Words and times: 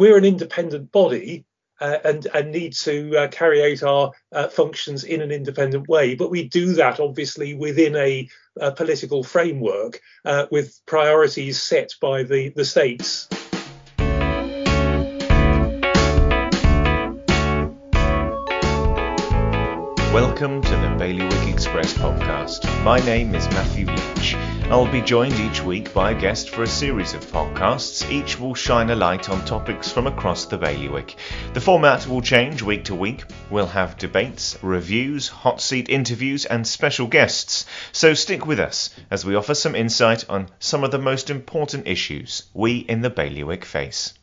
we're 0.00 0.16
an 0.16 0.24
independent 0.24 0.90
body 0.92 1.44
uh, 1.78 1.98
and, 2.04 2.26
and 2.32 2.50
need 2.50 2.72
to 2.72 3.14
uh, 3.18 3.28
carry 3.28 3.70
out 3.70 3.82
our 3.82 4.12
uh, 4.32 4.48
functions 4.48 5.04
in 5.04 5.20
an 5.20 5.30
independent 5.30 5.86
way. 5.88 6.14
But 6.14 6.30
we 6.30 6.48
do 6.48 6.72
that 6.72 7.00
obviously 7.00 7.52
within 7.52 7.94
a, 7.96 8.26
a 8.58 8.72
political 8.72 9.22
framework 9.22 10.00
uh, 10.24 10.46
with 10.50 10.80
priorities 10.86 11.62
set 11.62 11.92
by 12.00 12.22
the, 12.22 12.48
the 12.56 12.64
states. 12.64 13.28
Welcome 20.40 20.62
to 20.62 20.70
the 20.70 20.96
Bailiwick 20.96 21.52
Express 21.52 21.92
podcast. 21.92 22.64
My 22.82 22.98
name 23.00 23.34
is 23.34 23.46
Matthew 23.50 23.84
Leach. 23.84 24.34
I'll 24.70 24.90
be 24.90 25.02
joined 25.02 25.34
each 25.34 25.62
week 25.62 25.92
by 25.92 26.12
a 26.12 26.18
guest 26.18 26.48
for 26.48 26.62
a 26.62 26.66
series 26.66 27.12
of 27.12 27.26
podcasts. 27.26 28.10
Each 28.10 28.40
will 28.40 28.54
shine 28.54 28.88
a 28.88 28.94
light 28.94 29.28
on 29.28 29.44
topics 29.44 29.92
from 29.92 30.06
across 30.06 30.46
the 30.46 30.56
bailiwick. 30.56 31.16
The 31.52 31.60
format 31.60 32.06
will 32.06 32.22
change 32.22 32.62
week 32.62 32.84
to 32.84 32.94
week. 32.94 33.24
We'll 33.50 33.66
have 33.66 33.98
debates, 33.98 34.56
reviews, 34.62 35.28
hot 35.28 35.60
seat 35.60 35.90
interviews, 35.90 36.46
and 36.46 36.66
special 36.66 37.06
guests. 37.06 37.66
So 37.92 38.14
stick 38.14 38.46
with 38.46 38.60
us 38.60 38.88
as 39.10 39.26
we 39.26 39.34
offer 39.34 39.54
some 39.54 39.74
insight 39.74 40.24
on 40.30 40.48
some 40.58 40.84
of 40.84 40.90
the 40.90 40.98
most 40.98 41.28
important 41.28 41.86
issues 41.86 42.44
we 42.54 42.78
in 42.78 43.02
the 43.02 43.10
bailiwick 43.10 43.66
face. 43.66 44.14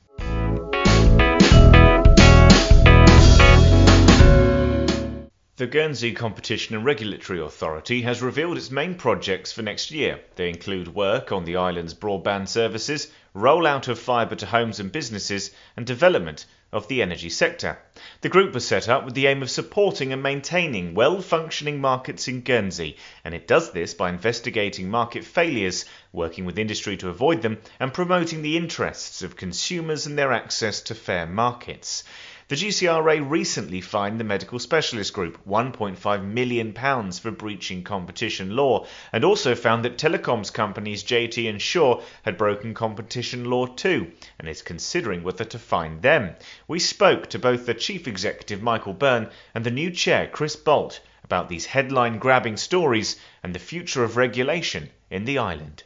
The 5.58 5.66
Guernsey 5.66 6.12
Competition 6.12 6.76
and 6.76 6.86
Regulatory 6.86 7.42
Authority 7.42 8.04
has 8.04 8.22
revealed 8.22 8.58
its 8.58 8.70
main 8.70 8.94
projects 8.94 9.52
for 9.52 9.64
next 9.64 9.90
year. 9.90 10.20
They 10.36 10.50
include 10.50 10.94
work 10.94 11.32
on 11.32 11.46
the 11.46 11.56
island's 11.56 11.96
broadband 11.96 12.48
services, 12.48 13.12
rollout 13.36 13.88
of 13.88 13.98
fibre 13.98 14.36
to 14.36 14.46
homes 14.46 14.80
and 14.80 14.92
businesses, 14.92 15.50
and 15.76 15.84
development 15.84 16.46
of 16.72 16.88
the 16.88 17.02
energy 17.02 17.30
sector. 17.32 17.80
The 18.22 18.30
group 18.30 18.54
was 18.54 18.68
set 18.68 18.88
up 18.88 19.04
with 19.04 19.16
the 19.16 19.26
aim 19.26 19.42
of 19.42 19.50
supporting 19.50 20.14
and 20.14 20.22
maintaining 20.22 20.94
well 20.94 21.24
functioning 21.24 21.82
markets 21.82 22.28
in 22.28 22.42
Guernsey, 22.42 22.96
and 23.26 23.34
it 23.34 23.48
does 23.48 23.72
this 23.72 23.96
by 23.96 24.10
investigating 24.10 24.92
market 24.92 25.24
failures, 25.24 25.86
working 26.14 26.46
with 26.46 26.60
industry 26.60 26.98
to 26.98 27.10
avoid 27.10 27.42
them, 27.42 27.58
and 27.80 27.96
promoting 27.96 28.44
the 28.44 28.58
interests 28.58 29.24
of 29.24 29.36
consumers 29.36 30.06
and 30.06 30.20
their 30.20 30.34
access 30.34 30.82
to 30.82 30.94
fair 30.94 31.26
markets. 31.26 32.04
The 32.50 32.56
GCRA 32.56 33.30
recently 33.30 33.82
fined 33.82 34.22
the 34.22 34.24
Medical 34.24 34.58
Specialist 34.58 35.12
Group 35.12 35.38
£1.5 35.46 36.24
million 36.24 37.12
for 37.12 37.32
breaching 37.32 37.84
competition 37.84 38.56
law 38.56 38.86
and 39.12 39.26
also 39.26 39.54
found 39.54 39.84
that 39.84 39.98
telecoms 39.98 40.54
companies 40.54 41.04
JT 41.04 41.50
and 41.50 41.62
Sure 41.62 42.02
had 42.22 42.38
broken 42.38 42.74
competition 42.74 43.50
law 43.50 43.66
too 43.66 44.14
and 44.40 44.48
is 44.48 44.62
considering 44.62 45.24
whether 45.24 45.44
to 45.44 45.60
fine 45.60 46.00
them. 46.00 46.38
We 46.70 46.80
spoke 46.80 47.28
to 47.32 47.40
both 47.40 47.66
the 47.66 47.74
Chief 47.74 48.08
Executive 48.08 48.62
Michael 48.62 48.94
Byrne 48.94 49.30
and 49.54 49.66
the 49.66 49.70
new 49.70 49.92
Chair 49.92 50.30
Chris 50.32 50.56
Bolt 50.56 51.02
about 51.26 51.50
these 51.50 51.66
headline 51.66 52.18
grabbing 52.18 52.56
stories 52.56 53.20
and 53.44 53.54
the 53.54 53.60
future 53.60 54.06
of 54.06 54.16
regulation 54.16 54.90
in 55.10 55.26
the 55.26 55.40
island. 55.40 55.84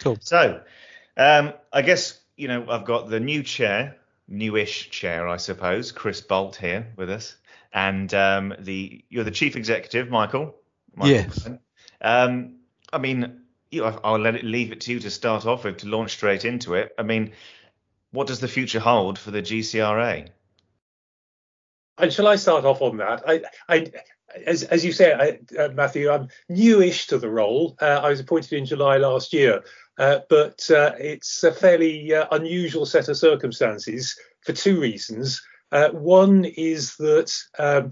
Cool. 0.00 0.18
So, 0.22 0.60
um, 1.16 1.52
I 1.72 1.82
guess, 1.82 2.18
you 2.36 2.48
know, 2.48 2.68
I've 2.68 2.84
got 2.84 3.08
the 3.10 3.20
new 3.20 3.44
chair 3.44 3.97
newish 4.28 4.90
chair, 4.90 5.26
I 5.26 5.38
suppose. 5.38 5.92
Chris 5.92 6.20
Bolt 6.20 6.56
here 6.56 6.86
with 6.96 7.10
us, 7.10 7.36
and 7.72 8.12
um, 8.14 8.54
the 8.58 9.04
you're 9.08 9.24
the 9.24 9.30
chief 9.30 9.56
executive, 9.56 10.10
Michael. 10.10 10.54
Michael 10.94 11.14
yes. 11.14 11.48
Um, 12.00 12.56
I 12.92 12.98
mean, 12.98 13.40
you 13.70 13.84
I'll 13.84 14.18
let 14.18 14.36
it 14.36 14.44
leave 14.44 14.72
it 14.72 14.80
to 14.82 14.92
you 14.92 15.00
to 15.00 15.10
start 15.10 15.46
off 15.46 15.64
with 15.64 15.78
to 15.78 15.88
launch 15.88 16.12
straight 16.12 16.44
into 16.44 16.74
it. 16.74 16.94
I 16.98 17.02
mean, 17.02 17.32
what 18.12 18.26
does 18.26 18.40
the 18.40 18.48
future 18.48 18.80
hold 18.80 19.18
for 19.18 19.30
the 19.30 19.42
GCRA? 19.42 20.28
And 21.98 22.12
shall 22.12 22.28
I 22.28 22.36
start 22.36 22.64
off 22.64 22.80
on 22.80 22.98
that? 22.98 23.22
I, 23.26 23.42
I 23.68 23.90
as, 24.46 24.62
as 24.64 24.84
you 24.84 24.92
say, 24.92 25.12
I, 25.12 25.58
uh, 25.58 25.68
Matthew, 25.68 26.10
I'm 26.10 26.28
newish 26.48 27.06
to 27.08 27.18
the 27.18 27.28
role. 27.28 27.76
Uh, 27.80 28.00
I 28.02 28.10
was 28.10 28.20
appointed 28.20 28.52
in 28.52 28.66
July 28.66 28.98
last 28.98 29.32
year, 29.32 29.62
uh, 29.98 30.20
but 30.28 30.70
uh, 30.70 30.92
it's 30.98 31.42
a 31.42 31.52
fairly 31.52 32.14
uh, 32.14 32.26
unusual 32.32 32.86
set 32.86 33.08
of 33.08 33.16
circumstances 33.16 34.16
for 34.42 34.52
two 34.52 34.80
reasons. 34.80 35.42
Uh, 35.72 35.90
one 35.90 36.44
is 36.44 36.96
that 36.96 37.34
um, 37.58 37.90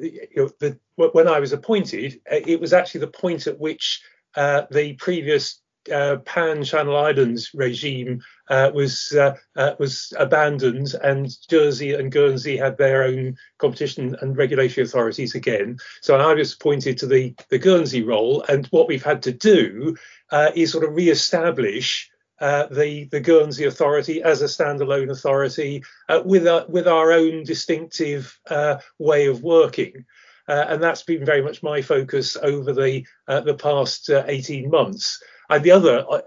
you 0.00 0.28
know, 0.36 0.50
the, 0.58 0.78
when 0.96 1.28
I 1.28 1.40
was 1.40 1.52
appointed, 1.52 2.20
it 2.26 2.60
was 2.60 2.72
actually 2.72 3.00
the 3.00 3.06
point 3.06 3.46
at 3.46 3.58
which 3.58 4.02
the 4.34 4.96
previous 4.98 5.60
uh, 5.90 6.16
Pan 6.24 6.62
Channel 6.64 6.96
Islands 6.96 7.50
regime 7.54 8.22
uh, 8.48 8.70
was 8.74 9.12
uh, 9.12 9.36
uh, 9.56 9.74
was 9.78 10.12
abandoned, 10.18 10.94
and 11.02 11.34
Jersey 11.48 11.94
and 11.94 12.12
Guernsey 12.12 12.56
had 12.56 12.76
their 12.76 13.04
own 13.04 13.36
competition 13.58 14.16
and 14.20 14.36
regulatory 14.36 14.84
authorities 14.84 15.34
again. 15.34 15.78
So 16.00 16.16
I 16.16 16.34
was 16.34 16.54
appointed 16.54 16.98
to 16.98 17.06
the 17.06 17.34
the 17.48 17.58
Guernsey 17.58 18.02
role, 18.02 18.44
and 18.48 18.66
what 18.68 18.88
we've 18.88 19.04
had 19.04 19.22
to 19.22 19.32
do 19.32 19.96
uh, 20.30 20.50
is 20.54 20.72
sort 20.72 20.84
of 20.84 20.94
re-establish. 20.94 22.08
Uh, 22.40 22.66
the 22.72 23.04
the 23.04 23.20
Guernsey 23.20 23.66
Authority 23.66 24.20
as 24.20 24.42
a 24.42 24.46
standalone 24.46 25.10
authority 25.10 25.84
with 26.24 26.44
a, 26.44 26.66
with 26.68 26.88
our 26.88 27.12
own 27.12 27.44
distinctive 27.44 28.36
way 28.98 29.26
of 29.26 29.44
working. 29.44 30.04
Uh, 30.48 30.64
and 30.68 30.82
that's 30.82 31.02
been 31.02 31.24
very 31.24 31.42
much 31.42 31.62
my 31.62 31.80
focus 31.80 32.36
over 32.36 32.72
the 32.72 33.06
uh, 33.28 33.40
the 33.40 33.54
past 33.54 34.10
uh, 34.10 34.24
18 34.26 34.70
months. 34.70 35.22
And 35.52 35.62
the 35.62 35.70
other 35.72 36.06
uh, 36.08 36.22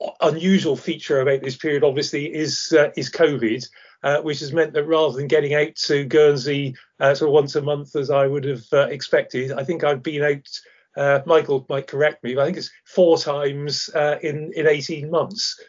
uh, 0.00 0.10
unusual 0.22 0.76
feature 0.76 1.20
about 1.20 1.42
this 1.42 1.56
period, 1.56 1.84
obviously, 1.84 2.34
is 2.34 2.72
uh, 2.72 2.88
is 2.96 3.10
COVID, 3.10 3.68
uh, 4.02 4.22
which 4.22 4.40
has 4.40 4.54
meant 4.54 4.72
that 4.72 4.86
rather 4.86 5.14
than 5.14 5.26
getting 5.26 5.52
out 5.52 5.76
to 5.76 6.06
Guernsey 6.06 6.74
uh, 6.98 7.14
sort 7.14 7.28
of 7.28 7.34
once 7.34 7.54
a 7.54 7.60
month 7.60 7.94
as 7.96 8.10
I 8.10 8.26
would 8.26 8.44
have 8.44 8.64
uh, 8.72 8.86
expected, 8.86 9.52
I 9.52 9.64
think 9.64 9.84
I've 9.84 10.02
been 10.02 10.22
out. 10.22 11.24
Michael 11.26 11.66
might 11.68 11.86
correct 11.86 12.24
me, 12.24 12.34
but 12.34 12.42
I 12.42 12.44
think 12.46 12.56
it's 12.56 12.70
four 12.86 13.18
times 13.18 13.90
in 14.22 14.52
in 14.54 14.66
18 14.66 15.10
months 15.10 15.60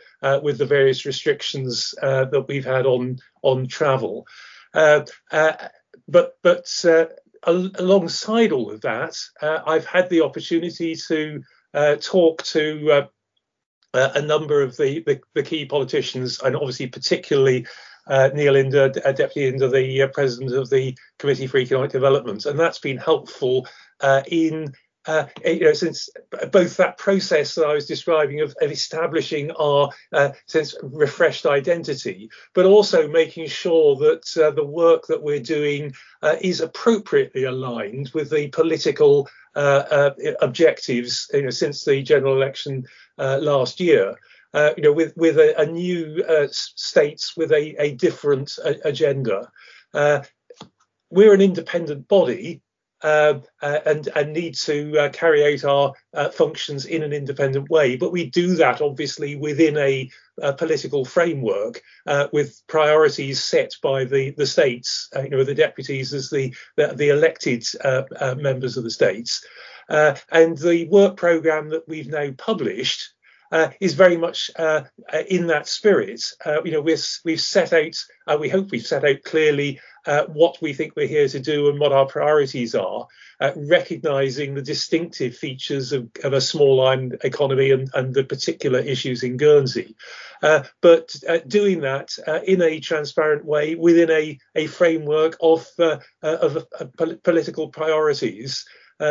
with 0.41 0.57
the 0.57 0.65
various 0.65 1.05
restrictions 1.05 1.93
that 2.01 2.45
we've 2.47 2.65
had 2.65 2.85
on 2.85 3.19
on 3.41 3.67
travel. 3.67 4.25
but 4.73 5.11
but 6.07 6.85
alongside 7.45 8.53
all 8.53 8.71
of 8.71 8.79
that, 8.81 9.17
I've 9.41 9.85
had 9.85 10.09
the 10.09 10.21
opportunity 10.21 10.95
to 11.07 11.43
uh, 11.73 11.95
talk 11.95 12.43
to 12.43 12.91
uh, 12.91 13.07
uh, 13.93 14.09
a 14.15 14.21
number 14.21 14.61
of 14.61 14.75
the, 14.77 15.03
the, 15.05 15.19
the, 15.33 15.43
key 15.43 15.65
politicians, 15.65 16.39
and 16.41 16.55
obviously 16.55 16.87
particularly 16.87 17.65
uh, 18.07 18.29
Neil 18.33 18.53
Inder, 18.53 18.93
Deputy 19.15 19.51
Inder, 19.51 19.71
the 19.71 20.07
President 20.13 20.53
of 20.53 20.69
the 20.69 20.97
Committee 21.19 21.47
for 21.47 21.57
Economic 21.57 21.91
Development, 21.91 22.45
and 22.45 22.59
that's 22.59 22.79
been 22.79 22.97
helpful 22.97 23.67
in 24.27 24.73
uh, 25.05 25.25
you 25.45 25.61
know, 25.61 25.73
since 25.73 26.09
both 26.51 26.77
that 26.77 26.97
process 26.97 27.55
that 27.55 27.65
I 27.65 27.73
was 27.73 27.85
describing 27.85 28.41
of, 28.41 28.55
of 28.61 28.71
establishing 28.71 29.51
our 29.51 29.89
uh, 30.13 30.31
sense 30.45 30.75
refreshed 30.81 31.45
identity, 31.45 32.29
but 32.53 32.65
also 32.65 33.07
making 33.07 33.47
sure 33.47 33.95
that 33.97 34.37
uh, 34.37 34.51
the 34.51 34.65
work 34.65 35.07
that 35.07 35.21
we're 35.21 35.41
doing 35.41 35.93
uh, 36.21 36.35
is 36.41 36.61
appropriately 36.61 37.43
aligned 37.43 38.11
with 38.13 38.29
the 38.29 38.47
political 38.49 39.27
uh, 39.55 39.83
uh, 39.91 40.11
objectives. 40.41 41.29
You 41.33 41.43
know, 41.43 41.49
since 41.49 41.83
the 41.83 42.01
general 42.01 42.35
election 42.35 42.85
last 43.17 43.79
year. 43.79 44.15
you 44.53 44.83
know, 44.83 44.93
with 44.93 45.15
with 45.17 45.37
a, 45.37 45.59
a 45.59 45.65
new 45.65 46.23
states 46.51 47.35
with 47.35 47.51
a, 47.51 47.75
a 47.81 47.95
different 47.95 48.57
agenda. 48.85 49.51
we're 51.09 51.33
an 51.33 51.41
independent 51.41 52.07
body, 52.07 52.62
uh, 53.03 53.39
uh, 53.61 53.79
and, 53.85 54.07
and 54.15 54.31
need 54.31 54.55
to 54.55 54.97
uh, 54.97 55.09
carry 55.09 55.53
out 55.53 55.65
our 55.65 55.93
uh, 56.13 56.29
functions 56.29 56.85
in 56.85 57.03
an 57.03 57.11
independent 57.11 57.69
way. 57.69 57.97
But 57.97 58.13
we 58.13 58.29
do 58.29 58.55
that 58.55 58.81
obviously 58.81 59.35
within 59.35 59.77
a, 59.77 60.09
a 60.41 60.53
political 60.53 61.03
framework 61.03 61.81
uh, 62.07 62.27
with 62.31 62.61
priorities 62.67 63.43
set 63.43 63.73
by 63.83 64.05
the, 64.05 64.31
the 64.31 64.47
states, 64.47 65.09
uh, 65.15 65.21
you 65.23 65.29
know, 65.29 65.43
the 65.43 65.53
deputies 65.53 66.13
as 66.13 66.29
the, 66.29 66.55
the, 66.77 66.93
the 66.95 67.09
elected 67.09 67.65
members 68.37 68.77
of 68.77 68.85
the 68.85 68.91
states. 68.91 69.45
and 69.89 70.57
the 70.57 70.87
work 70.89 71.17
programme 71.17 71.69
that 71.69 71.87
we've 71.87 72.09
now 72.09 72.31
published 72.37 73.13
uh, 73.53 73.69
is 73.79 73.93
very 73.93 74.17
much 74.17 74.51
uh, 74.57 74.81
in 75.29 75.47
that 75.47 75.67
spirit. 75.67 76.21
Uh, 76.45 76.61
you 76.63 76.71
know, 76.71 76.81
we 76.81 76.91
have 76.91 77.39
set 77.39 77.71
out, 77.71 78.39
we 78.39 78.49
hope 78.49 78.71
we've 78.71 78.85
set 78.85 79.05
out 79.05 79.23
clearly 79.23 79.79
uh, 80.05 80.25
what 80.25 80.61
we 80.61 80.73
think 80.73 80.93
we're 80.95 81.07
here 81.07 81.27
to 81.27 81.39
do 81.39 81.69
and 81.69 81.79
what 81.79 81.93
our 81.93 82.05
priorities 82.05 82.75
are, 82.75 83.07
uh, 83.39 83.51
recognizing 83.55 84.53
the 84.53 84.61
distinctive 84.61 85.35
features 85.35 85.93
of, 85.93 86.09
of 86.23 86.33
a 86.33 86.41
small 86.41 86.85
island 86.85 87.17
economy 87.23 87.71
and, 87.71 87.89
and, 87.93 88.13
the 88.13 88.23
particular 88.23 88.79
issues 88.79 89.23
in 89.23 89.37
Guernsey. 89.37 89.95
Uh, 90.41 90.63
but 90.81 91.15
uh, 91.27 91.39
doing 91.47 91.81
that 91.81 92.09
uh, 92.27 92.41
in 92.45 92.61
a 92.61 92.79
transparent 92.79 93.45
way 93.45 93.75
within 93.75 94.11
a, 94.11 94.37
a 94.55 94.67
framework 94.67 95.37
of, 95.41 95.65
uh, 95.79 95.99
of 96.21 96.65
political 97.23 97.69
priorities 97.69 98.65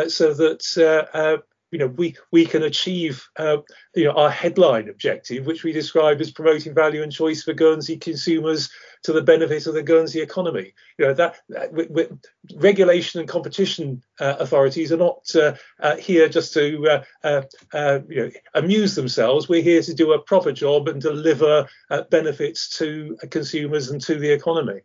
so 0.07 0.33
that 0.33 1.43
you 1.73 1.79
know 1.79 1.87
we 1.87 2.15
we 2.31 2.45
can 2.45 2.61
achieve 2.63 3.27
uh, 3.37 3.57
you 3.95 4.05
know 4.05 4.11
our 4.11 4.29
headline 4.29 4.87
objective, 4.87 5.47
which 5.47 5.63
we 5.63 5.71
describe 5.73 6.21
as 6.21 6.31
promoting 6.31 6.75
value 6.75 7.01
and 7.01 7.11
choice 7.11 7.43
for 7.43 7.53
Guernsey 7.53 7.97
consumers 7.97 8.69
to 9.01 9.11
the 9.11 9.23
benefit 9.23 9.65
of 9.65 9.73
the 9.73 9.81
Guernsey 9.81 10.21
economy. 10.21 10.73
You 10.99 11.07
know 11.07 11.13
that, 11.15 11.37
that 11.49 12.19
regulation 12.55 13.19
and 13.19 13.27
competition 13.27 14.03
uh, 14.19 14.35
authorities 14.39 14.91
are 14.91 14.97
not 14.97 15.35
uh, 15.35 15.55
uh, 15.79 15.95
here 15.95 16.29
just 16.29 16.53
to 16.53 17.03
uh, 17.23 17.41
uh, 17.73 17.99
you 18.07 18.21
know 18.21 18.31
amuse 18.53 18.93
themselves. 18.93 19.49
We're 19.49 19.63
here 19.63 19.81
to 19.81 19.95
do 19.95 20.13
a 20.13 20.21
proper 20.21 20.51
job 20.51 20.87
and 20.87 21.01
deliver 21.01 21.67
benefits 22.11 22.77
to 22.77 23.17
consumers 23.31 23.89
and 23.89 23.99
to 24.01 24.19
the 24.19 24.31
economy. 24.31 24.81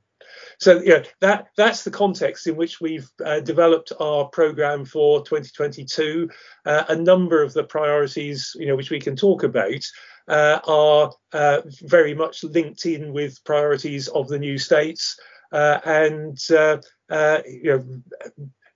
So 0.58 0.81
yeah, 0.82 1.05
that 1.20 1.49
that's 1.56 1.84
the 1.84 1.90
context 1.90 2.46
in 2.49 2.56
which 2.56 2.81
we've 2.81 3.08
uh, 3.25 3.40
developed 3.40 3.93
our 4.00 4.26
program 4.26 4.84
for 4.84 5.25
2022. 5.25 6.28
Uh, 6.66 6.84
a 6.88 6.96
number 6.96 7.43
of 7.43 7.52
the 7.55 7.62
priorities, 7.62 8.56
you 8.58 8.66
know, 8.66 8.75
which 8.75 8.90
we 8.90 9.00
can 9.00 9.14
talk 9.14 9.44
about, 9.44 9.84
uh, 10.26 10.58
are 10.66 11.12
uh, 11.32 11.62
very 11.82 12.12
much 12.12 12.43
linked 12.43 12.87
in 12.87 13.12
with 13.12 13.43
priorities 13.44 14.08
of 14.08 14.26
the 14.26 14.38
new 14.38 14.58
states, 14.58 15.19
uh, 15.52 15.78
and 15.84 16.38
uh, 16.50 16.78
you 17.46 17.62
know. 17.64 18.02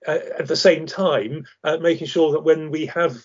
at 0.06 0.48
the 0.48 0.56
same 0.56 0.86
time, 0.86 1.44
making 1.80 2.06
sure 2.06 2.32
that 2.32 2.44
when 2.44 2.70
we 2.70 2.86
have 2.86 3.16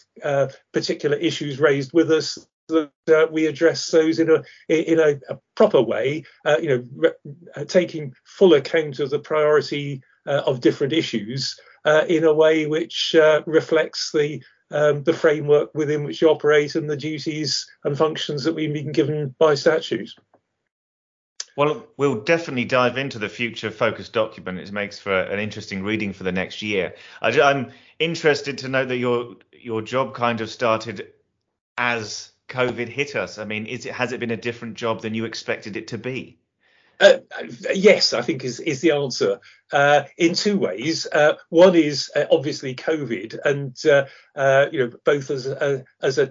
particular 0.74 1.18
issues 1.18 1.60
raised 1.60 1.92
with 1.94 2.12
us, 2.12 2.38
that 2.68 2.92
uh, 3.10 3.28
we 3.32 3.46
address 3.46 3.90
those 3.92 4.20
in 4.20 4.30
a 4.30 4.44
in 4.68 5.00
a, 5.00 5.20
a 5.34 5.40
proper 5.56 5.82
way, 5.82 6.24
uh, 6.46 6.58
you 6.62 6.70
know, 6.70 6.84
re- 6.96 7.34
uh, 7.56 7.64
taking 7.66 8.14
full 8.26 8.54
account 8.54 9.00
of 9.00 9.10
the 9.10 9.20
priority 9.20 10.02
uh, 10.26 10.42
of 10.46 10.62
different 10.62 10.94
issues 10.94 11.60
uh, 11.86 12.04
in 12.08 12.24
a 12.24 12.34
way 12.34 12.66
which 12.66 13.16
reflects 13.46 14.12
the 14.12 14.42
um, 14.70 15.04
the 15.04 15.14
framework 15.14 15.74
within 15.74 16.04
which 16.04 16.22
you 16.22 16.30
operate 16.30 16.76
and 16.76 16.90
the 16.90 16.98
duties 16.98 17.70
and 17.86 17.98
functions 17.98 18.44
that 18.44 18.54
we've 18.54 18.74
been 18.74 18.92
given 18.92 19.34
by 19.40 19.56
statutes. 19.56 20.14
Well, 21.56 21.88
we'll 21.98 22.22
definitely 22.22 22.66
dive 22.66 22.98
into 22.98 23.18
the 23.18 23.30
future 23.30 23.72
focus 23.72 24.10
document. 24.10 24.60
It 24.60 24.72
makes 24.72 25.00
for 25.00 25.22
an 25.22 25.40
interesting 25.40 25.84
reading 25.84 26.14
for 26.14 26.24
the 26.24 26.32
next 26.32 26.62
year. 26.62 26.94
I, 27.22 27.32
am 27.32 27.72
interested 27.98 28.58
to 28.60 28.68
know 28.68 28.86
that 28.86 28.98
your 28.98 29.38
your 29.54 29.82
job 29.82 30.14
kind 30.14 30.42
of 30.42 30.50
started 30.50 31.14
as 31.78 32.32
COVID 32.50 32.88
hit 32.90 33.16
us? 33.16 33.38
I 33.38 33.46
mean, 33.46 33.66
is 33.66 33.86
it 33.86 33.94
has 33.94 34.12
it 34.12 34.20
been 34.20 34.32
a 34.32 34.38
different 34.38 34.76
job 34.76 35.02
than 35.02 35.14
you 35.14 35.26
expected 35.26 35.78
it 35.78 35.88
to 35.90 35.98
be? 35.98 36.40
Uh, 37.00 37.20
yes, 37.76 38.14
I 38.14 38.22
think 38.22 38.44
is 38.44 38.60
is 38.60 38.82
the 38.82 38.92
answer 38.92 39.40
uh, 39.72 40.04
in 40.18 40.34
two 40.34 40.58
ways. 40.58 41.06
Uh, 41.12 41.34
one 41.50 41.76
is 41.76 42.10
uh, 42.16 42.26
obviously 42.32 42.74
COVID, 42.74 43.38
and 43.46 43.78
uh, 43.86 44.06
uh, 44.36 44.66
you 44.72 44.80
know 44.80 44.92
both 45.04 45.30
as 45.30 45.46
a, 45.46 45.86
as 46.02 46.18
a, 46.18 46.30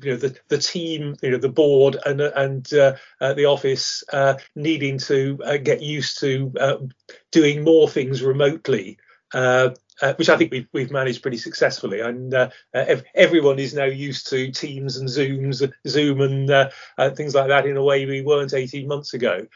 you 0.00 0.12
know 0.12 0.16
the, 0.16 0.38
the 0.48 0.58
team, 0.58 1.16
you 1.22 1.32
know 1.32 1.38
the 1.38 1.48
board 1.48 1.96
and 2.06 2.20
and 2.20 2.64
the 2.66 3.44
office 3.46 4.04
needing 4.54 4.98
to 4.98 5.38
get 5.62 5.82
used 5.82 6.20
to 6.20 6.52
doing 7.32 7.64
more 7.64 7.88
things 7.88 8.22
remotely. 8.22 8.98
Uh, 9.34 9.70
uh, 10.02 10.14
which 10.14 10.28
I 10.28 10.36
think 10.36 10.52
we've, 10.52 10.68
we've 10.72 10.90
managed 10.90 11.22
pretty 11.22 11.38
successfully. 11.38 12.00
And 12.00 12.32
uh, 12.34 12.50
uh 12.74 12.96
everyone 13.14 13.58
is 13.58 13.74
now 13.74 13.84
used 13.84 14.28
to 14.30 14.50
Teams 14.50 14.96
and 14.96 15.08
Zooms, 15.08 15.68
Zoom 15.86 16.20
and 16.20 16.50
uh, 16.50 16.70
uh, 16.98 17.10
things 17.10 17.34
like 17.34 17.48
that 17.48 17.66
in 17.66 17.76
a 17.76 17.84
way 17.84 18.06
we 18.06 18.22
weren't 18.22 18.54
18 18.54 18.86
months 18.86 19.14
ago. 19.14 19.46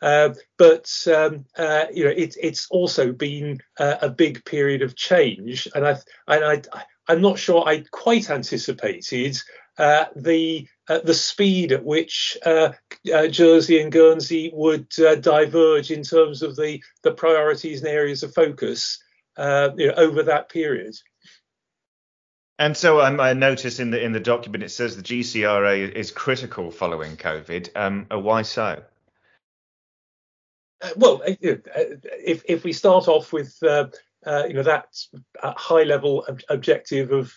but 0.00 1.06
um, 1.08 1.44
you 1.92 2.04
know, 2.04 2.14
it, 2.16 2.36
it's 2.40 2.66
also 2.70 3.12
been 3.12 3.60
a 3.78 4.08
big 4.08 4.44
period 4.44 4.82
of 4.82 4.96
change, 4.96 5.68
and 5.74 5.86
I, 5.86 5.98
and 6.28 6.44
I, 6.44 6.82
I'm 7.08 7.20
not 7.20 7.38
sure 7.38 7.66
I 7.66 7.84
quite 7.90 8.30
anticipated 8.30 9.36
uh, 9.78 10.06
the 10.16 10.66
uh, 10.88 11.00
the 11.04 11.14
speed 11.14 11.72
at 11.72 11.84
which 11.84 12.36
uh, 12.44 12.72
Jersey 13.04 13.80
and 13.80 13.92
Guernsey 13.92 14.50
would 14.52 14.88
diverge 14.88 15.90
in 15.90 16.02
terms 16.02 16.42
of 16.42 16.56
the 16.56 16.82
the 17.02 17.12
priorities 17.12 17.80
and 17.80 17.88
areas 17.88 18.22
of 18.22 18.34
focus 18.34 19.02
uh, 19.40 19.70
you 19.76 19.88
know, 19.88 19.94
over 19.94 20.22
that 20.24 20.50
period. 20.50 20.94
And 22.58 22.76
so 22.76 23.00
um, 23.00 23.18
I 23.20 23.32
notice 23.32 23.80
in 23.80 23.90
the 23.90 24.04
in 24.04 24.12
the 24.12 24.20
document 24.20 24.62
it 24.62 24.68
says 24.68 24.94
the 24.94 25.02
GCRA 25.02 25.90
is 25.92 26.10
critical 26.10 26.70
following 26.70 27.16
COVID. 27.16 27.70
Um, 27.74 28.06
uh, 28.12 28.18
why 28.18 28.42
so? 28.42 28.82
Uh, 30.82 30.90
well, 30.96 31.22
uh, 31.26 31.34
if 31.42 32.42
if 32.46 32.62
we 32.62 32.74
start 32.74 33.08
off 33.08 33.32
with 33.32 33.56
uh, 33.62 33.86
uh, 34.26 34.44
you 34.46 34.52
know 34.52 34.62
that 34.62 34.94
high 35.42 35.84
level 35.84 36.26
ob- 36.28 36.42
objective 36.50 37.12
of 37.12 37.32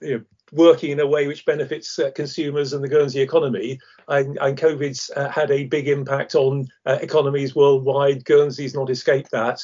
you 0.00 0.18
know, 0.18 0.24
working 0.50 0.92
in 0.92 1.00
a 1.00 1.06
way 1.06 1.26
which 1.26 1.44
benefits 1.44 2.00
consumers 2.14 2.72
and 2.72 2.82
the 2.82 2.88
Guernsey 2.88 3.20
economy, 3.20 3.78
and, 4.08 4.38
and 4.38 4.56
COVID's 4.56 5.10
had 5.30 5.50
a 5.50 5.66
big 5.66 5.88
impact 5.88 6.34
on 6.34 6.68
economies 6.86 7.54
worldwide. 7.54 8.24
Guernsey's 8.24 8.74
not 8.74 8.88
escaped 8.88 9.30
that 9.32 9.60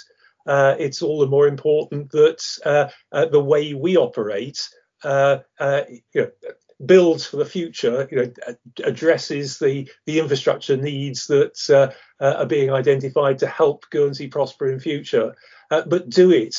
uh, 0.49 0.75
it's 0.79 1.03
all 1.03 1.21
the 1.21 1.27
more 1.27 1.47
important 1.47 2.11
that 2.11 2.43
uh, 2.65 2.89
uh, 3.13 3.27
the 3.27 3.43
way 3.43 3.75
we 3.75 3.97
operate 3.97 4.59
uh, 5.05 5.39
you 5.61 6.01
know, 6.15 6.31
builds 6.85 7.27
for 7.27 7.37
the 7.37 7.45
future, 7.45 8.09
you 8.11 8.17
know, 8.17 8.55
addresses 8.83 9.59
the, 9.59 9.89
the 10.07 10.19
infrastructure 10.19 10.77
needs 10.77 11.27
that 11.27 11.95
are 12.21 12.47
being 12.47 12.71
identified 12.71 13.39
to 13.39 13.47
help 13.47 13.85
Guernsey 13.91 14.29
prosper 14.29 14.73
in 14.73 14.81
future, 14.81 15.35
but 15.69 16.09
do 16.09 16.33
it 16.33 16.57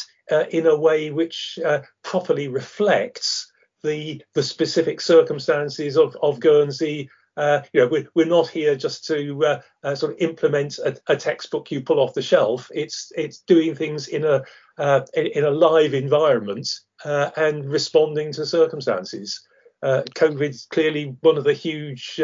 in 0.51 0.67
a 0.67 0.77
way 0.77 1.09
which 1.09 1.57
properly 2.03 2.47
reflects 2.47 3.51
the 3.81 4.21
the 4.33 4.43
specific 4.43 4.99
circumstances 4.99 5.97
of, 5.97 6.15
of 6.21 6.39
Guernsey 6.39 7.09
uh, 7.37 7.61
you 7.73 7.81
know, 7.81 7.87
we're, 7.87 8.07
we're 8.15 8.25
not 8.25 8.47
here 8.49 8.75
just 8.75 9.05
to 9.05 9.45
uh, 9.45 9.61
uh, 9.83 9.95
sort 9.95 10.13
of 10.13 10.19
implement 10.19 10.77
a, 10.79 10.95
a, 11.07 11.15
textbook 11.15 11.71
you 11.71 11.81
pull 11.81 11.99
off 11.99 12.13
the 12.13 12.21
shelf. 12.21 12.69
It's 12.73 13.11
it's 13.15 13.39
doing 13.39 13.75
things 13.75 14.07
in 14.07 14.25
a 14.25 14.43
uh, 14.77 15.01
in 15.13 15.43
a 15.45 15.51
live 15.51 15.93
environment 15.93 16.69
uh, 17.05 17.29
and 17.37 17.69
responding 17.69 18.33
to 18.33 18.45
circumstances. 18.45 19.41
Uh, 19.81 20.03
COVID 20.15 20.49
is 20.49 20.67
clearly 20.69 21.15
one 21.21 21.37
of 21.37 21.45
the 21.45 21.53
huge 21.53 22.19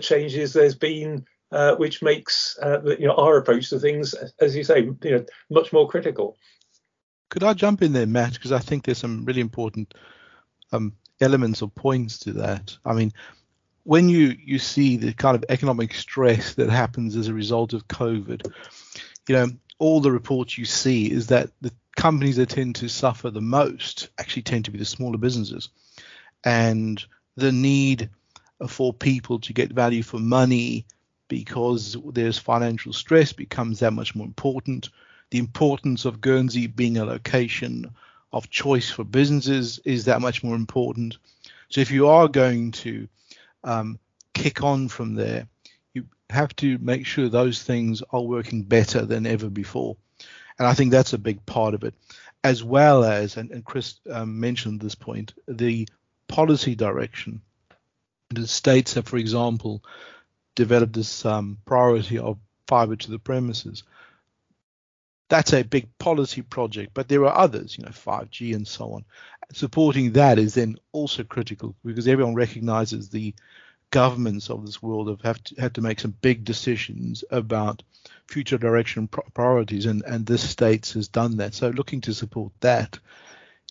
changes 0.00 0.52
there's 0.52 0.74
been, 0.74 1.24
which 1.78 2.02
makes 2.02 2.58
you 2.62 3.06
know 3.06 3.14
our 3.14 3.38
approach 3.38 3.70
to 3.70 3.78
things, 3.78 4.14
as 4.40 4.54
you 4.54 4.64
say, 4.64 4.80
you 4.80 4.98
know, 5.10 5.24
much 5.50 5.72
more 5.72 5.88
critical. 5.88 6.36
Could 7.30 7.44
I 7.44 7.54
jump 7.54 7.80
in 7.80 7.94
there, 7.94 8.06
Matt? 8.06 8.34
Because 8.34 8.52
I 8.52 8.58
think 8.58 8.84
there's 8.84 8.98
some 8.98 9.24
really 9.24 9.40
important 9.40 9.94
um, 10.72 10.92
elements 11.22 11.62
or 11.62 11.70
points 11.70 12.18
to 12.20 12.32
that. 12.34 12.76
I 12.84 12.92
mean, 12.92 13.12
when 13.84 14.08
you 14.08 14.36
you 14.42 14.58
see 14.58 14.96
the 14.96 15.12
kind 15.12 15.36
of 15.36 15.44
economic 15.48 15.94
stress 15.94 16.54
that 16.54 16.70
happens 16.70 17.16
as 17.16 17.28
a 17.28 17.34
result 17.34 17.72
of 17.72 17.88
COVID, 17.88 18.50
you 19.28 19.34
know, 19.34 19.48
all 19.78 20.00
the 20.00 20.12
reports 20.12 20.56
you 20.56 20.64
see 20.64 21.10
is 21.10 21.28
that 21.28 21.50
the 21.60 21.72
companies 21.96 22.36
that 22.36 22.50
tend 22.50 22.76
to 22.76 22.88
suffer 22.88 23.30
the 23.30 23.40
most 23.40 24.08
actually 24.18 24.42
tend 24.42 24.64
to 24.64 24.70
be 24.70 24.78
the 24.78 24.84
smaller 24.84 25.18
businesses, 25.18 25.68
and 26.44 27.04
the 27.36 27.52
need 27.52 28.10
for 28.68 28.92
people 28.92 29.40
to 29.40 29.52
get 29.52 29.72
value 29.72 30.02
for 30.02 30.18
money 30.18 30.86
because 31.28 31.96
there's 32.12 32.38
financial 32.38 32.92
stress 32.92 33.32
becomes 33.32 33.80
that 33.80 33.92
much 33.92 34.14
more 34.14 34.26
important. 34.26 34.90
The 35.30 35.38
importance 35.38 36.04
of 36.04 36.20
Guernsey 36.20 36.66
being 36.66 36.98
a 36.98 37.04
location 37.04 37.90
of 38.32 38.50
choice 38.50 38.90
for 38.90 39.02
businesses 39.02 39.80
is 39.84 40.04
that 40.04 40.20
much 40.20 40.44
more 40.44 40.54
important. 40.54 41.16
So 41.70 41.80
if 41.80 41.90
you 41.90 42.08
are 42.08 42.28
going 42.28 42.72
to 42.72 43.08
um, 43.64 43.98
kick 44.34 44.62
on 44.62 44.88
from 44.88 45.14
there, 45.14 45.46
you 45.94 46.06
have 46.30 46.54
to 46.56 46.78
make 46.78 47.06
sure 47.06 47.28
those 47.28 47.62
things 47.62 48.02
are 48.10 48.22
working 48.22 48.62
better 48.62 49.04
than 49.04 49.26
ever 49.26 49.48
before. 49.48 49.96
And 50.58 50.68
I 50.68 50.74
think 50.74 50.90
that's 50.90 51.12
a 51.12 51.18
big 51.18 51.44
part 51.46 51.74
of 51.74 51.84
it, 51.84 51.94
as 52.44 52.62
well 52.62 53.04
as, 53.04 53.36
and, 53.36 53.50
and 53.50 53.64
Chris 53.64 53.94
um, 54.10 54.38
mentioned 54.40 54.80
this 54.80 54.94
point, 54.94 55.34
the 55.48 55.88
policy 56.28 56.74
direction. 56.74 57.40
The 58.30 58.46
states 58.46 58.94
have, 58.94 59.06
for 59.06 59.18
example, 59.18 59.82
developed 60.54 60.94
this 60.94 61.24
um, 61.24 61.58
priority 61.64 62.18
of 62.18 62.38
fiber 62.66 62.96
to 62.96 63.10
the 63.10 63.18
premises. 63.18 63.82
That's 65.32 65.54
a 65.54 65.62
big 65.62 65.88
policy 65.96 66.42
project, 66.42 66.90
but 66.92 67.08
there 67.08 67.24
are 67.24 67.34
others, 67.34 67.78
you 67.78 67.84
know, 67.84 67.90
5G 67.90 68.54
and 68.54 68.68
so 68.68 68.92
on. 68.92 69.06
Supporting 69.54 70.12
that 70.12 70.38
is 70.38 70.52
then 70.52 70.76
also 70.92 71.24
critical 71.24 71.74
because 71.82 72.06
everyone 72.06 72.34
recognizes 72.34 73.08
the 73.08 73.34
governments 73.88 74.50
of 74.50 74.66
this 74.66 74.82
world 74.82 75.18
have, 75.24 75.42
to, 75.44 75.58
had 75.58 75.74
to 75.76 75.80
make 75.80 76.00
some 76.00 76.14
big 76.20 76.44
decisions 76.44 77.24
about 77.30 77.82
future 78.26 78.58
direction 78.58 79.08
priorities, 79.08 79.86
and, 79.86 80.02
and 80.02 80.26
this 80.26 80.46
states 80.46 80.92
has 80.92 81.08
done 81.08 81.38
that. 81.38 81.54
So 81.54 81.70
looking 81.70 82.02
to 82.02 82.12
support 82.12 82.52
that 82.60 82.98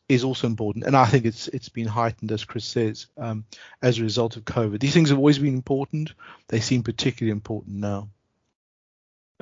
is 0.10 0.24
also 0.24 0.48
important, 0.48 0.86
and 0.86 0.98
I 0.98 1.06
think 1.06 1.26
it's 1.26 1.48
it's 1.50 1.70
been 1.70 1.86
heightened, 1.86 2.32
as 2.32 2.44
Chris 2.44 2.66
says, 2.66 3.06
um, 3.20 3.46
as 3.84 4.00
a 4.00 4.04
result 4.04 4.36
of 4.36 4.46
COVID. 4.46 4.80
These 4.80 4.96
things 4.96 5.10
have 5.10 5.20
always 5.20 5.38
been 5.38 5.54
important; 5.54 6.14
they 6.48 6.60
seem 6.60 6.82
particularly 6.82 7.32
important 7.32 7.76
now. 7.76 8.10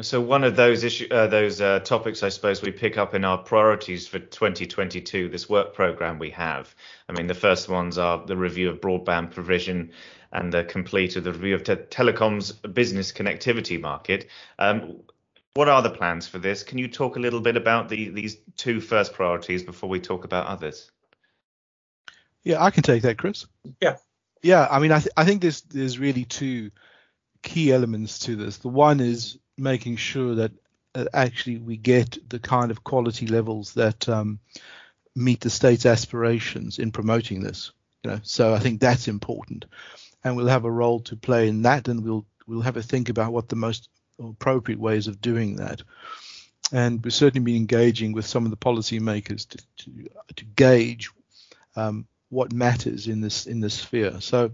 So 0.01 0.21
one 0.21 0.43
of 0.43 0.55
those 0.55 0.83
issue, 0.83 1.07
uh, 1.11 1.27
those 1.27 1.59
uh, 1.59 1.79
topics, 1.79 2.23
I 2.23 2.29
suppose, 2.29 2.61
we 2.61 2.71
pick 2.71 2.97
up 2.97 3.13
in 3.13 3.25
our 3.25 3.37
priorities 3.37 4.07
for 4.07 4.19
2022. 4.19 5.27
This 5.29 5.49
work 5.49 5.73
program 5.73 6.19
we 6.19 6.29
have. 6.31 6.73
I 7.09 7.13
mean, 7.13 7.27
the 7.27 7.33
first 7.33 7.67
ones 7.67 7.97
are 7.97 8.25
the 8.25 8.37
review 8.37 8.69
of 8.69 8.79
broadband 8.79 9.31
provision 9.31 9.91
and 10.31 10.53
the 10.53 10.63
complete 10.63 11.15
of 11.15 11.25
the 11.25 11.33
review 11.33 11.55
of 11.55 11.63
te- 11.63 11.75
telecoms 11.75 12.53
business 12.73 13.11
connectivity 13.11 13.81
market. 13.81 14.29
Um, 14.57 15.01
what 15.55 15.67
are 15.67 15.81
the 15.81 15.89
plans 15.89 16.27
for 16.27 16.37
this? 16.37 16.63
Can 16.63 16.77
you 16.77 16.87
talk 16.87 17.17
a 17.17 17.19
little 17.19 17.41
bit 17.41 17.57
about 17.57 17.89
the, 17.89 18.09
these 18.09 18.37
two 18.55 18.79
first 18.79 19.13
priorities 19.13 19.63
before 19.63 19.89
we 19.89 19.99
talk 19.99 20.23
about 20.23 20.45
others? 20.47 20.91
Yeah, 22.43 22.63
I 22.63 22.71
can 22.71 22.83
take 22.83 23.01
that, 23.01 23.17
Chris. 23.17 23.47
Yeah. 23.81 23.97
Yeah, 24.41 24.65
I 24.71 24.79
mean, 24.79 24.93
I, 24.93 24.99
th- 24.99 25.11
I 25.17 25.25
think 25.25 25.41
there's 25.41 25.61
there's 25.63 25.99
really 25.99 26.23
two 26.23 26.71
key 27.43 27.73
elements 27.73 28.19
to 28.19 28.37
this. 28.37 28.57
The 28.57 28.69
one 28.69 29.01
is 29.01 29.37
making 29.59 29.97
sure 29.97 30.35
that, 30.35 30.51
that 30.93 31.09
actually 31.13 31.57
we 31.57 31.77
get 31.77 32.17
the 32.29 32.39
kind 32.39 32.71
of 32.71 32.83
quality 32.83 33.27
levels 33.27 33.73
that 33.73 34.07
um, 34.09 34.39
meet 35.15 35.41
the 35.41 35.49
state's 35.49 35.85
aspirations 35.85 36.79
in 36.79 36.91
promoting 36.91 37.41
this. 37.41 37.71
You 38.03 38.11
know, 38.11 38.19
so 38.23 38.53
I 38.53 38.59
think 38.59 38.79
that's 38.79 39.07
important, 39.07 39.65
and 40.23 40.35
we'll 40.35 40.47
have 40.47 40.65
a 40.65 40.71
role 40.71 41.01
to 41.01 41.17
play 41.17 41.49
in 41.49 41.63
that, 41.63 41.87
and 41.89 42.03
we'll 42.03 42.25
we'll 42.47 42.61
have 42.61 42.77
a 42.77 42.81
think 42.81 43.09
about 43.09 43.33
what 43.33 43.49
the 43.49 43.57
most 43.57 43.89
appropriate 44.19 44.79
ways 44.79 45.07
of 45.07 45.21
doing 45.21 45.57
that. 45.57 45.81
And 46.71 47.03
we've 47.03 47.13
certainly 47.13 47.43
been 47.43 47.55
engaging 47.55 48.13
with 48.13 48.25
some 48.25 48.45
of 48.45 48.51
the 48.51 48.57
policymakers 48.57 49.47
to 49.49 49.57
to, 49.83 50.09
to 50.35 50.45
gauge 50.45 51.09
um, 51.75 52.07
what 52.29 52.53
matters 52.53 53.07
in 53.07 53.21
this 53.21 53.47
in 53.47 53.59
this 53.59 53.73
sphere. 53.73 54.21
So 54.21 54.51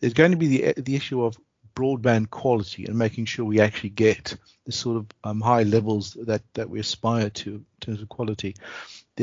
there's 0.00 0.14
going 0.14 0.30
to 0.30 0.36
be 0.36 0.46
the 0.58 0.74
the 0.80 0.94
issue 0.94 1.24
of 1.24 1.36
broadband 1.74 2.30
quality 2.30 2.86
and 2.86 2.96
making 2.96 3.24
sure 3.24 3.44
we 3.44 3.60
actually 3.60 3.90
get 3.90 4.36
the 4.66 4.72
sort 4.72 4.96
of 4.96 5.06
um, 5.24 5.40
high 5.40 5.64
levels 5.64 6.16
that 6.22 6.42
that 6.54 6.70
we 6.70 6.80
aspire 6.80 7.30
to 7.30 7.50
in 7.50 7.66
terms 7.80 8.02
of 8.02 8.08
quality. 8.08 8.56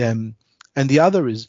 Um, 0.02 0.36
and 0.76 0.90
the 0.90 1.00
other 1.00 1.28
is 1.28 1.48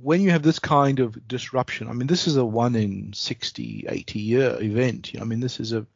when 0.00 0.20
you 0.20 0.30
have 0.30 0.42
this 0.42 0.58
kind 0.58 1.00
of 1.00 1.28
disruption. 1.28 1.88
I 1.88 1.92
mean, 1.92 2.06
this 2.06 2.26
is 2.26 2.36
a 2.36 2.44
one 2.44 2.74
in 2.74 3.12
60, 3.12 3.86
80 3.88 4.18
year 4.18 4.58
event. 4.60 5.12
I 5.20 5.24
mean, 5.24 5.40
this 5.40 5.60
is 5.60 5.72
a 5.72 5.86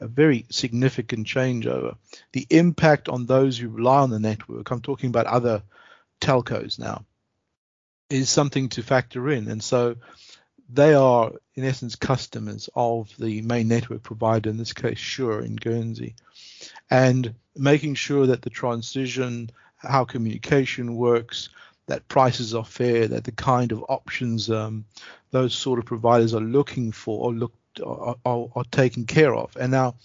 a 0.00 0.08
very 0.08 0.46
significant 0.50 1.26
changeover. 1.26 1.96
The 2.32 2.46
impact 2.50 3.08
on 3.08 3.26
those 3.26 3.58
who 3.58 3.68
rely 3.68 3.98
on 4.00 4.10
the 4.10 4.18
network, 4.18 4.70
I'm 4.70 4.80
talking 4.80 5.10
about 5.10 5.26
other 5.26 5.62
telcos 6.20 6.78
now, 6.78 7.04
is 8.08 8.30
something 8.30 8.70
to 8.70 8.82
factor 8.82 9.30
in. 9.30 9.48
And 9.48 9.62
so 9.62 9.96
they 10.72 10.94
are, 10.94 11.32
in 11.54 11.64
essence, 11.64 11.96
customers 11.96 12.68
of 12.74 13.12
the 13.18 13.42
main 13.42 13.68
network 13.68 14.02
provider, 14.02 14.50
in 14.50 14.56
this 14.56 14.72
case, 14.72 14.98
Sure 14.98 15.40
in 15.40 15.56
Guernsey, 15.56 16.14
and 16.90 17.34
making 17.56 17.94
sure 17.94 18.26
that 18.26 18.42
the 18.42 18.50
transition, 18.50 19.50
how 19.76 20.04
communication 20.04 20.94
works, 20.94 21.48
that 21.86 22.06
prices 22.08 22.54
are 22.54 22.64
fair, 22.64 23.08
that 23.08 23.24
the 23.24 23.32
kind 23.32 23.72
of 23.72 23.84
options 23.88 24.48
um, 24.48 24.84
those 25.32 25.54
sort 25.54 25.78
of 25.78 25.86
providers 25.86 26.34
are 26.34 26.40
looking 26.40 26.92
for 26.92 27.32
or 27.32 27.50
are, 27.84 28.16
are, 28.24 28.48
are, 28.54 28.64
taken 28.70 29.06
care 29.06 29.34
of. 29.34 29.56
And 29.56 29.72
now 29.72 29.96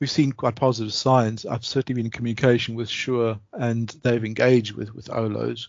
we've 0.00 0.10
seen 0.10 0.32
quite 0.32 0.54
positive 0.54 0.92
signs. 0.92 1.44
I've 1.44 1.64
certainly 1.66 1.98
been 1.98 2.06
in 2.06 2.12
communication 2.12 2.76
with 2.76 2.88
Sure, 2.88 3.38
and 3.52 3.88
they've 4.02 4.24
engaged 4.24 4.72
with 4.72 4.94
with 4.94 5.10
OLOs 5.10 5.68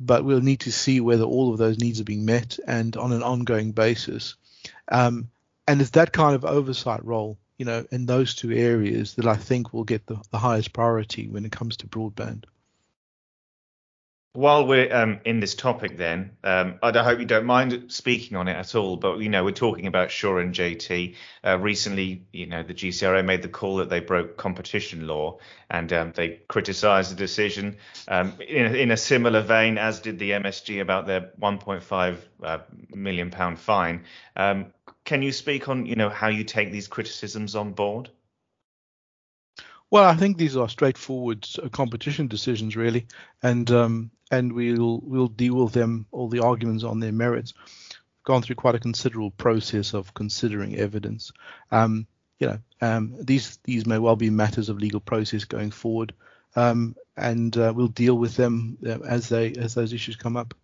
but 0.00 0.24
we'll 0.24 0.40
need 0.40 0.60
to 0.60 0.72
see 0.72 1.00
whether 1.00 1.24
all 1.24 1.52
of 1.52 1.58
those 1.58 1.78
needs 1.78 2.00
are 2.00 2.04
being 2.04 2.24
met 2.24 2.58
and 2.66 2.96
on 2.96 3.12
an 3.12 3.22
ongoing 3.22 3.72
basis. 3.72 4.34
Um, 4.90 5.28
and 5.68 5.80
it's 5.80 5.90
that 5.90 6.12
kind 6.12 6.34
of 6.34 6.44
oversight 6.44 7.04
role, 7.04 7.38
you 7.58 7.66
know, 7.66 7.86
in 7.92 8.06
those 8.06 8.34
two 8.34 8.50
areas 8.50 9.14
that 9.14 9.26
I 9.26 9.36
think 9.36 9.72
will 9.72 9.84
get 9.84 10.06
the, 10.06 10.16
the 10.30 10.38
highest 10.38 10.72
priority 10.72 11.28
when 11.28 11.44
it 11.44 11.52
comes 11.52 11.76
to 11.78 11.86
broadband. 11.86 12.44
While 14.32 14.68
we're 14.68 14.94
um, 14.94 15.18
in 15.24 15.40
this 15.40 15.56
topic, 15.56 15.96
then 15.96 16.36
um, 16.44 16.78
I 16.84 16.92
hope 17.02 17.18
you 17.18 17.24
don't 17.24 17.46
mind 17.46 17.86
speaking 17.88 18.36
on 18.36 18.46
it 18.46 18.52
at 18.54 18.76
all. 18.76 18.96
But 18.96 19.18
you 19.18 19.28
know, 19.28 19.42
we're 19.42 19.50
talking 19.50 19.88
about 19.88 20.12
Sure 20.12 20.38
and 20.38 20.54
JT. 20.54 21.16
Uh, 21.44 21.58
recently, 21.58 22.26
you 22.32 22.46
know, 22.46 22.62
the 22.62 22.72
GCRA 22.72 23.24
made 23.24 23.42
the 23.42 23.48
call 23.48 23.78
that 23.78 23.90
they 23.90 23.98
broke 23.98 24.36
competition 24.36 25.08
law, 25.08 25.38
and 25.68 25.92
um, 25.92 26.12
they 26.14 26.42
criticised 26.46 27.10
the 27.10 27.16
decision 27.16 27.78
um, 28.06 28.34
in, 28.46 28.72
in, 28.76 28.92
a 28.92 28.96
similar 28.96 29.40
vein 29.40 29.78
as 29.78 29.98
did 29.98 30.20
the 30.20 30.30
MSG 30.30 30.80
about 30.80 31.08
their 31.08 31.32
1.5 31.40 32.18
uh, 32.44 32.58
million 32.94 33.32
pound 33.32 33.58
fine. 33.58 34.04
Um, 34.36 34.66
can 35.04 35.22
you 35.22 35.32
speak 35.32 35.68
on, 35.68 35.86
you 35.86 35.96
know, 35.96 36.08
how 36.08 36.28
you 36.28 36.44
take 36.44 36.70
these 36.70 36.86
criticisms 36.86 37.56
on 37.56 37.72
board? 37.72 38.10
Well, 39.90 40.04
I 40.04 40.14
think 40.14 40.38
these 40.38 40.56
are 40.56 40.68
straightforward 40.68 41.48
uh, 41.60 41.68
competition 41.68 42.28
decisions, 42.28 42.76
really, 42.76 43.08
and 43.42 43.68
um, 43.72 44.10
and 44.30 44.52
we'll 44.52 45.00
we'll 45.02 45.28
deal 45.28 45.54
with 45.54 45.72
them 45.72 46.06
all 46.12 46.28
the 46.28 46.42
arguments 46.42 46.84
on 46.84 47.00
their 47.00 47.12
merits. 47.12 47.54
We've 47.56 48.24
gone 48.24 48.42
through 48.42 48.56
quite 48.56 48.74
a 48.74 48.80
considerable 48.80 49.32
process 49.32 49.94
of 49.94 50.14
considering 50.14 50.76
evidence. 50.76 51.32
Um, 51.70 52.06
you 52.38 52.46
know, 52.46 52.58
um, 52.80 53.14
these 53.20 53.58
these 53.64 53.86
may 53.86 53.98
well 53.98 54.16
be 54.16 54.30
matters 54.30 54.68
of 54.68 54.78
legal 54.78 55.00
process 55.00 55.44
going 55.44 55.70
forward, 55.70 56.14
um, 56.56 56.96
and 57.16 57.56
uh, 57.56 57.72
we'll 57.74 57.88
deal 57.88 58.16
with 58.16 58.36
them 58.36 58.78
uh, 58.86 58.98
as 59.00 59.28
they 59.28 59.52
as 59.52 59.74
those 59.74 59.92
issues 59.92 60.16
come 60.16 60.36
up. 60.36 60.54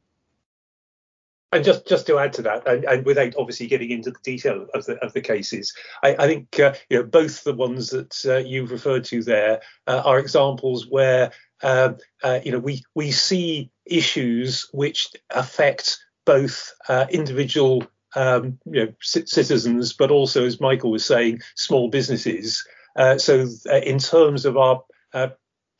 And 1.52 1.64
just 1.64 1.86
just 1.86 2.06
to 2.08 2.18
add 2.18 2.32
to 2.34 2.42
that, 2.42 2.66
and, 2.66 2.84
and, 2.84 3.06
without 3.06 3.34
obviously 3.38 3.68
getting 3.68 3.90
into 3.90 4.10
the 4.10 4.18
detail 4.24 4.66
of 4.74 4.84
the 4.84 4.96
of 4.96 5.12
the 5.12 5.20
cases, 5.20 5.74
I, 6.02 6.16
I 6.18 6.26
think 6.26 6.58
uh, 6.58 6.74
you 6.90 6.98
know 6.98 7.04
both 7.04 7.44
the 7.44 7.54
ones 7.54 7.90
that 7.90 8.26
uh, 8.26 8.38
you've 8.38 8.72
referred 8.72 9.04
to 9.04 9.22
there 9.22 9.60
uh, 9.86 10.02
are 10.04 10.18
examples 10.18 10.88
where 10.88 11.30
um, 11.62 11.96
uh, 12.22 12.40
you 12.44 12.52
know 12.52 12.58
we 12.58 12.82
we 12.94 13.10
see 13.10 13.70
issues 13.84 14.68
which 14.72 15.08
affect 15.30 15.98
both 16.24 16.72
uh, 16.88 17.06
individual 17.10 17.84
um, 18.14 18.58
you 18.66 18.86
know 18.86 18.92
c- 19.00 19.26
citizens, 19.26 19.92
but 19.92 20.10
also, 20.10 20.44
as 20.44 20.60
Michael 20.60 20.90
was 20.90 21.04
saying, 21.04 21.40
small 21.54 21.88
businesses. 21.88 22.66
Uh, 22.96 23.18
so 23.18 23.46
in 23.84 23.98
terms 23.98 24.46
of 24.46 24.56
our 24.56 24.82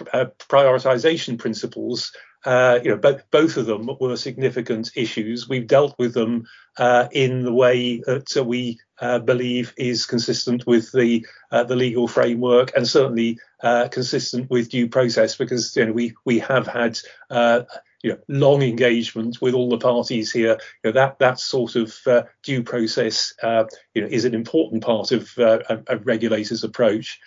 prioritization 0.04 1.38
principles, 1.38 2.12
uh, 2.46 2.78
you 2.82 2.90
know, 2.90 2.96
both 2.96 3.28
both 3.32 3.56
of 3.56 3.66
them 3.66 3.90
were 4.00 4.16
significant 4.16 4.90
issues. 4.94 5.48
We've 5.48 5.66
dealt 5.66 5.96
with 5.98 6.14
them 6.14 6.46
uh, 6.78 7.08
in 7.10 7.42
the 7.42 7.52
way 7.52 7.98
that 8.06 8.44
we 8.46 8.78
uh, 9.00 9.18
believe 9.18 9.74
is 9.76 10.06
consistent 10.06 10.64
with 10.64 10.92
the 10.92 11.26
uh, 11.50 11.64
the 11.64 11.74
legal 11.74 12.06
framework 12.06 12.74
and 12.76 12.86
certainly 12.86 13.40
uh, 13.64 13.88
consistent 13.88 14.48
with 14.48 14.70
due 14.70 14.88
process, 14.88 15.36
because 15.36 15.74
you 15.74 15.86
know 15.86 15.92
we 15.92 16.14
we 16.24 16.38
have 16.38 16.68
had 16.68 16.96
uh, 17.30 17.62
you 18.04 18.12
know 18.12 18.18
long 18.28 18.62
engagement 18.62 19.38
with 19.42 19.54
all 19.54 19.68
the 19.68 19.78
parties 19.78 20.30
here. 20.30 20.56
You 20.84 20.90
know, 20.90 20.92
that 20.92 21.18
that 21.18 21.40
sort 21.40 21.74
of 21.74 21.98
due 22.44 22.62
process 22.62 23.34
you 23.42 24.02
know 24.02 24.08
is 24.08 24.24
an 24.24 24.34
important 24.34 24.84
part 24.84 25.10
of 25.10 25.36
a 25.36 25.98
regulators' 26.04 26.62
approach. 26.62 27.18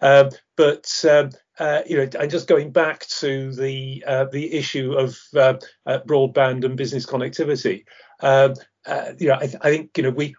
Um, 0.00 0.30
but 0.56 1.04
um, 1.08 1.30
uh, 1.58 1.82
you 1.86 1.96
know, 1.96 2.08
and 2.18 2.30
just 2.30 2.48
going 2.48 2.70
back 2.70 3.06
to 3.06 3.52
the 3.52 4.04
uh, 4.06 4.26
the 4.30 4.52
issue 4.52 4.92
of 4.92 5.18
uh, 5.34 5.54
uh 5.86 6.00
broadband 6.06 6.64
and 6.64 6.76
business 6.76 7.06
connectivity, 7.06 7.84
um, 8.20 8.54
uh, 8.86 9.12
you 9.18 9.28
know, 9.28 9.34
I, 9.34 9.50
I, 9.62 9.70
think 9.70 9.96
you 9.96 10.04
know 10.04 10.10
we 10.10 10.34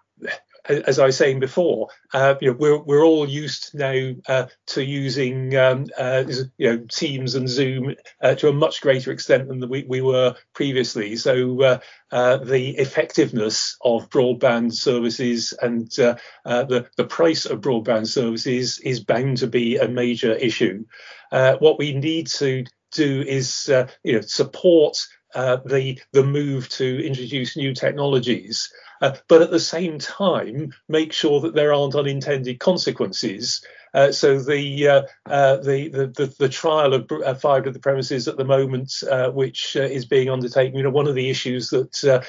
as 0.69 0.99
I 0.99 1.05
was 1.05 1.17
saying 1.17 1.39
before, 1.39 1.89
uh, 2.13 2.35
you 2.41 2.51
know, 2.51 2.57
we're 2.59 2.77
we're 2.77 3.05
all 3.05 3.27
used 3.27 3.71
now 3.73 4.11
uh, 4.27 4.47
to 4.67 4.83
using 4.83 5.55
um, 5.55 5.87
uh, 5.97 6.23
you 6.57 6.69
know 6.69 6.85
Teams 6.91 7.35
and 7.35 7.47
Zoom 7.47 7.95
uh, 8.21 8.35
to 8.35 8.49
a 8.49 8.53
much 8.53 8.81
greater 8.81 9.11
extent 9.11 9.47
than 9.47 9.67
we, 9.69 9.85
we 9.87 10.01
were 10.01 10.35
previously. 10.53 11.15
So 11.15 11.61
uh, 11.61 11.79
uh, 12.11 12.37
the 12.37 12.77
effectiveness 12.77 13.77
of 13.81 14.09
broadband 14.09 14.73
services 14.73 15.53
and 15.61 15.89
the 15.91 16.89
the 16.97 17.05
price 17.05 17.45
of 17.45 17.61
broadband 17.61 18.07
services 18.07 18.79
is 18.79 19.03
bound 19.03 19.37
to 19.37 19.47
be 19.47 19.77
a 19.77 19.87
major 19.87 20.33
issue. 20.33 20.85
what 21.31 21.79
we 21.79 21.93
need 21.93 22.27
to 22.27 22.65
do 22.91 23.21
is 23.21 23.69
you 24.03 24.13
know 24.13 24.21
support 24.21 24.97
the 25.33 25.99
the 26.13 26.23
move 26.23 26.69
to 26.69 27.05
introduce 27.05 27.57
new 27.57 27.73
technologies 27.73 28.71
uh, 29.01 29.15
but 29.27 29.41
at 29.41 29.51
the 29.51 29.59
same 29.59 29.99
time 29.99 30.73
make 30.87 31.13
sure 31.13 31.39
that 31.41 31.53
there 31.53 31.73
aren't 31.73 31.95
unintended 31.95 32.59
consequences. 32.59 33.63
Uh, 33.93 34.11
so 34.11 34.39
the, 34.39 34.87
uh, 34.87 35.01
uh 35.27 35.57
the, 35.57 35.87
the, 35.89 36.07
the 36.07 36.35
the 36.39 36.49
trial 36.49 36.93
of 36.93 37.09
uh, 37.11 37.33
fibre 37.33 37.65
to 37.65 37.71
the 37.71 37.79
premises 37.79 38.27
at 38.27 38.37
the 38.37 38.45
moment, 38.45 38.93
uh, 39.09 39.29
which 39.31 39.75
is 39.75 40.05
being 40.05 40.29
undertaken, 40.29 40.77
you 40.77 40.83
know, 40.83 40.89
one 40.89 41.07
of 41.07 41.15
the 41.15 41.29
issues 41.29 41.69
that 41.69 42.25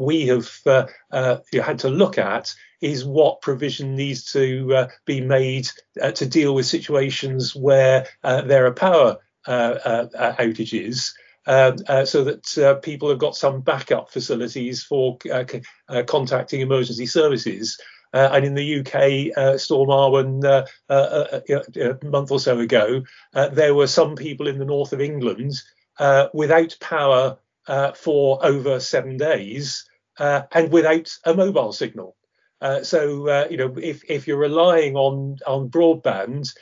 we 0.00 0.26
have 0.26 0.48
had 1.52 1.78
to 1.78 1.88
look 1.88 2.18
at 2.18 2.54
is 2.80 3.04
what 3.04 3.42
provision 3.42 3.94
needs 3.94 4.32
to 4.32 4.88
be 5.04 5.20
made 5.20 5.68
to 6.14 6.26
deal 6.26 6.54
with 6.54 6.66
situations 6.66 7.54
where 7.54 8.06
there 8.22 8.66
are 8.66 8.72
power 8.72 9.18
outages 9.46 11.12
um, 11.46 11.76
uh, 11.88 12.04
so 12.04 12.24
that 12.24 12.58
uh, 12.58 12.74
people 12.76 13.08
have 13.08 13.18
got 13.18 13.36
some 13.36 13.60
backup 13.60 14.10
facilities 14.10 14.82
for 14.82 15.18
uh, 15.32 15.44
uh 15.88 16.02
contacting 16.04 16.60
emergency 16.60 17.06
services. 17.06 17.78
Uh, 18.14 18.28
and 18.32 18.44
in 18.44 18.54
the 18.54 18.80
UK, 18.80 19.36
uh, 19.36 19.56
Storm 19.56 19.88
Arwen 19.88 20.44
uh, 20.44 20.66
uh, 20.92 21.40
a 21.80 22.04
month 22.04 22.30
or 22.30 22.38
so 22.38 22.58
ago, 22.58 23.02
there 23.52 23.74
were 23.74 23.86
some 23.86 24.16
people 24.16 24.48
in 24.48 24.58
the 24.58 24.64
north 24.64 24.92
of 24.92 25.00
England 25.00 25.54
without 26.34 26.76
power 26.80 27.38
for 27.96 28.44
over 28.44 28.80
seven 28.80 29.16
days 29.16 29.88
and 30.18 30.70
without 30.70 31.10
a 31.24 31.32
mobile 31.32 31.72
signal. 31.72 32.16
so, 32.82 33.46
you 33.48 33.56
know, 33.56 33.74
if, 33.78 34.02
if 34.10 34.26
you're 34.26 34.36
relying 34.36 34.94
on, 34.94 35.38
on 35.46 35.70
broadband 35.70 36.52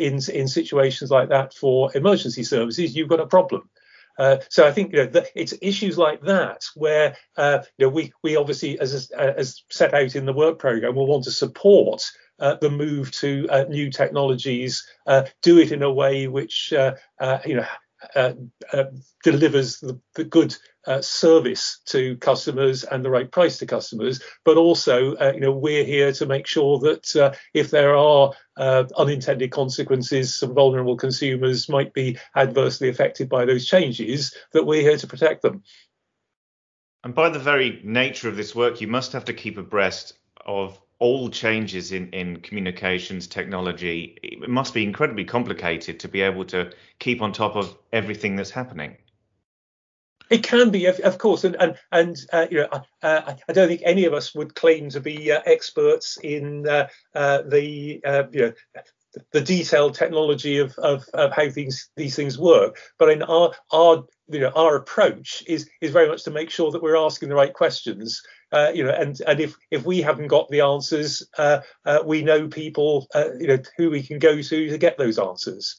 in, 0.00 0.18
in 0.34 0.48
situations 0.48 1.12
like 1.12 1.28
that 1.28 1.54
for 1.54 1.96
emergency 1.96 2.42
services, 2.42 2.96
you've 2.96 3.08
got 3.08 3.20
a 3.20 3.26
problem. 3.26 3.70
Uh, 4.18 4.38
so 4.50 4.66
I 4.66 4.72
think 4.72 4.92
you 4.92 4.98
know, 4.98 5.06
the, 5.06 5.28
it's 5.34 5.54
issues 5.62 5.96
like 5.96 6.20
that 6.22 6.64
where 6.74 7.16
uh, 7.36 7.60
you 7.78 7.86
know, 7.86 7.90
we 7.90 8.12
we 8.22 8.36
obviously, 8.36 8.78
as 8.80 9.10
as 9.12 9.62
set 9.70 9.94
out 9.94 10.16
in 10.16 10.26
the 10.26 10.32
work 10.32 10.58
program, 10.58 10.94
will 10.94 11.06
want 11.06 11.24
to 11.24 11.30
support 11.30 12.04
uh, 12.40 12.56
the 12.60 12.70
move 12.70 13.10
to 13.12 13.46
uh, 13.50 13.64
new 13.68 13.90
technologies, 13.90 14.86
uh, 15.06 15.24
do 15.42 15.58
it 15.58 15.72
in 15.72 15.82
a 15.82 15.92
way 15.92 16.26
which 16.26 16.72
uh, 16.72 16.94
you 17.44 17.56
know 17.56 17.66
uh, 18.14 18.32
uh, 18.72 18.84
delivers 19.24 19.80
the, 19.80 19.98
the 20.14 20.24
good 20.24 20.56
uh, 20.86 21.00
service 21.02 21.80
to 21.86 22.16
customers 22.18 22.84
and 22.84 23.04
the 23.04 23.10
right 23.10 23.30
price 23.30 23.58
to 23.58 23.66
customers, 23.66 24.22
but 24.44 24.56
also, 24.56 25.14
uh, 25.16 25.32
you 25.34 25.40
know, 25.40 25.52
we're 25.52 25.84
here 25.84 26.12
to 26.12 26.26
make 26.26 26.46
sure 26.46 26.78
that 26.78 27.16
uh, 27.16 27.32
if 27.54 27.70
there 27.70 27.96
are 27.96 28.32
unintended 28.96 29.50
consequences, 29.50 30.34
some 30.34 30.54
vulnerable 30.54 30.96
consumers 30.96 31.68
might 31.68 31.92
be 31.92 32.16
adversely 32.36 32.88
affected 32.88 33.28
by 33.28 33.44
those 33.44 33.66
changes, 33.66 34.34
that 34.52 34.64
we're 34.64 34.82
here 34.82 34.96
to 34.96 35.06
protect 35.06 35.42
them. 35.42 35.62
And 37.04 37.14
by 37.14 37.28
the 37.28 37.38
very 37.38 37.80
nature 37.84 38.28
of 38.28 38.36
this 38.36 38.54
work, 38.54 38.80
you 38.80 38.88
must 38.88 39.12
have 39.12 39.24
to 39.26 39.32
keep 39.32 39.58
abreast 39.58 40.14
of 40.44 40.80
all 40.98 41.28
changes 41.28 41.92
in, 41.92 42.08
in 42.10 42.38
communications 42.38 43.26
technology, 43.26 44.18
it 44.22 44.48
must 44.48 44.74
be 44.74 44.82
incredibly 44.82 45.24
complicated 45.24 46.00
to 46.00 46.08
be 46.08 46.20
able 46.20 46.44
to 46.46 46.72
keep 46.98 47.22
on 47.22 47.32
top 47.32 47.54
of 47.56 47.76
everything 47.92 48.36
that's 48.36 48.50
happening. 48.50 48.96
It 50.30 50.42
can 50.42 50.70
be, 50.70 50.86
of, 50.86 50.98
of 51.00 51.16
course, 51.16 51.44
and 51.44 51.56
and, 51.58 51.78
and 51.90 52.16
uh, 52.32 52.46
you 52.50 52.58
know, 52.58 52.68
uh, 53.02 53.34
I 53.48 53.52
don't 53.52 53.68
think 53.68 53.80
any 53.84 54.04
of 54.04 54.12
us 54.12 54.34
would 54.34 54.54
claim 54.54 54.90
to 54.90 55.00
be 55.00 55.32
uh, 55.32 55.40
experts 55.46 56.18
in 56.22 56.68
uh, 56.68 56.88
uh, 57.14 57.42
the 57.42 58.00
uh, 58.04 58.24
you 58.30 58.40
know 58.42 58.52
the 59.32 59.40
detailed 59.40 59.94
technology 59.94 60.58
of, 60.58 60.74
of, 60.78 61.04
of 61.14 61.32
how 61.32 61.48
these 61.48 61.88
these 61.96 62.16
things 62.16 62.38
work. 62.38 62.78
But 62.98 63.10
in 63.10 63.22
our 63.22 63.52
our 63.72 64.04
you 64.28 64.40
know 64.40 64.52
our 64.54 64.76
approach 64.76 65.42
is 65.46 65.68
is 65.80 65.90
very 65.90 66.08
much 66.08 66.24
to 66.24 66.30
make 66.30 66.50
sure 66.50 66.70
that 66.70 66.82
we're 66.82 66.96
asking 66.96 67.28
the 67.28 67.34
right 67.34 67.52
questions. 67.52 68.22
Uh, 68.52 68.70
you 68.74 68.84
know, 68.84 68.90
and 68.90 69.20
and 69.26 69.40
if 69.40 69.56
if 69.70 69.84
we 69.84 70.00
haven't 70.00 70.28
got 70.28 70.48
the 70.48 70.60
answers, 70.60 71.26
uh, 71.38 71.60
uh, 71.84 72.00
we 72.04 72.22
know 72.22 72.48
people 72.48 73.06
uh, 73.14 73.34
you 73.38 73.46
know 73.46 73.58
who 73.76 73.90
we 73.90 74.02
can 74.02 74.18
go 74.18 74.40
to 74.40 74.70
to 74.70 74.78
get 74.78 74.98
those 74.98 75.18
answers. 75.18 75.76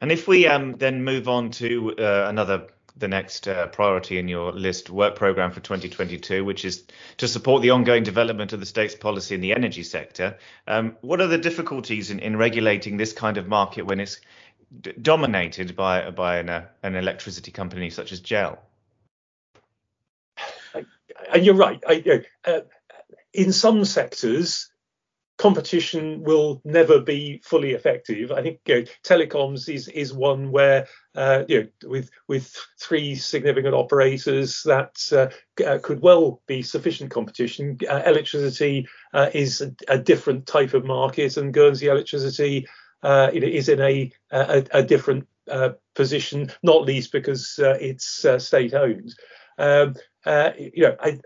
And 0.00 0.12
if 0.12 0.28
we 0.28 0.46
um, 0.46 0.76
then 0.76 1.02
move 1.02 1.28
on 1.28 1.50
to 1.52 1.94
uh, 1.98 2.26
another 2.28 2.68
the 2.98 3.08
next 3.08 3.46
uh, 3.46 3.66
priority 3.68 4.18
in 4.18 4.28
your 4.28 4.52
list 4.52 4.90
work 4.90 5.14
program 5.14 5.50
for 5.50 5.60
2022, 5.60 6.44
which 6.44 6.64
is 6.64 6.84
to 7.18 7.28
support 7.28 7.62
the 7.62 7.70
ongoing 7.70 8.02
development 8.02 8.52
of 8.52 8.60
the 8.60 8.66
state's 8.66 8.94
policy 8.94 9.34
in 9.34 9.40
the 9.40 9.54
energy 9.54 9.82
sector. 9.82 10.36
Um, 10.66 10.96
what 11.00 11.20
are 11.20 11.26
the 11.26 11.38
difficulties 11.38 12.10
in, 12.10 12.18
in, 12.18 12.36
regulating 12.36 12.96
this 12.96 13.12
kind 13.12 13.36
of 13.36 13.46
market 13.46 13.86
when 13.86 14.00
it's 14.00 14.20
d- 14.80 14.92
dominated 15.00 15.76
by 15.76 16.10
by 16.10 16.38
an, 16.38 16.48
uh, 16.48 16.66
an 16.82 16.96
electricity 16.96 17.52
company 17.52 17.90
such 17.90 18.12
as 18.12 18.20
GEL? 18.20 18.58
And 21.32 21.44
you're 21.44 21.54
right. 21.54 21.82
I, 21.86 22.24
uh, 22.44 22.60
in 23.32 23.52
some 23.52 23.84
sectors, 23.84 24.70
competition 25.38 26.20
will 26.24 26.60
never 26.64 27.00
be 27.00 27.40
fully 27.44 27.70
effective. 27.70 28.32
I 28.32 28.42
think 28.42 28.60
you 28.66 28.74
know, 28.74 28.84
telecoms 29.04 29.72
is 29.72 29.88
is 29.88 30.12
one 30.12 30.50
where 30.50 30.86
uh, 31.14 31.44
you 31.48 31.62
know 31.62 31.88
with 31.88 32.10
with 32.26 32.54
three 32.80 33.14
significant 33.14 33.74
operators 33.74 34.62
that 34.64 34.96
uh, 35.12 35.64
uh 35.64 35.78
could 35.78 36.02
well 36.02 36.42
be 36.46 36.60
sufficient 36.62 37.10
competition. 37.10 37.78
Uh, 37.88 38.02
electricity 38.04 38.86
uh, 39.14 39.30
is 39.32 39.60
a, 39.60 39.72
a, 39.86 39.98
different 39.98 40.46
type 40.46 40.74
of 40.74 40.84
market, 40.84 41.36
and 41.36 41.54
Guernsey 41.54 41.86
electricity 41.86 42.66
uh, 43.04 43.30
is 43.32 43.68
in 43.68 43.80
a 43.80 44.12
a, 44.32 44.64
a 44.72 44.82
different 44.82 45.26
position, 45.94 46.50
not 46.62 46.84
least 46.84 47.10
because 47.10 47.54
it's 47.58 48.26
state 48.38 48.74
owned. 48.74 49.14
Um, 49.56 49.94
you 50.58 50.82
know, 50.82 50.96
I, 51.00 51.18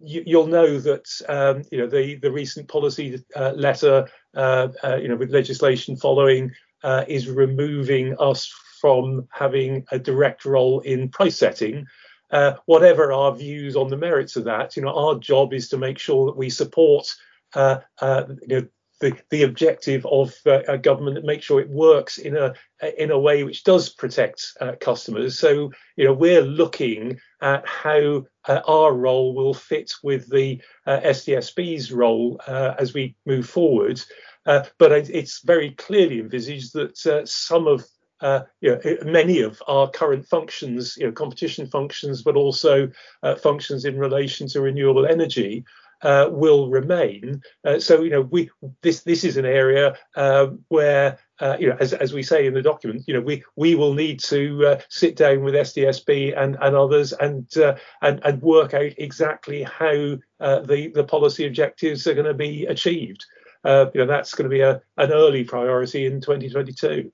you, 0.00 0.38
will 0.38 0.46
know 0.46 0.78
that 0.78 1.06
um, 1.28 1.62
you 1.70 1.78
know 1.78 1.86
the 1.86 2.16
the 2.16 2.30
recent 2.30 2.68
policy 2.68 3.22
uh, 3.34 3.52
letter, 3.52 4.08
uh, 4.34 4.68
uh, 4.82 4.96
you 4.96 5.08
know, 5.08 5.16
with 5.16 5.30
legislation 5.30 5.96
following, 5.96 6.52
uh, 6.82 7.04
is 7.08 7.28
removing 7.28 8.16
us 8.18 8.52
from 8.80 9.26
having 9.30 9.84
a 9.90 9.98
direct 9.98 10.44
role 10.44 10.80
in 10.80 11.08
price 11.08 11.36
setting. 11.36 11.86
Uh, 12.30 12.54
whatever 12.66 13.12
our 13.12 13.34
views 13.34 13.76
on 13.76 13.88
the 13.88 13.96
merits 13.96 14.34
of 14.34 14.44
that, 14.44 14.76
you 14.76 14.82
know, 14.82 14.92
our 14.92 15.16
job 15.18 15.52
is 15.52 15.68
to 15.68 15.76
make 15.76 15.98
sure 15.98 16.26
that 16.26 16.36
we 16.36 16.50
support 16.50 17.06
uh, 17.54 17.78
you 18.02 18.48
know, 18.48 18.66
the, 19.00 19.16
the 19.30 19.44
objective 19.44 20.04
of 20.06 20.34
a 20.46 20.76
government 20.76 21.14
that 21.14 21.24
make 21.24 21.42
sure 21.42 21.60
it 21.60 21.68
works 21.68 22.18
in 22.18 22.36
a 22.36 22.54
in 22.98 23.10
a 23.10 23.18
way 23.18 23.44
which 23.44 23.62
does 23.62 23.90
protect 23.90 24.56
customers. 24.80 25.38
So 25.38 25.70
you 25.96 26.04
know 26.04 26.14
we're 26.14 26.42
looking 26.42 27.20
at 27.42 27.66
how 27.68 28.24
uh, 28.48 28.60
our 28.66 28.92
role 28.92 29.34
will 29.34 29.54
fit 29.54 29.92
with 30.02 30.28
the 30.30 30.60
uh, 30.86 31.00
STSB's 31.00 31.92
role 31.92 32.40
uh, 32.46 32.74
as 32.78 32.94
we 32.94 33.14
move 33.26 33.48
forward. 33.48 34.00
Uh, 34.44 34.62
but 34.78 34.92
it's 34.92 35.42
very 35.42 35.72
clearly 35.72 36.20
envisaged 36.20 36.72
that 36.72 36.96
some 37.26 37.66
of 37.66 37.84
uh, 38.20 38.40
you 38.60 38.70
know, 38.70 38.80
many 39.04 39.40
of 39.40 39.62
our 39.68 39.90
current 39.90 40.26
functions, 40.26 40.96
you 40.96 41.06
know, 41.06 41.12
competition 41.12 41.66
functions, 41.66 42.22
but 42.22 42.36
also 42.36 42.90
uh, 43.22 43.34
functions 43.34 43.84
in 43.84 43.98
relation 43.98 44.48
to 44.48 44.60
renewable 44.60 45.06
energy, 45.06 45.64
uh, 46.02 46.28
will 46.30 46.70
remain. 46.70 47.42
Uh, 47.64 47.78
so 47.78 48.02
you 48.02 48.10
know 48.10 48.22
we 48.22 48.50
this 48.82 49.02
this 49.02 49.24
is 49.24 49.36
an 49.36 49.46
area 49.46 49.96
uh, 50.14 50.48
where 50.68 51.18
uh, 51.40 51.56
you 51.58 51.68
know 51.68 51.76
as, 51.80 51.92
as 51.92 52.12
we 52.12 52.22
say 52.22 52.46
in 52.46 52.54
the 52.54 52.62
document 52.62 53.04
you 53.06 53.14
know 53.14 53.20
we 53.20 53.42
we 53.56 53.74
will 53.74 53.94
need 53.94 54.20
to 54.20 54.66
uh, 54.66 54.80
sit 54.88 55.16
down 55.16 55.42
with 55.42 55.54
STSB 55.54 56.36
and 56.36 56.56
and 56.60 56.76
others 56.76 57.12
and 57.12 57.56
uh, 57.56 57.76
and 58.02 58.20
and 58.24 58.42
work 58.42 58.74
out 58.74 58.92
exactly 58.98 59.62
how 59.62 60.16
the 60.38 60.90
the 60.94 61.04
policy 61.04 61.46
objectives 61.46 62.06
are 62.06 62.14
going 62.14 62.26
to 62.26 62.34
be 62.34 62.66
achieved. 62.66 63.24
you 63.64 63.90
know 63.94 64.06
that's 64.06 64.34
going 64.34 64.48
to 64.48 64.54
be 64.54 64.60
a 64.60 64.80
an 64.96 65.12
early 65.12 65.44
priority 65.44 66.06
in 66.06 66.20
2022. 66.20 67.10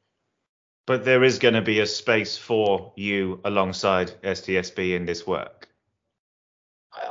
But 0.84 1.04
there 1.04 1.22
is 1.22 1.38
going 1.38 1.54
to 1.54 1.62
be 1.62 1.78
a 1.78 1.86
space 1.86 2.36
for 2.36 2.92
you 2.96 3.40
alongside 3.44 4.20
STSB 4.22 4.96
in 4.96 5.06
this 5.06 5.24
work 5.24 5.71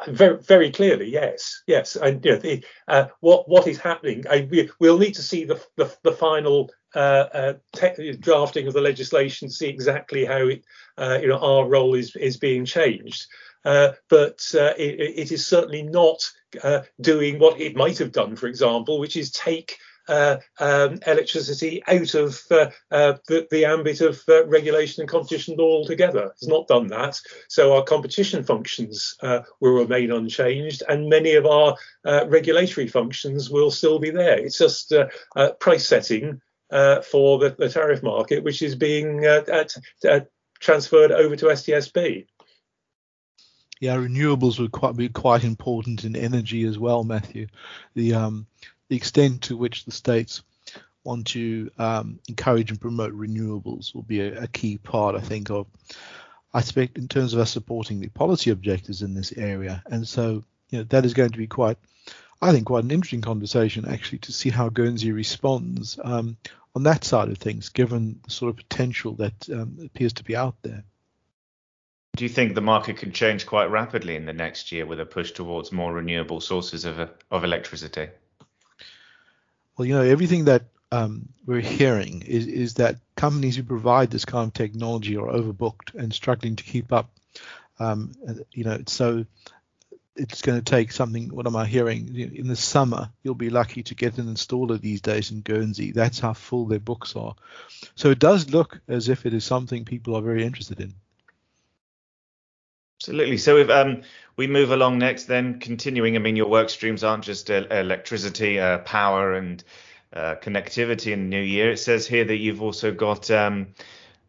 very, 0.07 0.37
very 0.37 0.71
clearly, 0.71 1.09
yes, 1.09 1.61
yes. 1.67 1.95
And 1.95 2.23
you 2.25 2.31
know, 2.31 2.37
the, 2.37 2.65
uh, 2.87 3.05
what 3.19 3.47
what 3.47 3.67
is 3.67 3.79
happening? 3.79 4.23
I, 4.29 4.47
we, 4.49 4.69
will 4.79 4.97
need 4.97 5.15
to 5.15 5.23
see 5.23 5.45
the 5.45 5.61
the, 5.77 5.93
the 6.03 6.11
final 6.11 6.71
uh, 6.95 7.25
uh, 7.33 7.53
te- 7.75 8.13
drafting 8.13 8.67
of 8.67 8.73
the 8.73 8.81
legislation, 8.81 9.47
to 9.47 9.53
see 9.53 9.67
exactly 9.67 10.25
how 10.25 10.47
it, 10.47 10.63
uh, 10.97 11.19
you 11.21 11.27
know, 11.27 11.39
our 11.39 11.67
role 11.67 11.95
is 11.95 12.15
is 12.15 12.37
being 12.37 12.65
changed. 12.65 13.25
Uh, 13.63 13.91
but 14.09 14.41
uh, 14.55 14.73
it, 14.77 14.99
it 14.99 15.31
is 15.31 15.45
certainly 15.45 15.83
not 15.83 16.19
doing 16.99 17.39
what 17.39 17.61
it 17.61 17.75
might 17.75 17.97
have 17.97 18.11
done, 18.11 18.35
for 18.35 18.47
example, 18.47 18.99
which 18.99 19.15
is 19.15 19.31
take 19.31 19.77
uh, 20.07 20.37
um, 20.59 20.99
electricity 21.05 21.83
out 21.87 22.13
of 22.15 22.41
uh, 22.51 22.69
uh, 22.91 23.13
the, 23.27 23.47
the, 23.51 23.65
ambit 23.65 24.01
of 24.01 24.21
uh, 24.27 24.45
regulation 24.47 25.01
and 25.01 25.09
competition 25.09 25.59
altogether. 25.59 26.31
It's 26.33 26.47
not 26.47 26.67
done 26.67 26.87
that. 26.87 27.19
So 27.47 27.75
our 27.75 27.83
competition 27.83 28.43
functions 28.43 29.15
uh, 29.21 29.41
will 29.59 29.73
remain 29.73 30.11
unchanged, 30.11 30.83
and 30.89 31.09
many 31.09 31.35
of 31.35 31.45
our 31.45 31.75
regulatory 32.27 32.87
functions 32.87 33.49
will 33.49 33.71
still 33.71 33.99
be 33.99 34.09
there. 34.09 34.37
It's 34.37 34.57
just 34.57 34.93
price 35.59 35.85
setting 35.85 36.41
for 36.69 37.39
the, 37.39 37.55
the, 37.57 37.69
tariff 37.69 38.03
market, 38.03 38.43
which 38.43 38.61
is 38.61 38.75
being 38.75 39.25
at, 39.25 39.75
transferred 40.59 41.11
over 41.11 41.35
to 41.35 41.45
STSB. 41.45 42.25
Yeah, 43.81 43.95
renewables 43.95 44.59
would 44.59 44.71
quite 44.71 44.95
be 44.95 45.09
quite 45.09 45.43
important 45.43 46.03
in 46.05 46.15
energy 46.15 46.65
as 46.65 46.77
well, 46.77 47.03
Matthew. 47.03 47.47
The 47.95 48.13
um, 48.13 48.45
the 48.91 48.97
extent 48.97 49.43
to 49.43 49.55
which 49.55 49.85
the 49.85 49.91
states 49.91 50.43
want 51.05 51.27
to 51.27 51.71
um, 51.77 52.19
encourage 52.27 52.71
and 52.71 52.81
promote 52.81 53.13
renewables 53.13 53.95
will 53.95 54.01
be 54.01 54.19
a, 54.19 54.43
a, 54.43 54.47
key 54.47 54.77
part, 54.77 55.15
I 55.15 55.21
think, 55.21 55.49
of 55.49 55.65
I 56.53 56.59
expect 56.59 56.97
in 56.97 57.07
terms 57.07 57.33
of 57.33 57.39
us 57.39 57.51
supporting 57.51 58.01
the 58.01 58.09
policy 58.09 58.49
objectives 58.49 59.01
in 59.01 59.13
this 59.13 59.31
area. 59.31 59.81
And 59.89 60.05
so, 60.05 60.43
you 60.71 60.79
know, 60.79 60.83
that 60.89 61.05
is 61.05 61.13
going 61.13 61.29
to 61.29 61.37
be 61.37 61.47
quite, 61.47 61.77
I 62.41 62.51
think, 62.51 62.65
quite 62.65 62.83
an 62.83 62.91
interesting 62.91 63.21
conversation 63.21 63.87
actually 63.87 64.17
to 64.19 64.33
see 64.33 64.49
how 64.49 64.67
Guernsey 64.67 65.13
responds 65.13 65.97
um, 66.03 66.35
on 66.75 66.83
that 66.83 67.05
side 67.05 67.29
of 67.29 67.37
things, 67.37 67.69
given 67.69 68.19
the 68.25 68.31
sort 68.31 68.49
of 68.49 68.57
potential 68.57 69.13
that 69.13 69.49
um, 69.53 69.79
appears 69.85 70.11
to 70.13 70.25
be 70.25 70.35
out 70.35 70.55
there. 70.63 70.83
Do 72.17 72.25
you 72.25 72.29
think 72.29 72.55
the 72.55 72.61
market 72.61 72.97
can 72.97 73.13
change 73.13 73.45
quite 73.45 73.71
rapidly 73.71 74.17
in 74.17 74.25
the 74.25 74.33
next 74.33 74.73
year 74.73 74.85
with 74.85 74.99
a 74.99 75.05
push 75.05 75.31
towards 75.31 75.71
more 75.71 75.93
renewable 75.93 76.41
sources 76.41 76.83
of, 76.83 77.09
of 77.31 77.45
electricity? 77.45 78.09
Well, 79.81 79.87
you 79.87 79.95
know, 79.95 80.03
everything 80.03 80.45
that 80.45 80.65
um, 80.91 81.29
we're 81.43 81.59
hearing 81.59 82.21
is, 82.21 82.45
is 82.45 82.75
that 82.75 82.97
companies 83.15 83.55
who 83.55 83.63
provide 83.63 84.11
this 84.11 84.25
kind 84.25 84.47
of 84.47 84.53
technology 84.53 85.17
are 85.17 85.25
overbooked 85.25 85.95
and 85.95 86.13
struggling 86.13 86.55
to 86.57 86.63
keep 86.63 86.93
up. 86.93 87.09
Um, 87.79 88.11
you 88.51 88.63
know, 88.63 88.83
so 88.85 89.25
it's 90.15 90.43
going 90.43 90.59
to 90.59 90.63
take 90.63 90.91
something. 90.91 91.29
What 91.29 91.47
am 91.47 91.55
I 91.55 91.65
hearing? 91.65 92.15
In 92.15 92.47
the 92.47 92.55
summer, 92.55 93.09
you'll 93.23 93.33
be 93.33 93.49
lucky 93.49 93.81
to 93.81 93.95
get 93.95 94.19
an 94.19 94.27
installer 94.27 94.79
these 94.79 95.01
days 95.01 95.31
in 95.31 95.41
Guernsey. 95.41 95.93
That's 95.93 96.19
how 96.19 96.33
full 96.33 96.67
their 96.67 96.79
books 96.79 97.15
are. 97.15 97.33
So 97.95 98.11
it 98.11 98.19
does 98.19 98.51
look 98.51 98.81
as 98.87 99.09
if 99.09 99.25
it 99.25 99.33
is 99.33 99.43
something 99.43 99.83
people 99.83 100.15
are 100.15 100.21
very 100.21 100.43
interested 100.43 100.79
in. 100.79 100.93
Absolutely. 103.01 103.37
So 103.37 103.57
if 103.57 103.67
um, 103.71 104.03
we 104.35 104.45
move 104.45 104.69
along 104.69 104.99
next, 104.99 105.23
then 105.23 105.59
continuing. 105.59 106.15
I 106.15 106.19
mean, 106.19 106.35
your 106.35 106.47
work 106.47 106.69
streams 106.69 107.03
aren't 107.03 107.23
just 107.23 107.49
uh, 107.49 107.65
electricity, 107.71 108.59
uh, 108.59 108.77
power, 108.79 109.33
and 109.33 109.63
uh, 110.13 110.35
connectivity 110.35 111.11
in 111.11 111.23
the 111.23 111.29
new 111.29 111.41
year. 111.41 111.71
It 111.71 111.77
says 111.77 112.05
here 112.05 112.25
that 112.25 112.35
you've 112.35 112.61
also 112.61 112.91
got 112.91 113.31
um, 113.31 113.69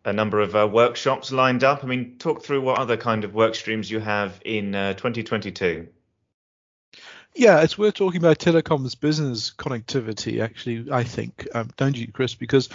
a 0.06 0.12
number 0.14 0.40
of 0.40 0.56
uh, 0.56 0.66
workshops 0.66 1.30
lined 1.32 1.64
up. 1.64 1.84
I 1.84 1.86
mean, 1.86 2.16
talk 2.18 2.42
through 2.42 2.62
what 2.62 2.78
other 2.78 2.96
kind 2.96 3.24
of 3.24 3.34
work 3.34 3.54
streams 3.54 3.90
you 3.90 4.00
have 4.00 4.40
in 4.42 4.74
uh, 4.74 4.94
2022. 4.94 5.88
Yeah, 7.34 7.60
it's 7.60 7.76
worth 7.76 7.94
talking 7.94 8.22
about 8.22 8.38
telecoms 8.38 8.98
business 8.98 9.50
connectivity, 9.50 10.42
actually, 10.42 10.90
I 10.90 11.04
think, 11.04 11.46
um, 11.54 11.68
don't 11.76 11.96
you, 11.96 12.10
Chris? 12.10 12.34
Because 12.34 12.70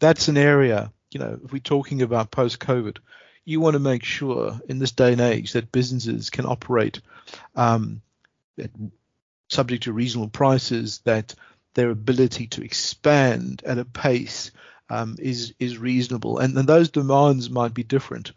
that's 0.00 0.28
an 0.28 0.36
area, 0.36 0.92
you 1.10 1.20
know, 1.20 1.40
if 1.42 1.50
we're 1.50 1.60
talking 1.60 2.02
about 2.02 2.30
post 2.30 2.60
COVID, 2.60 2.98
you 3.50 3.60
want 3.60 3.74
to 3.74 3.80
make 3.80 4.04
sure 4.04 4.60
in 4.68 4.78
this 4.78 4.92
day 4.92 5.12
and 5.12 5.20
age 5.20 5.52
that 5.52 5.72
businesses 5.72 6.30
can 6.30 6.46
operate 6.46 7.00
um, 7.56 8.00
subject 9.48 9.82
to 9.84 9.92
reasonable 9.92 10.28
prices, 10.28 11.00
that 11.04 11.34
their 11.74 11.90
ability 11.90 12.46
to 12.46 12.62
expand 12.62 13.62
at 13.66 13.78
a 13.78 13.84
pace 13.84 14.52
um, 14.88 15.16
is 15.18 15.54
is 15.58 15.78
reasonable, 15.78 16.38
and, 16.38 16.56
those 16.56 16.90
demands 16.90 17.50
might 17.50 17.74
be 17.74 17.82
different 17.82 18.32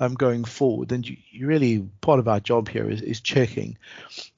um, 0.00 0.14
going 0.14 0.44
forward. 0.44 0.92
And 0.92 1.06
you, 1.08 1.16
you, 1.30 1.46
really 1.46 1.86
part 2.00 2.18
of 2.18 2.28
our 2.28 2.40
job 2.40 2.68
here 2.68 2.90
is, 2.90 3.02
is 3.02 3.20
checking 3.20 3.78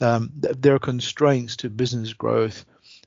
um, 0.00 0.30
that 0.40 0.62
there 0.62 0.74
are 0.74 0.80
constraints 0.80 1.56
to 1.56 1.70
business 1.70 2.12
growth. 2.12 2.64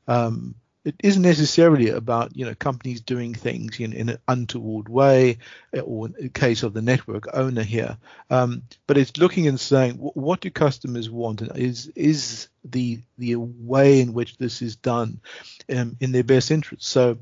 Um, 0.08 0.56
it 0.86 0.96
isn't 1.00 1.22
necessarily 1.22 1.90
about 1.90 2.36
you 2.36 2.46
know 2.46 2.56
companies 2.56 3.02
doing 3.02 3.34
things 3.34 3.80
in, 3.80 3.94
in 3.94 4.10
an 4.10 4.18
untoward 4.28 4.90
way, 4.90 5.38
eh, 5.74 5.80
or 5.80 6.08
in 6.08 6.14
the 6.20 6.30
case 6.30 6.64
of 6.64 6.74
the 6.74 6.82
network 6.82 7.28
owner 7.34 7.64
here, 7.64 7.98
um, 8.30 8.64
but 8.88 8.98
it's 8.98 9.18
looking 9.18 9.48
and 9.48 9.60
saying 9.60 9.96
what 9.96 10.42
do 10.42 10.50
customers 10.50 11.10
want, 11.10 11.42
and 11.42 11.58
is 11.58 11.88
is 11.96 12.50
the 12.66 13.00
the 13.18 13.36
way 13.36 14.02
in 14.02 14.14
which 14.14 14.38
this 14.38 14.62
is 14.62 14.76
done 14.76 15.20
um, 15.74 15.96
in 16.00 16.12
their 16.12 16.24
best 16.24 16.52
interest. 16.52 16.86
So 16.86 17.18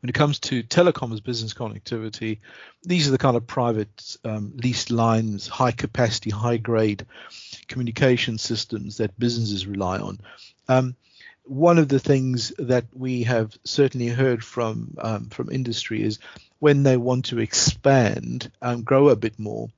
when 0.00 0.08
it 0.08 0.14
comes 0.14 0.38
to 0.40 0.62
telecoms 0.62 1.22
business 1.22 1.54
connectivity, 1.54 2.38
these 2.82 3.08
are 3.08 3.12
the 3.12 3.18
kind 3.18 3.36
of 3.36 3.46
private 3.46 4.16
um, 4.24 4.52
leased 4.56 4.90
lines, 4.90 5.46
high 5.46 5.72
capacity, 5.72 6.30
high 6.30 6.56
grade 6.56 7.06
communication 7.68 8.38
systems 8.38 8.96
that 8.96 9.18
businesses 9.18 9.66
rely 9.66 9.98
on. 9.98 10.18
Um, 10.68 10.96
one 11.48 11.78
of 11.78 11.88
the 11.88 11.98
things 11.98 12.52
that 12.58 12.84
we 12.92 13.22
have 13.24 13.56
certainly 13.64 14.08
heard 14.08 14.44
from 14.44 14.94
um, 14.98 15.28
from 15.30 15.50
industry 15.50 16.02
is 16.02 16.18
when 16.58 16.82
they 16.82 16.96
want 16.96 17.26
to 17.26 17.38
expand 17.38 18.50
and 18.60 18.84
grow 18.84 19.08
a 19.08 19.16
bit 19.16 19.38
more, 19.38 19.70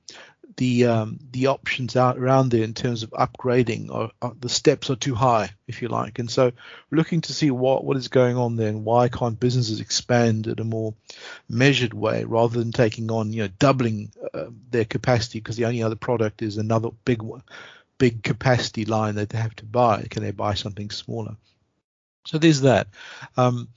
the 0.57 0.85
um, 0.85 1.17
the 1.31 1.47
options 1.47 1.95
out 1.95 2.17
around 2.17 2.49
there 2.49 2.63
in 2.63 2.73
terms 2.73 3.03
of 3.03 3.11
upgrading 3.11 3.89
are, 3.89 4.33
the 4.39 4.49
steps 4.49 4.89
are 4.89 4.95
too 4.95 5.15
high, 5.15 5.49
if 5.67 5.81
you 5.81 5.87
like. 5.87 6.19
And 6.19 6.29
so 6.29 6.51
looking 6.91 7.21
to 7.21 7.33
see 7.33 7.51
what 7.51 7.85
what 7.85 7.97
is 7.97 8.09
going 8.09 8.35
on 8.37 8.57
there 8.57 8.67
and 8.67 8.83
why 8.83 9.07
can't 9.07 9.39
businesses 9.39 9.79
expand 9.79 10.47
at 10.47 10.59
a 10.59 10.65
more 10.65 10.93
measured 11.47 11.93
way 11.93 12.25
rather 12.25 12.59
than 12.59 12.71
taking 12.71 13.11
on 13.11 13.31
you 13.31 13.43
know 13.43 13.49
doubling 13.59 14.11
uh, 14.33 14.47
their 14.69 14.85
capacity 14.85 15.39
because 15.39 15.55
the 15.55 15.65
only 15.65 15.83
other 15.83 15.95
product 15.95 16.41
is 16.41 16.57
another 16.57 16.89
big 17.05 17.21
one, 17.21 17.43
big 17.97 18.23
capacity 18.23 18.83
line 18.83 19.15
that 19.15 19.29
they 19.29 19.37
have 19.37 19.55
to 19.55 19.65
buy. 19.65 20.05
Can 20.09 20.21
they 20.21 20.31
buy 20.31 20.55
something 20.55 20.89
smaller? 20.89 21.37
So 22.25 22.37
there's 22.37 22.61
that. 22.61 22.87
Um, 23.37 23.69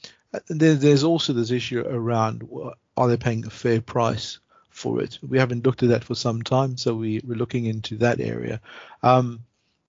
there, 0.49 0.75
there's 0.75 1.05
also 1.05 1.33
this 1.33 1.51
issue 1.51 1.81
around 1.81 2.49
are 2.97 3.09
they 3.09 3.17
paying 3.17 3.47
a 3.47 3.51
fair 3.51 3.81
price 3.81 4.39
for 4.71 5.01
it. 5.01 5.19
We 5.27 5.39
haven't 5.39 5.65
looked 5.65 5.83
at 5.83 5.89
that 5.91 6.05
for 6.05 6.15
some 6.15 6.43
time, 6.43 6.77
so 6.77 6.95
we, 6.95 7.21
we're 7.25 7.39
looking 7.39 7.67
into 7.67 7.97
that 7.99 8.21
area. 8.21 8.61
Um, 9.03 9.41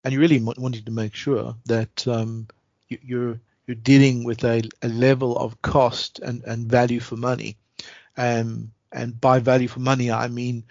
and 0.04 0.14
you 0.14 0.20
really 0.20 0.40
wanted 0.40 0.86
to 0.86 0.92
make 0.92 1.16
sure 1.16 1.56
that 1.66 2.08
um, 2.08 2.48
you, 2.88 3.00
you're 3.04 3.40
you're 3.66 3.76
dealing 3.76 4.24
with 4.24 4.44
a, 4.44 4.62
a 4.84 4.88
level 4.88 5.36
of 5.38 5.60
cost 5.64 6.20
and, 6.20 6.44
and 6.44 6.68
value 6.70 7.00
for 7.00 7.16
money. 7.16 7.58
Um, 8.16 8.72
and 8.92 9.20
by 9.20 9.40
value 9.40 9.68
for 9.68 9.80
money, 9.80 10.12
I 10.12 10.28
mean 10.28 10.66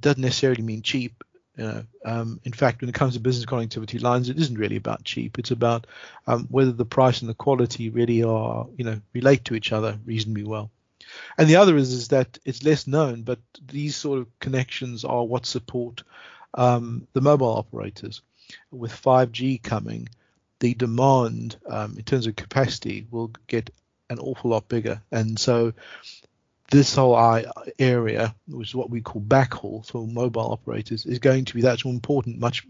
doesn't 0.00 0.22
necessarily 0.22 0.62
mean 0.62 0.80
cheap. 0.80 1.22
You 1.58 1.64
know, 1.64 1.84
um, 2.04 2.40
in 2.44 2.52
fact, 2.52 2.80
when 2.80 2.88
it 2.88 2.94
comes 2.94 3.14
to 3.14 3.20
business 3.20 3.44
connectivity 3.44 4.00
lines, 4.00 4.28
it 4.28 4.38
isn't 4.38 4.58
really 4.58 4.76
about 4.76 5.02
cheap. 5.02 5.40
It's 5.40 5.50
about 5.50 5.88
um, 6.28 6.46
whether 6.50 6.70
the 6.70 6.84
price 6.84 7.20
and 7.20 7.28
the 7.28 7.34
quality 7.34 7.90
really 7.90 8.22
are, 8.22 8.66
you 8.76 8.84
know, 8.84 9.00
relate 9.12 9.44
to 9.46 9.56
each 9.56 9.72
other 9.72 9.98
reasonably 10.06 10.44
well. 10.44 10.70
And 11.36 11.48
the 11.48 11.56
other 11.56 11.76
is 11.76 11.92
is 11.92 12.08
that 12.08 12.38
it's 12.44 12.62
less 12.62 12.86
known, 12.86 13.22
but 13.22 13.40
these 13.66 13.96
sort 13.96 14.20
of 14.20 14.38
connections 14.38 15.04
are 15.04 15.24
what 15.24 15.46
support 15.46 16.04
um, 16.54 17.08
the 17.12 17.20
mobile 17.20 17.56
operators. 17.56 18.22
With 18.70 18.92
5G 18.92 19.60
coming, 19.60 20.08
the 20.60 20.74
demand 20.74 21.56
um, 21.66 21.96
in 21.96 22.04
terms 22.04 22.28
of 22.28 22.36
capacity 22.36 23.06
will 23.10 23.32
get 23.48 23.70
an 24.10 24.20
awful 24.20 24.50
lot 24.50 24.68
bigger, 24.68 25.02
and 25.10 25.38
so 25.38 25.72
this 26.70 26.94
whole 26.94 27.16
area, 27.78 28.34
which 28.46 28.68
is 28.68 28.74
what 28.74 28.90
we 28.90 29.00
call 29.00 29.22
backhaul 29.22 29.86
for 29.86 30.06
mobile 30.06 30.52
operators, 30.52 31.06
is 31.06 31.18
going 31.18 31.46
to 31.46 31.54
be 31.54 31.62
that 31.62 31.84
important, 31.84 32.38
much 32.38 32.66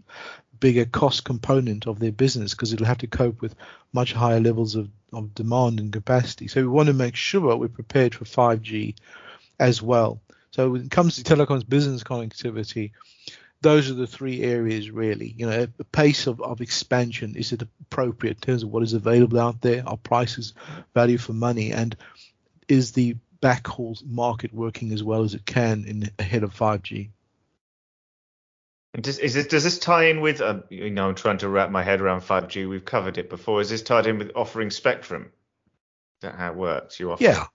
bigger 0.59 0.85
cost 0.85 1.23
component 1.23 1.87
of 1.87 1.99
their 1.99 2.11
business 2.11 2.51
because 2.53 2.73
it'll 2.73 2.85
have 2.85 2.97
to 2.99 3.07
cope 3.07 3.41
with 3.41 3.55
much 3.93 4.13
higher 4.13 4.39
levels 4.39 4.75
of, 4.75 4.89
of 5.13 5.33
demand 5.33 5.79
and 5.79 5.91
capacity. 5.91 6.47
So 6.47 6.61
we 6.61 6.67
want 6.67 6.87
to 6.87 6.93
make 6.93 7.15
sure 7.15 7.55
we're 7.55 7.67
prepared 7.67 8.15
for 8.15 8.25
5G 8.25 8.95
as 9.59 9.81
well. 9.81 10.21
So 10.51 10.69
when 10.71 10.83
it 10.83 10.91
comes 10.91 11.15
to 11.15 11.23
telecoms 11.23 11.67
business 11.67 12.03
connectivity, 12.03 12.91
those 13.61 13.91
are 13.91 13.95
the 13.95 14.07
three 14.07 14.41
areas 14.41 14.89
really. 14.89 15.33
You 15.37 15.45
know, 15.45 15.67
the 15.77 15.83
pace 15.83 16.27
of, 16.27 16.41
of 16.41 16.61
expansion 16.61 17.35
is 17.35 17.51
it 17.51 17.61
appropriate 17.61 18.37
in 18.37 18.41
terms 18.41 18.63
of 18.63 18.69
what 18.69 18.83
is 18.83 18.93
available 18.93 19.39
out 19.39 19.61
there, 19.61 19.83
our 19.85 19.97
prices, 19.97 20.53
value 20.93 21.17
for 21.17 21.33
money, 21.33 21.73
and 21.73 21.95
is 22.67 22.93
the 22.93 23.17
backhaul 23.41 24.03
market 24.05 24.53
working 24.53 24.91
as 24.91 25.03
well 25.03 25.23
as 25.23 25.33
it 25.33 25.45
can 25.45 25.85
in 25.85 26.11
ahead 26.19 26.43
of 26.43 26.53
5G? 26.53 27.09
Does, 28.99 29.17
does 29.17 29.63
this 29.63 29.77
tie 29.77 30.05
in 30.05 30.19
with, 30.19 30.41
uh, 30.41 30.61
you 30.69 30.89
know, 30.89 31.09
I'm 31.09 31.15
trying 31.15 31.37
to 31.39 31.49
wrap 31.49 31.69
my 31.69 31.83
head 31.83 32.01
around 32.01 32.21
5G. 32.21 32.67
We've 32.67 32.83
covered 32.83 33.17
it 33.17 33.29
before. 33.29 33.61
Is 33.61 33.69
this 33.69 33.83
tied 33.83 34.07
in 34.07 34.17
with 34.17 34.31
offering 34.35 34.71
spectrum? 34.71 35.25
Is 35.25 36.21
that 36.21 36.35
how 36.35 36.51
it 36.51 36.57
works? 36.57 36.99
You 36.99 37.11
offer? 37.11 37.23
Yeah. 37.23 37.45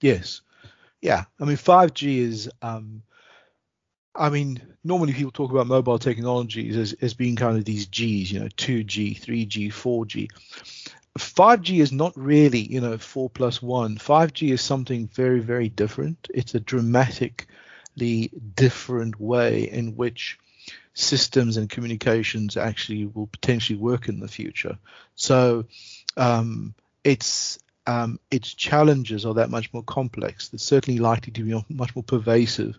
Yes. 0.00 0.40
Yeah. 1.02 1.24
I 1.38 1.44
mean, 1.44 1.58
5G 1.58 2.18
is, 2.18 2.50
um, 2.62 3.02
I 4.14 4.30
mean, 4.30 4.60
normally 4.82 5.12
people 5.12 5.30
talk 5.30 5.50
about 5.50 5.66
mobile 5.66 5.98
technologies 5.98 6.76
as, 6.76 6.92
as 6.94 7.14
being 7.14 7.36
kind 7.36 7.58
of 7.58 7.64
these 7.64 7.86
G's, 7.86 8.32
you 8.32 8.40
know, 8.40 8.48
2G, 8.48 9.20
3G, 9.20 9.68
4G. 9.68 10.28
5G 11.18 11.80
is 11.80 11.92
not 11.92 12.16
really, 12.16 12.60
you 12.60 12.80
know, 12.80 12.96
4 12.96 13.30
plus 13.30 13.60
1. 13.60 13.96
5G 13.96 14.52
is 14.52 14.62
something 14.62 15.08
very, 15.08 15.40
very 15.40 15.68
different. 15.68 16.28
It's 16.32 16.54
a 16.54 16.60
dramatically 16.60 18.30
different 18.54 19.20
way 19.20 19.64
in 19.64 19.96
which 19.96 20.38
systems 20.94 21.56
and 21.56 21.68
communications 21.68 22.56
actually 22.56 23.06
will 23.06 23.26
potentially 23.26 23.78
work 23.78 24.08
in 24.08 24.20
the 24.20 24.28
future. 24.28 24.78
So 25.14 25.66
um, 26.16 26.74
its 27.04 27.58
um, 27.86 28.20
its 28.30 28.54
challenges 28.54 29.24
are 29.24 29.34
that 29.34 29.50
much 29.50 29.72
more 29.72 29.82
complex. 29.82 30.50
It's 30.52 30.62
certainly 30.62 31.00
likely 31.00 31.32
to 31.32 31.42
be 31.42 31.64
much 31.74 31.96
more 31.96 32.04
pervasive 32.04 32.78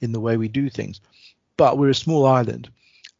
in 0.00 0.12
the 0.12 0.20
way 0.20 0.36
we 0.36 0.48
do 0.48 0.70
things. 0.70 1.00
But 1.56 1.76
we're 1.76 1.90
a 1.90 1.94
small 1.94 2.24
island, 2.24 2.70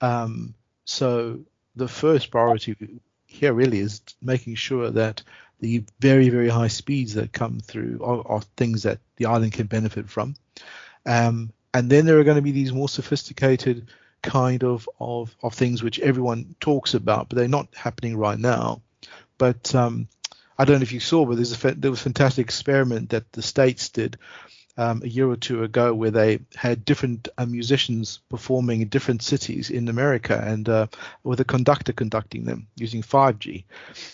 um, 0.00 0.54
so 0.84 1.40
the 1.74 1.88
first 1.88 2.30
priority 2.30 3.00
here 3.28 3.52
really 3.52 3.78
is 3.78 4.00
making 4.20 4.56
sure 4.56 4.90
that 4.90 5.22
the 5.60 5.84
very 6.00 6.28
very 6.30 6.48
high 6.48 6.68
speeds 6.68 7.14
that 7.14 7.32
come 7.32 7.60
through 7.60 8.00
are, 8.02 8.26
are 8.26 8.42
things 8.56 8.82
that 8.82 8.98
the 9.16 9.26
island 9.26 9.52
can 9.52 9.66
benefit 9.66 10.08
from. 10.08 10.34
Um, 11.06 11.52
and 11.72 11.88
then 11.88 12.06
there 12.06 12.18
are 12.18 12.24
going 12.24 12.36
to 12.36 12.42
be 12.42 12.52
these 12.52 12.72
more 12.72 12.88
sophisticated 12.88 13.88
kind 14.22 14.64
of, 14.64 14.88
of, 14.98 15.34
of 15.42 15.54
things 15.54 15.82
which 15.82 16.00
everyone 16.00 16.54
talks 16.60 16.94
about, 16.94 17.28
but 17.28 17.36
they're 17.36 17.48
not 17.48 17.68
happening 17.74 18.16
right 18.16 18.38
now. 18.38 18.82
But 19.36 19.74
um, 19.74 20.08
I 20.58 20.64
don't 20.64 20.78
know 20.78 20.82
if 20.82 20.92
you 20.92 21.00
saw, 21.00 21.24
but 21.24 21.38
a 21.38 21.74
there 21.74 21.90
was 21.90 22.00
a 22.00 22.04
fantastic 22.04 22.46
experiment 22.46 23.10
that 23.10 23.30
the 23.32 23.42
states 23.42 23.90
did 23.90 24.18
um, 24.78 25.02
a 25.02 25.08
year 25.08 25.28
or 25.28 25.36
two 25.36 25.64
ago 25.64 25.92
where 25.92 26.12
they 26.12 26.38
had 26.54 26.84
different 26.84 27.28
uh, 27.36 27.44
musicians 27.44 28.20
performing 28.30 28.80
in 28.80 28.88
different 28.88 29.22
cities 29.22 29.70
in 29.70 29.88
America 29.88 30.40
and 30.42 30.68
uh, 30.68 30.86
with 31.24 31.40
a 31.40 31.44
conductor 31.44 31.92
conducting 31.92 32.44
them 32.44 32.68
using 32.76 33.02
5G. 33.02 33.64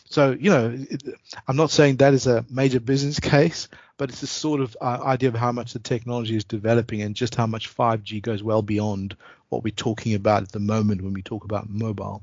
So, 0.08 0.30
you 0.32 0.50
know, 0.50 0.74
it, 0.74 1.02
I'm 1.46 1.56
not 1.56 1.70
saying 1.70 1.96
that 1.96 2.14
is 2.14 2.26
a 2.26 2.46
major 2.50 2.80
business 2.80 3.20
case, 3.34 3.68
but 3.98 4.08
it's 4.08 4.22
a 4.22 4.26
sort 4.26 4.62
of 4.62 4.74
uh, 4.80 5.00
idea 5.04 5.28
of 5.28 5.34
how 5.34 5.52
much 5.52 5.74
the 5.74 5.78
technology 5.78 6.34
is 6.34 6.44
developing 6.44 7.02
and 7.02 7.14
just 7.14 7.34
how 7.34 7.46
much 7.46 7.76
5G 7.76 8.22
goes 8.22 8.42
well 8.42 8.62
beyond 8.62 9.16
what 9.50 9.62
we're 9.62 9.70
talking 9.70 10.14
about 10.14 10.42
at 10.42 10.52
the 10.52 10.60
moment 10.60 11.02
when 11.02 11.12
we 11.12 11.22
talk 11.22 11.44
about 11.44 11.68
mobile. 11.68 12.22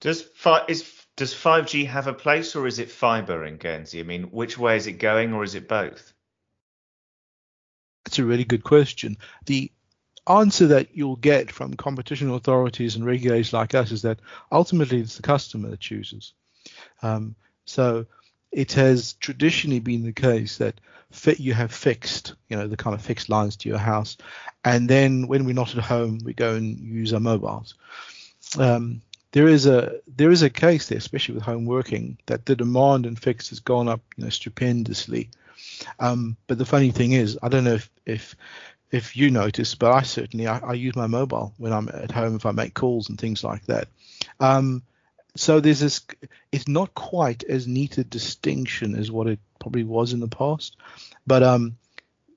Does 0.00 0.22
fi- 0.22 0.64
is 0.68 0.92
does 1.16 1.32
5G 1.32 1.86
have 1.86 2.08
a 2.08 2.12
place 2.12 2.56
or 2.56 2.66
is 2.66 2.78
it 2.80 2.90
fiber 2.90 3.44
in 3.44 3.56
Guernsey? 3.56 4.00
I 4.00 4.04
mean, 4.04 4.24
which 4.24 4.58
way 4.58 4.76
is 4.76 4.86
it 4.86 4.92
going 4.92 5.32
or 5.32 5.44
is 5.44 5.54
it 5.54 5.68
both? 5.68 6.12
That's 8.04 8.18
a 8.18 8.24
really 8.24 8.44
good 8.44 8.64
question. 8.64 9.16
The 9.46 9.70
answer 10.28 10.68
that 10.68 10.88
you'll 10.92 11.16
get 11.16 11.50
from 11.50 11.74
competition 11.74 12.30
authorities 12.30 12.96
and 12.96 13.04
regulators 13.04 13.52
like 13.52 13.74
us 13.74 13.90
is 13.90 14.02
that 14.02 14.20
ultimately 14.52 15.00
it's 15.00 15.16
the 15.16 15.22
customer 15.22 15.70
that 15.70 15.80
chooses. 15.80 16.34
Um, 17.02 17.34
so 17.64 18.06
it 18.52 18.72
has 18.72 19.14
traditionally 19.14 19.80
been 19.80 20.04
the 20.04 20.12
case 20.12 20.58
that 20.58 20.80
you 21.38 21.54
have 21.54 21.72
fixed, 21.72 22.34
you 22.48 22.56
know, 22.56 22.66
the 22.66 22.76
kind 22.76 22.94
of 22.94 23.02
fixed 23.02 23.28
lines 23.28 23.56
to 23.56 23.68
your 23.68 23.78
house, 23.78 24.16
and 24.64 24.88
then 24.88 25.26
when 25.26 25.44
we're 25.44 25.54
not 25.54 25.74
at 25.74 25.82
home, 25.82 26.18
we 26.24 26.34
go 26.34 26.54
and 26.54 26.78
use 26.78 27.12
our 27.12 27.20
mobiles. 27.20 27.74
Um, 28.58 29.02
there 29.32 29.48
is 29.48 29.66
a 29.66 30.00
there 30.06 30.30
is 30.30 30.42
a 30.42 30.50
case 30.50 30.88
there, 30.88 30.98
especially 30.98 31.34
with 31.34 31.44
home 31.44 31.66
working, 31.66 32.18
that 32.26 32.46
the 32.46 32.56
demand 32.56 33.06
in 33.06 33.16
fixed 33.16 33.50
has 33.50 33.60
gone 33.60 33.88
up, 33.88 34.00
you 34.16 34.24
know, 34.24 34.30
stupendously. 34.30 35.30
Um, 35.98 36.36
but 36.46 36.58
the 36.58 36.66
funny 36.66 36.90
thing 36.90 37.12
is, 37.12 37.38
I 37.42 37.48
don't 37.48 37.64
know 37.64 37.74
if 37.74 37.90
if 38.06 38.36
if 38.90 39.16
you 39.16 39.30
notice, 39.30 39.74
but 39.74 39.92
I 39.92 40.02
certainly 40.02 40.46
I, 40.46 40.58
I, 40.58 40.72
use 40.72 40.96
my 40.96 41.06
mobile 41.06 41.52
when 41.58 41.72
I'm 41.72 41.88
at 41.92 42.10
home 42.10 42.36
if 42.36 42.46
I 42.46 42.52
make 42.52 42.72
calls 42.74 43.08
and 43.08 43.20
things 43.20 43.44
like 43.44 43.66
that. 43.66 43.88
Um, 44.40 44.82
so 45.36 45.60
there's 45.60 45.80
this. 45.80 46.00
It's 46.52 46.68
not 46.68 46.94
quite 46.94 47.44
as 47.44 47.66
neat 47.66 47.98
a 47.98 48.04
distinction 48.04 48.96
as 48.96 49.10
what 49.10 49.26
it 49.26 49.38
probably 49.60 49.84
was 49.84 50.12
in 50.12 50.20
the 50.20 50.28
past, 50.28 50.76
but 51.26 51.42
um, 51.42 51.76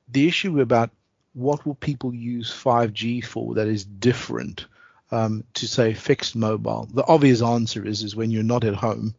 the 0.10 0.28
issue 0.28 0.60
about 0.60 0.92
what 1.34 1.66
will 1.66 1.76
people 1.76 2.14
use 2.14 2.52
5G 2.52 3.24
for 3.24 3.56
that 3.56 3.68
is 3.68 3.86
different 3.86 4.66
um, 5.12 5.44
to 5.54 5.68
say 5.68 5.94
fixed 5.94 6.36
mobile. 6.36 6.90
The 6.94 7.08
obvious 7.08 7.42
answer 7.42 7.86
is 7.86 8.04
is 8.04 8.16
when 8.16 8.32
you're 8.32 8.44
not 8.44 8.64
at 8.64 8.76
home, 8.76 9.16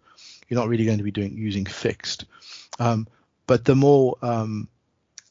you're 0.49 0.61
not 0.61 0.69
really 0.69 0.85
going 0.85 0.99
to 0.99 1.05
be 1.05 1.11
doing 1.11 1.37
using 1.37 1.65
fixed. 1.65 2.27
Um, 2.79 3.07
but 3.47 3.65
the 3.65 3.75
more 3.75 4.17
um, 4.23 4.69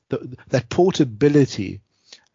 the, 0.09 0.37
that 0.49 0.69
portability 0.69 1.81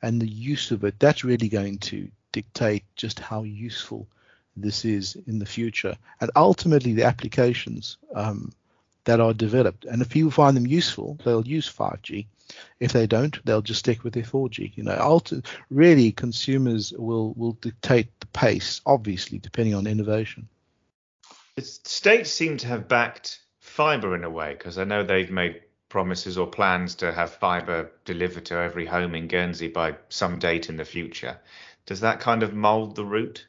and 0.03 0.21
the 0.21 0.29
use 0.29 0.71
of 0.71 0.85
it, 0.85 0.99
that's 0.99 1.25
really 1.25 1.49
going 1.49 1.79
to 1.79 2.09
dictate 2.33 2.85
just 2.97 3.19
how 3.19 3.43
useful 3.43 4.07
this 4.57 4.85
is 4.85 5.17
in 5.27 5.39
the 5.39 5.47
future, 5.47 5.97
and 6.21 6.31
ultimately 6.37 6.95
the 6.95 7.05
applications 7.05 7.99
um, 8.15 8.53
that 9.05 9.21
are 9.21 9.35
developed. 9.35 9.85
And 9.85 10.01
if 10.03 10.09
people 10.09 10.31
find 10.31 10.57
them 10.57 10.67
useful, 10.67 11.19
they'll 11.25 11.47
use 11.47 11.71
5G. 11.71 12.27
If 12.81 12.93
they 12.93 13.07
don't, 13.07 13.45
they'll 13.45 13.63
just 13.63 13.81
stick 13.81 14.05
with 14.05 14.15
their 14.15 14.23
4G. 14.23 14.73
You 14.77 14.85
know, 14.85 15.21
really, 15.71 16.13
consumers 16.13 16.93
will 16.93 17.35
will 17.35 17.53
dictate 17.53 18.09
the 18.21 18.27
pace, 18.27 18.81
obviously, 18.87 19.39
depending 19.39 19.75
on 19.75 19.87
innovation. 19.87 20.49
The 21.57 21.63
states 21.63 22.31
seem 22.31 22.57
to 22.59 22.67
have 22.67 22.89
backed 22.89 23.41
fiber 23.61 24.15
in 24.15 24.25
a 24.25 24.31
way 24.31 24.53
because 24.53 24.79
I 24.79 24.85
know 24.85 25.03
they've 25.03 25.31
made 25.31 25.63
promises 25.97 26.37
or 26.37 26.47
plans 26.47 26.95
to 26.95 27.11
have 27.11 27.33
fiber 27.33 27.91
delivered 28.05 28.45
to 28.45 28.55
every 28.55 28.85
home 28.85 29.15
in 29.15 29.27
Guernsey 29.29 29.67
by 29.67 29.97
some 30.11 30.39
date 30.39 30.69
in 30.69 30.77
the 30.77 30.85
future. 30.85 31.39
Does 31.87 32.01
that 32.01 32.21
kind 32.21 32.43
of 32.43 32.53
mold 32.53 32.97
the 32.97 33.05
route? 33.07 33.47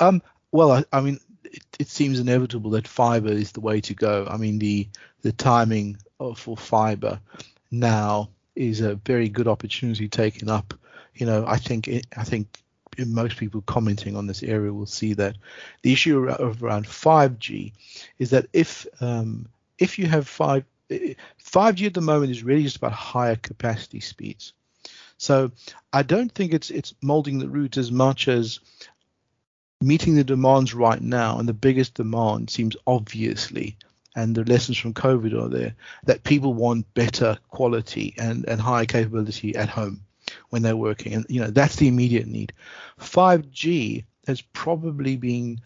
Um, 0.00 0.22
well, 0.52 0.72
I, 0.72 0.84
I 0.90 1.02
mean, 1.02 1.20
it, 1.44 1.62
it, 1.78 1.88
seems 1.88 2.18
inevitable 2.18 2.70
that 2.70 2.88
fiber 2.88 3.28
is 3.28 3.52
the 3.52 3.60
way 3.60 3.82
to 3.82 3.92
go. 3.92 4.26
I 4.26 4.38
mean, 4.38 4.58
the 4.58 4.88
the 5.20 5.32
timing 5.32 5.98
of, 6.18 6.38
for 6.38 6.56
fiber 6.56 7.20
now 7.70 8.30
is 8.56 8.80
a 8.80 8.94
very 8.94 9.28
good 9.28 9.48
opportunity 9.48 10.08
taken 10.08 10.48
up. 10.48 10.72
You 11.14 11.26
know, 11.26 11.44
I 11.46 11.58
think 11.58 11.88
it, 11.88 12.06
I 12.16 12.24
think 12.24 12.62
most 13.06 13.36
people 13.36 13.60
commenting 13.66 14.16
on 14.16 14.26
this 14.26 14.42
area 14.42 14.72
will 14.72 14.86
see 14.86 15.12
that 15.12 15.36
the 15.82 15.92
issue 15.92 16.26
of 16.26 16.62
around 16.62 16.86
5G 16.86 17.72
is 18.18 18.30
that 18.30 18.46
if 18.54 18.86
um, 19.02 19.46
if 19.78 19.98
you 19.98 20.06
have 20.06 20.28
five 20.28 20.64
5G 20.90 21.86
at 21.86 21.94
the 21.94 22.00
moment 22.00 22.30
is 22.30 22.42
really 22.42 22.62
just 22.62 22.76
about 22.76 22.92
higher 22.92 23.36
capacity 23.36 24.00
speeds. 24.00 24.52
So 25.16 25.50
I 25.92 26.02
don't 26.02 26.32
think 26.32 26.52
it's 26.52 26.70
it's 26.70 26.94
molding 27.02 27.38
the 27.38 27.48
route 27.48 27.76
as 27.76 27.90
much 27.90 28.28
as 28.28 28.60
meeting 29.80 30.14
the 30.14 30.24
demands 30.24 30.74
right 30.74 31.00
now, 31.00 31.38
and 31.38 31.48
the 31.48 31.54
biggest 31.54 31.94
demand 31.94 32.50
seems 32.50 32.76
obviously, 32.86 33.76
and 34.16 34.34
the 34.34 34.44
lessons 34.44 34.78
from 34.78 34.94
COVID 34.94 35.40
are 35.40 35.48
there, 35.48 35.74
that 36.04 36.24
people 36.24 36.54
want 36.54 36.92
better 36.94 37.38
quality 37.50 38.14
and, 38.18 38.44
and 38.48 38.60
higher 38.60 38.86
capability 38.86 39.54
at 39.56 39.68
home 39.68 40.00
when 40.50 40.62
they're 40.62 40.76
working. 40.76 41.14
And 41.14 41.26
you 41.28 41.40
know, 41.40 41.50
that's 41.50 41.76
the 41.76 41.88
immediate 41.88 42.26
need. 42.26 42.52
5G 43.00 44.04
has 44.26 44.40
probably 44.40 45.16
been 45.16 45.60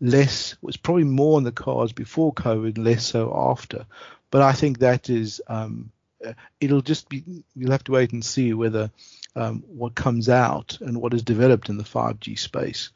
less 0.00 0.56
was 0.62 0.76
probably 0.76 1.04
more 1.04 1.38
in 1.38 1.44
the 1.44 1.52
cards 1.52 1.92
before 1.92 2.32
COVID, 2.32 2.78
less 2.78 3.04
so 3.06 3.32
after. 3.34 3.86
But 4.30 4.42
I 4.42 4.52
think 4.52 4.78
that 4.78 5.10
is 5.10 5.40
um, 5.48 5.90
uh, 6.24 6.32
it'll 6.60 6.82
just 6.82 7.08
be 7.08 7.24
you'll 7.54 7.72
have 7.72 7.84
to 7.84 7.92
wait 7.92 8.12
and 8.12 8.24
see 8.24 8.52
whether 8.54 8.90
um, 9.36 9.62
what 9.66 9.94
comes 9.94 10.28
out 10.28 10.78
and 10.80 11.00
what 11.00 11.14
is 11.14 11.22
developed 11.22 11.68
in 11.68 11.78
the 11.78 11.84
5G 11.84 12.38
space 12.38 12.90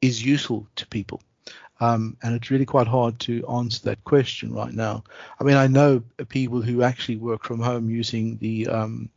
is 0.00 0.24
useful 0.24 0.66
to 0.76 0.86
people. 0.86 1.22
Um, 1.80 2.16
and 2.22 2.34
it's 2.34 2.50
really 2.50 2.66
quite 2.66 2.86
hard 2.86 3.18
to 3.20 3.46
answer 3.48 3.84
that 3.84 4.04
question 4.04 4.52
right 4.52 4.72
now. 4.72 5.02
I 5.40 5.44
mean, 5.44 5.56
I 5.56 5.66
know 5.66 6.02
people 6.28 6.60
who 6.60 6.82
actually 6.82 7.16
work 7.16 7.42
from 7.42 7.60
home 7.60 7.88
using 7.88 8.36
the 8.36 8.68
um, 8.68 9.08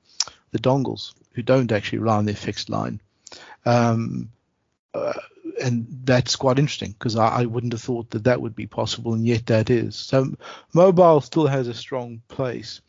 the 0.51 0.59
dongles 0.59 1.13
who 1.33 1.41
don't 1.41 1.71
actually 1.71 1.99
rely 1.99 2.17
on 2.17 2.25
their 2.25 2.35
fixed 2.35 2.69
line. 2.69 3.01
Um, 3.65 4.29
uh, 4.93 5.13
and 5.61 5.85
that's 6.03 6.35
quite 6.35 6.59
interesting 6.59 6.91
because 6.91 7.15
I, 7.15 7.27
I, 7.27 7.45
wouldn't 7.45 7.73
have 7.73 7.81
thought 7.81 8.09
that 8.11 8.25
that 8.25 8.41
would 8.41 8.55
be 8.55 8.67
possible, 8.67 9.13
and 9.13 9.25
yet 9.25 9.45
that 9.47 9.69
is. 9.69 9.95
So 9.95 10.35
mobile 10.73 11.21
still 11.21 11.47
has 11.47 11.67
a 11.67 11.73
strong 11.73 12.21
place, 12.27 12.81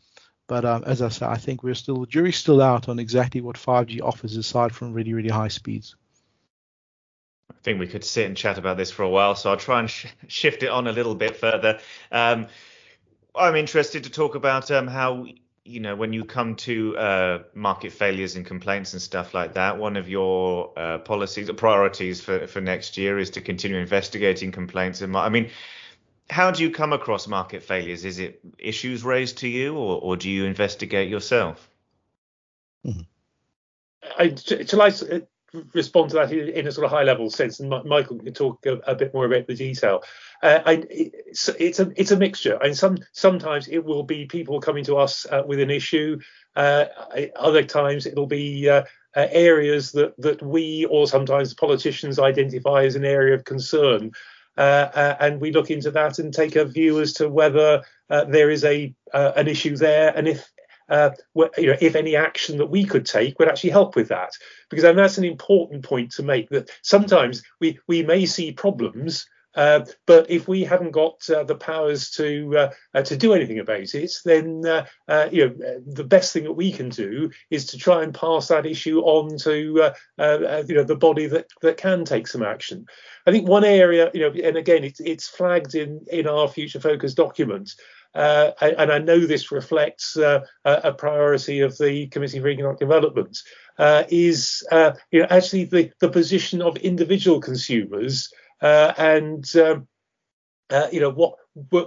but 0.47 0.65
um, 0.65 0.83
as 0.85 1.01
I 1.01 1.09
say, 1.09 1.25
I 1.25 1.37
think 1.37 1.63
we're 1.63 1.75
still 1.75 2.01
the 2.01 2.07
jury's 2.07 2.37
still 2.37 2.61
out 2.61 2.89
on 2.89 2.99
exactly 2.99 3.41
what 3.41 3.55
5G 3.55 4.01
offers 4.01 4.37
aside 4.37 4.73
from 4.73 4.93
really 4.93 5.13
really 5.13 5.29
high 5.29 5.49
speeds. 5.49 5.95
I 7.51 7.55
think 7.63 7.79
we 7.79 7.87
could 7.87 8.03
sit 8.03 8.25
and 8.25 8.37
chat 8.37 8.57
about 8.57 8.77
this 8.77 8.91
for 8.91 9.03
a 9.03 9.09
while, 9.09 9.35
so 9.35 9.51
I'll 9.51 9.57
try 9.57 9.79
and 9.79 9.89
sh- 9.89 10.07
shift 10.27 10.63
it 10.63 10.69
on 10.69 10.87
a 10.87 10.91
little 10.91 11.15
bit 11.15 11.35
further. 11.35 11.79
Um, 12.11 12.47
I'm 13.35 13.55
interested 13.55 14.05
to 14.05 14.09
talk 14.09 14.35
about 14.35 14.71
um, 14.71 14.87
how 14.87 15.25
you 15.65 15.79
know, 15.79 15.95
when 15.95 16.13
you 16.13 16.23
come 16.23 16.55
to 16.55 16.95
uh, 16.95 17.43
market 17.55 17.91
failures 17.91 18.35
and 18.35 18.45
complaints 18.45 18.93
and 18.93 19.01
stuff 19.01 19.33
like 19.33 19.53
that, 19.55 19.79
one 19.79 19.97
of 19.97 20.07
your 20.07 20.71
uh, 20.77 20.99
policies 20.99 21.49
or 21.49 21.55
priorities 21.55 22.21
for, 22.21 22.45
for 22.45 22.61
next 22.61 22.97
year 22.97 23.17
is 23.17 23.31
to 23.31 23.41
continue 23.41 23.77
investigating 23.77 24.51
complaints. 24.51 25.01
And 25.01 25.17
I 25.17 25.29
mean, 25.29 25.49
how 26.29 26.51
do 26.51 26.61
you 26.61 26.69
come 26.69 26.93
across 26.93 27.27
market 27.27 27.63
failures? 27.63 28.05
Is 28.05 28.19
it 28.19 28.39
issues 28.59 29.03
raised 29.03 29.39
to 29.39 29.47
you, 29.47 29.75
or, 29.75 29.99
or 30.01 30.15
do 30.15 30.29
you 30.29 30.45
investigate 30.45 31.09
yourself? 31.09 31.67
Mm-hmm. 32.85 33.01
I, 34.19 34.35
shall 34.65 34.81
I 34.83 34.91
respond 35.73 36.09
to 36.09 36.15
that 36.17 36.31
in 36.31 36.67
a 36.67 36.71
sort 36.71 36.85
of 36.85 36.91
high 36.91 37.03
level 37.03 37.29
sense, 37.29 37.59
and 37.59 37.69
Michael 37.69 38.19
can 38.19 38.33
talk 38.33 38.65
a, 38.65 38.73
a 38.87 38.95
bit 38.95 39.13
more 39.13 39.25
about 39.25 39.47
the 39.47 39.55
detail. 39.55 40.03
Uh, 40.41 40.59
I, 40.65 40.83
it's, 40.89 41.49
it's, 41.59 41.79
a 41.79 41.91
it's 41.95 42.11
a 42.11 42.17
mixture, 42.17 42.57
and 42.61 42.75
some 42.77 42.97
sometimes 43.11 43.67
it 43.67 43.83
will 43.83 44.03
be 44.03 44.25
people 44.25 44.59
coming 44.59 44.83
to 44.85 44.97
us 44.97 45.25
uh, 45.31 45.43
with 45.45 45.59
an 45.59 45.69
issue. 45.69 46.19
Uh, 46.55 46.85
other 47.35 47.63
times 47.63 48.05
it'll 48.05 48.27
be 48.27 48.69
uh, 48.69 48.83
uh, 49.15 49.27
areas 49.31 49.91
that 49.93 50.13
that 50.19 50.41
we 50.41 50.85
or 50.85 51.07
sometimes 51.07 51.53
politicians 51.53 52.19
identify 52.19 52.83
as 52.83 52.95
an 52.95 53.05
area 53.05 53.35
of 53.35 53.43
concern. 53.43 54.11
Uh, 54.57 55.15
and 55.19 55.41
we 55.41 55.51
look 55.51 55.69
into 55.69 55.91
that 55.91 56.17
and 56.17 56.33
take 56.33 56.55
a 56.55 56.63
view 56.63 57.01
as 57.01 57.11
to 57.11 57.27
whether 57.27 57.83
there 58.09 58.49
is 58.49 58.63
a 58.63 58.93
an 59.13 59.47
issue 59.47 59.75
there, 59.75 60.15
and 60.15 60.27
if 60.27 60.49
uh, 60.89 61.11
you 61.57 61.67
know, 61.67 61.77
if 61.81 61.95
any 61.95 62.15
action 62.15 62.57
that 62.57 62.67
we 62.67 62.83
could 62.85 63.05
take 63.05 63.39
would 63.39 63.47
actually 63.47 63.71
help 63.71 63.95
with 63.95 64.09
that. 64.09 64.31
Because 64.69 64.83
that's 64.83 65.17
an 65.17 65.25
important 65.25 65.83
point 65.83 66.11
to 66.11 66.23
make 66.23 66.49
that 66.49 66.69
sometimes 66.81 67.43
we, 67.59 67.79
we 67.87 68.03
may 68.03 68.25
see 68.25 68.51
problems 68.51 69.27
Uh, 69.55 69.85
but 70.05 70.29
if 70.29 70.47
we 70.47 70.63
haven't 70.63 70.91
got 70.91 71.27
uh, 71.29 71.43
the 71.43 71.55
powers 71.55 72.09
to 72.11 72.57
uh, 72.57 72.71
uh 72.93 73.01
to 73.01 73.15
do 73.15 73.33
anything 73.33 73.59
about 73.59 73.95
it, 73.95 74.11
then 74.25 74.65
uh, 74.65 75.29
you 75.31 75.47
know 75.47 75.81
the 75.87 76.03
best 76.03 76.33
thing 76.33 76.43
that 76.43 76.53
we 76.53 76.71
can 76.71 76.89
do 76.89 77.29
is 77.49 77.65
to 77.65 77.77
try 77.77 78.03
and 78.03 78.13
pass 78.13 78.49
that 78.49 78.65
issue 78.65 78.99
on 78.99 79.37
to 79.37 79.93
you 80.17 80.75
know 80.75 80.83
the 80.83 80.97
body 80.99 81.27
that 81.27 81.47
that 81.61 81.77
can 81.77 82.03
take 82.03 82.27
some 82.27 82.43
action. 82.43 82.85
I 83.25 83.31
think 83.31 83.47
one 83.47 83.63
area, 83.63 84.11
you 84.13 84.21
know, 84.21 84.31
and 84.43 84.57
again, 84.57 84.83
it's 84.83 84.99
it's 84.99 85.27
flagged 85.27 85.75
in 85.75 86.05
in 86.11 86.27
our 86.27 86.47
future 86.47 86.79
focus 86.79 87.13
document. 87.13 87.71
Uh, 88.13 88.51
and 88.61 88.93
I 88.93 88.97
know 88.99 89.19
this 89.19 89.51
reflects 89.51 90.15
uh, 90.15 90.39
a 90.63 90.93
priority 90.93 91.59
of 91.59 91.77
the 91.77 92.07
Committee 92.07 92.39
for 92.39 92.47
Economic 92.47 92.79
Development, 92.79 93.37
uh, 93.77 94.03
is 94.07 94.63
you 95.11 95.19
know 95.19 95.27
actually 95.29 95.65
the, 95.65 95.91
the 95.99 96.09
position 96.09 96.61
of 96.61 96.77
individual 96.77 97.41
consumers 97.41 98.31
uh, 98.61 98.93
and 98.97 99.55
um, 99.57 99.87
uh, 100.69 100.87
you 100.91 100.99
know 100.99 101.11
what 101.11 101.35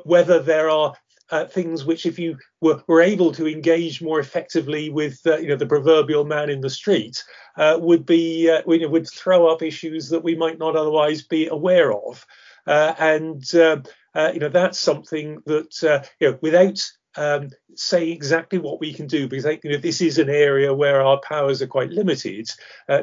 whether 0.06 0.40
there 0.40 0.70
are 0.70 0.94
uh, 1.30 1.44
things 1.44 1.84
which, 1.84 2.06
if 2.06 2.18
you 2.18 2.38
were, 2.62 2.82
were, 2.86 3.02
able 3.02 3.32
to 3.32 3.46
engage 3.46 4.00
more 4.00 4.18
effectively 4.18 4.88
with, 4.88 5.20
uh, 5.26 5.36
you 5.36 5.48
know, 5.48 5.56
the 5.56 5.66
proverbial 5.66 6.24
man 6.24 6.48
in 6.48 6.62
the 6.62 6.70
street, 6.70 7.22
uh, 7.58 7.76
would 7.78 8.06
be 8.06 8.50
uh, 8.50 8.62
would 8.64 9.06
throw 9.10 9.46
up 9.46 9.62
issues 9.62 10.08
that 10.08 10.24
we 10.24 10.34
might 10.34 10.58
not 10.58 10.74
otherwise 10.74 11.22
be 11.22 11.46
aware 11.48 11.92
of, 11.92 12.24
and 12.66 13.54
um, 13.56 13.82
you 14.32 14.40
know 14.40 14.48
that's 14.48 14.80
something 14.80 15.42
that 15.44 16.02
you 16.20 16.30
know 16.30 16.38
without 16.40 16.80
um, 17.16 17.50
say 17.74 18.10
exactly 18.10 18.58
what 18.58 18.80
we 18.80 18.92
can 18.92 19.06
do 19.06 19.28
because 19.28 19.44
I, 19.44 19.58
you 19.62 19.72
know, 19.72 19.78
this 19.78 20.00
is 20.00 20.18
an 20.18 20.30
area 20.30 20.72
where 20.72 21.02
our 21.02 21.20
powers 21.20 21.60
are 21.60 21.66
quite 21.66 21.90
limited. 21.90 22.48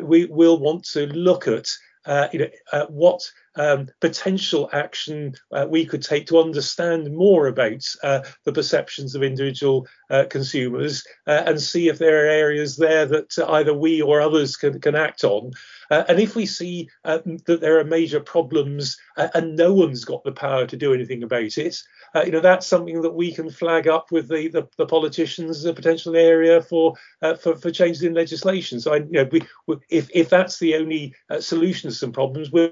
we 0.01 0.25
will 0.25 0.57
want 0.57 0.85
to 0.85 1.05
look 1.07 1.47
at 1.47 1.67
uh, 2.05 2.27
you 2.31 2.39
know, 2.39 2.47
uh, 2.71 2.85
what 2.87 3.21
um, 3.57 3.87
potential 4.01 4.69
action 4.73 5.33
uh, 5.51 5.65
we 5.69 5.85
could 5.85 6.01
take 6.01 6.27
to 6.27 6.39
understand 6.39 7.13
more 7.15 7.47
about 7.47 7.83
uh, 8.03 8.21
the 8.43 8.53
perceptions 8.53 9.15
of 9.15 9.23
individual 9.23 9.87
uh, 10.09 10.25
consumers 10.29 11.05
uh, 11.27 11.43
and 11.45 11.61
see 11.61 11.87
if 11.87 11.97
there 11.97 12.25
are 12.25 12.29
areas 12.29 12.77
there 12.77 13.05
that 13.05 13.33
either 13.49 13.73
we 13.73 14.01
or 14.01 14.21
others 14.21 14.55
can, 14.55 14.79
can 14.79 14.95
act 14.95 15.23
on. 15.23 15.51
and 15.89 16.19
if 16.19 16.35
we 16.35 16.45
see 16.45 16.89
that 17.03 17.59
there 17.61 17.79
are 17.79 17.83
major 17.83 18.19
problems 18.19 18.97
and 19.17 19.55
no 19.55 19.73
one's 19.73 20.05
got 20.05 20.23
the 20.23 20.31
power 20.31 20.65
to 20.65 20.77
do 20.77 20.93
anything 20.93 21.23
about 21.23 21.57
it, 21.57 21.77
uh, 22.15 22.23
you 22.23 22.31
know 22.31 22.39
that's 22.39 22.65
something 22.65 23.01
that 23.01 23.13
we 23.13 23.33
can 23.33 23.49
flag 23.49 23.87
up 23.87 24.11
with 24.11 24.29
the 24.29 24.47
the, 24.47 24.67
the 24.77 24.85
politicians 24.85 25.57
as 25.57 25.65
a 25.65 25.73
potential 25.73 26.15
area 26.15 26.61
for 26.61 26.93
uh, 27.21 27.35
for 27.35 27.57
for 27.57 27.69
changes 27.71 28.03
in 28.03 28.13
legislation. 28.13 28.79
So 28.79 28.93
I, 28.93 28.97
you 28.97 29.11
know, 29.11 29.29
we, 29.31 29.41
if 29.89 30.09
if 30.13 30.29
that's 30.29 30.57
the 30.59 30.75
only 30.75 31.13
uh, 31.29 31.41
solution 31.41 31.89
to 31.89 31.95
some 31.95 32.13
problems, 32.13 32.51
we'll, 32.51 32.71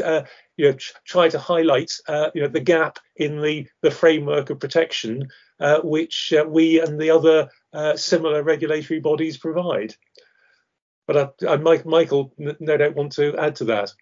uh, 0.00 0.24
you 0.56 0.70
know 0.70 0.76
try 1.04 1.28
to 1.28 1.38
highlight 1.38 1.90
uh, 2.08 2.30
you 2.34 2.42
know 2.42 2.48
the 2.48 2.60
gap 2.60 2.98
in 3.16 3.40
the 3.40 3.66
the 3.82 3.90
framework 3.90 4.50
of 4.50 4.60
protection 4.60 5.28
uh, 5.60 5.80
which 5.80 6.32
we 6.46 6.80
and 6.80 6.98
the 7.00 7.10
other 7.10 7.48
similar 7.96 8.42
regulatory 8.42 9.00
bodies 9.00 9.36
provide. 9.36 9.94
But 11.06 11.34
I, 11.46 11.54
I, 11.54 11.56
Michael 11.84 12.32
no 12.38 12.76
doubt 12.76 12.94
want 12.94 13.12
to 13.12 13.36
add 13.36 13.56
to 13.56 13.64
that. 13.66 13.92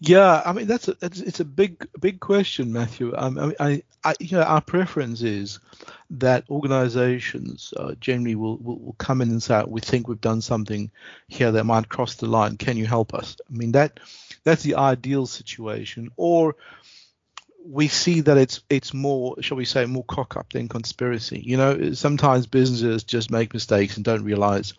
Yeah, 0.00 0.42
I 0.44 0.52
mean 0.52 0.66
that's 0.66 0.88
a, 0.88 0.96
it's, 1.02 1.20
it's 1.20 1.40
a 1.40 1.44
big 1.44 1.88
big 1.98 2.20
question, 2.20 2.72
Matthew. 2.72 3.12
Um, 3.16 3.38
I 3.38 3.54
I, 3.58 3.82
I, 4.04 4.14
you 4.20 4.36
know, 4.36 4.44
our 4.44 4.60
preference 4.60 5.22
is 5.22 5.58
that 6.10 6.48
organisations 6.48 7.74
uh, 7.76 7.94
generally 8.00 8.36
will, 8.36 8.58
will, 8.58 8.78
will 8.78 8.96
come 8.98 9.20
in 9.20 9.30
and 9.30 9.42
say, 9.42 9.64
"We 9.66 9.80
think 9.80 10.06
we've 10.06 10.20
done 10.20 10.40
something 10.40 10.92
here 11.26 11.50
that 11.50 11.64
might 11.64 11.88
cross 11.88 12.14
the 12.14 12.26
line. 12.26 12.56
Can 12.58 12.76
you 12.76 12.86
help 12.86 13.12
us?" 13.12 13.36
I 13.50 13.56
mean 13.56 13.72
that 13.72 13.98
that's 14.48 14.62
the 14.62 14.76
ideal 14.76 15.26
situation. 15.26 16.10
Or 16.16 16.56
we 17.64 17.88
see 17.88 18.22
that 18.22 18.38
it's 18.38 18.62
it's 18.70 18.94
more, 18.94 19.36
shall 19.42 19.56
we 19.56 19.64
say, 19.64 19.84
more 19.86 20.04
cock 20.04 20.36
up 20.36 20.52
than 20.52 20.68
conspiracy. 20.68 21.42
You 21.44 21.56
know, 21.56 21.92
sometimes 21.92 22.46
businesses 22.46 23.04
just 23.04 23.30
make 23.30 23.52
mistakes 23.52 23.96
and 23.96 24.04
don't 24.04 24.24
realise 24.24 24.72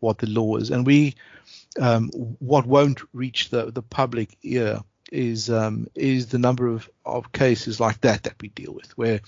what 0.00 0.18
the 0.18 0.26
law 0.26 0.56
is, 0.56 0.70
and 0.70 0.86
we 0.86 1.14
um, 1.80 2.10
what 2.10 2.66
won't 2.66 3.00
reach 3.12 3.50
the, 3.50 3.70
the 3.70 3.82
public 3.82 4.36
ear 4.42 4.80
is 5.12 5.50
um, 5.50 5.88
is 5.94 6.26
the 6.26 6.38
number 6.38 6.66
of, 6.66 6.88
of 7.04 7.32
cases 7.32 7.78
like 7.78 8.00
that 8.00 8.24
that 8.24 8.40
we 8.40 8.48
deal 8.48 8.72
with, 8.72 8.96
where 8.98 9.20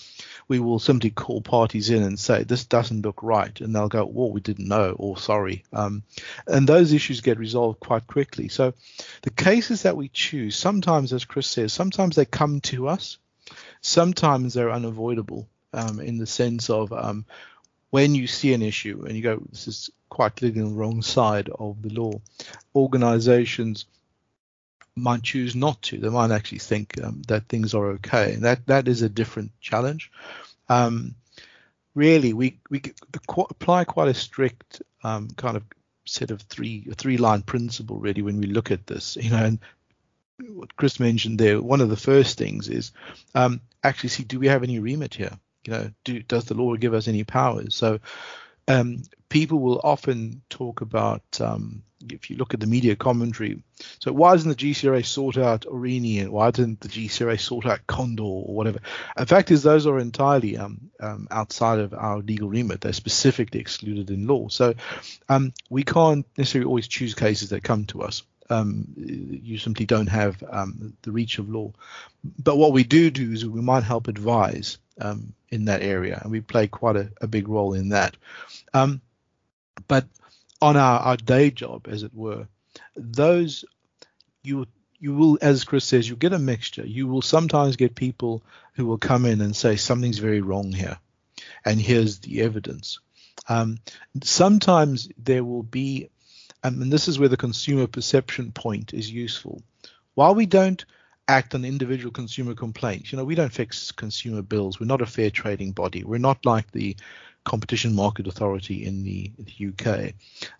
we 0.48 0.58
will 0.58 0.78
simply 0.78 1.10
call 1.10 1.40
parties 1.40 1.90
in 1.90 2.02
and 2.02 2.18
say 2.18 2.42
this 2.42 2.64
doesn't 2.64 3.02
look 3.02 3.22
right, 3.22 3.60
and 3.60 3.74
they'll 3.74 3.88
go, 3.88 4.04
"Well, 4.04 4.30
we 4.30 4.40
didn't 4.40 4.68
know," 4.68 4.94
or 4.98 5.18
"Sorry," 5.18 5.64
um, 5.72 6.02
and 6.46 6.68
those 6.68 6.92
issues 6.92 7.20
get 7.20 7.38
resolved 7.38 7.80
quite 7.80 8.06
quickly. 8.06 8.48
So, 8.48 8.74
the 9.22 9.30
cases 9.30 9.82
that 9.82 9.96
we 9.96 10.08
choose, 10.08 10.56
sometimes, 10.56 11.12
as 11.12 11.24
Chris 11.24 11.46
says, 11.46 11.72
sometimes 11.72 12.16
they 12.16 12.24
come 12.24 12.60
to 12.62 12.88
us, 12.88 13.18
sometimes 13.80 14.54
they're 14.54 14.72
unavoidable 14.72 15.48
um, 15.72 16.00
in 16.00 16.18
the 16.18 16.26
sense 16.26 16.70
of 16.70 16.92
um, 16.92 17.24
when 17.90 18.14
you 18.14 18.26
see 18.26 18.52
an 18.52 18.62
issue 18.62 19.04
and 19.06 19.16
you 19.16 19.22
go, 19.22 19.42
this 19.50 19.68
is 19.68 19.90
quite 20.08 20.36
clearly 20.36 20.60
on 20.60 20.70
the 20.70 20.74
wrong 20.74 21.02
side 21.02 21.48
of 21.48 21.80
the 21.82 21.90
law, 21.90 22.12
organizations 22.74 23.86
might 24.98 25.22
choose 25.22 25.54
not 25.54 25.80
to. 25.82 25.98
They 25.98 26.08
might 26.08 26.30
actually 26.30 26.58
think 26.58 27.02
um, 27.02 27.22
that 27.28 27.48
things 27.48 27.74
are 27.74 27.92
okay. 27.92 28.36
That, 28.36 28.66
that 28.66 28.88
is 28.88 29.02
a 29.02 29.08
different 29.08 29.52
challenge. 29.60 30.10
Um, 30.68 31.14
really, 31.94 32.32
we, 32.32 32.58
we 32.70 32.82
apply 33.38 33.84
quite 33.84 34.08
a 34.08 34.14
strict 34.14 34.82
um, 35.02 35.28
kind 35.36 35.56
of 35.56 35.62
set 36.04 36.30
of 36.30 36.40
three 36.42 36.86
three 36.96 37.18
line 37.18 37.42
principle 37.42 37.98
really 37.98 38.22
when 38.22 38.38
we 38.38 38.46
look 38.46 38.70
at 38.70 38.86
this. 38.86 39.16
You 39.16 39.30
know, 39.30 39.44
and 39.44 39.58
what 40.54 40.76
Chris 40.76 41.00
mentioned 41.00 41.38
there, 41.38 41.60
one 41.60 41.80
of 41.80 41.88
the 41.88 41.96
first 41.96 42.38
things 42.38 42.68
is 42.68 42.92
um, 43.34 43.60
actually 43.82 44.10
see 44.10 44.24
do 44.24 44.38
we 44.38 44.48
have 44.48 44.62
any 44.62 44.78
remit 44.78 45.14
here? 45.14 45.38
you 45.68 45.74
know, 45.74 45.90
do, 46.04 46.22
does 46.22 46.46
the 46.46 46.54
law 46.54 46.74
give 46.76 46.94
us 46.94 47.08
any 47.08 47.24
powers? 47.24 47.74
So 47.74 48.00
um, 48.68 49.02
people 49.28 49.58
will 49.58 49.80
often 49.82 50.42
talk 50.50 50.82
about, 50.82 51.22
um, 51.40 51.82
if 52.10 52.30
you 52.30 52.36
look 52.36 52.54
at 52.54 52.60
the 52.60 52.66
media 52.66 52.94
commentary, 52.94 53.62
so 53.98 54.12
why 54.12 54.32
doesn't 54.32 54.50
the 54.50 54.56
GCRA 54.56 55.04
sort 55.04 55.36
out 55.36 55.62
Aurigny 55.62 56.20
and 56.20 56.30
why 56.30 56.50
didn't 56.50 56.80
the 56.80 56.88
GCRA 56.88 57.40
sort 57.40 57.66
out 57.66 57.86
Condor 57.86 58.22
or 58.22 58.54
whatever? 58.54 58.80
The 59.16 59.26
fact 59.26 59.50
is, 59.50 59.62
those 59.62 59.86
are 59.86 59.98
entirely 59.98 60.56
um, 60.56 60.90
um, 61.00 61.28
outside 61.30 61.80
of 61.80 61.94
our 61.94 62.18
legal 62.18 62.48
remit. 62.48 62.82
They're 62.82 62.92
specifically 62.92 63.60
excluded 63.60 64.10
in 64.10 64.26
law. 64.26 64.48
So 64.48 64.74
um, 65.28 65.52
we 65.70 65.82
can't 65.82 66.26
necessarily 66.36 66.68
always 66.68 66.88
choose 66.88 67.14
cases 67.14 67.50
that 67.50 67.64
come 67.64 67.86
to 67.86 68.02
us. 68.02 68.22
Um, 68.50 68.86
you 68.96 69.58
simply 69.58 69.84
don't 69.84 70.06
have 70.06 70.42
um, 70.48 70.96
the 71.02 71.12
reach 71.12 71.38
of 71.38 71.50
law. 71.50 71.72
But 72.38 72.56
what 72.56 72.72
we 72.72 72.82
do 72.84 73.10
do 73.10 73.32
is 73.32 73.44
we 73.44 73.60
might 73.60 73.82
help 73.82 74.08
advise 74.08 74.78
in 75.50 75.64
that 75.66 75.82
area, 75.82 76.18
and 76.22 76.30
we 76.30 76.40
play 76.40 76.66
quite 76.66 76.96
a, 76.96 77.10
a 77.20 77.26
big 77.26 77.48
role 77.48 77.74
in 77.74 77.90
that. 77.90 78.16
Um, 78.74 79.00
but 79.86 80.06
on 80.60 80.76
our, 80.76 81.00
our 81.00 81.16
day 81.16 81.50
job, 81.50 81.86
as 81.88 82.02
it 82.02 82.14
were, 82.14 82.48
those 82.96 83.64
you 84.42 84.66
you 85.00 85.14
will, 85.14 85.38
as 85.40 85.64
Chris 85.64 85.84
says, 85.84 86.08
you 86.08 86.16
get 86.16 86.32
a 86.32 86.38
mixture. 86.38 86.84
You 86.84 87.06
will 87.06 87.22
sometimes 87.22 87.76
get 87.76 87.94
people 87.94 88.42
who 88.74 88.84
will 88.86 88.98
come 88.98 89.26
in 89.26 89.40
and 89.40 89.54
say 89.54 89.76
something's 89.76 90.18
very 90.18 90.40
wrong 90.40 90.72
here, 90.72 90.98
and 91.64 91.80
here's 91.80 92.18
the 92.18 92.42
evidence. 92.42 92.98
Um, 93.48 93.78
sometimes 94.22 95.08
there 95.16 95.44
will 95.44 95.62
be, 95.62 96.10
and 96.62 96.92
this 96.92 97.08
is 97.08 97.18
where 97.18 97.28
the 97.28 97.36
consumer 97.36 97.86
perception 97.86 98.50
point 98.50 98.92
is 98.92 99.10
useful. 99.10 99.62
While 100.14 100.34
we 100.34 100.46
don't 100.46 100.84
act 101.28 101.54
on 101.54 101.64
individual 101.64 102.10
consumer 102.10 102.54
complaints. 102.54 103.12
You 103.12 103.18
know, 103.18 103.24
we 103.24 103.34
don't 103.34 103.52
fix 103.52 103.92
consumer 103.92 104.42
bills. 104.42 104.80
We're 104.80 104.86
not 104.86 105.02
a 105.02 105.06
fair 105.06 105.30
trading 105.30 105.72
body. 105.72 106.02
We're 106.02 106.18
not 106.18 106.44
like 106.44 106.72
the 106.72 106.96
Competition 107.44 107.94
Market 107.94 108.26
Authority 108.26 108.84
in 108.84 109.04
the, 109.04 109.30
the 109.38 109.68
UK. 109.68 110.14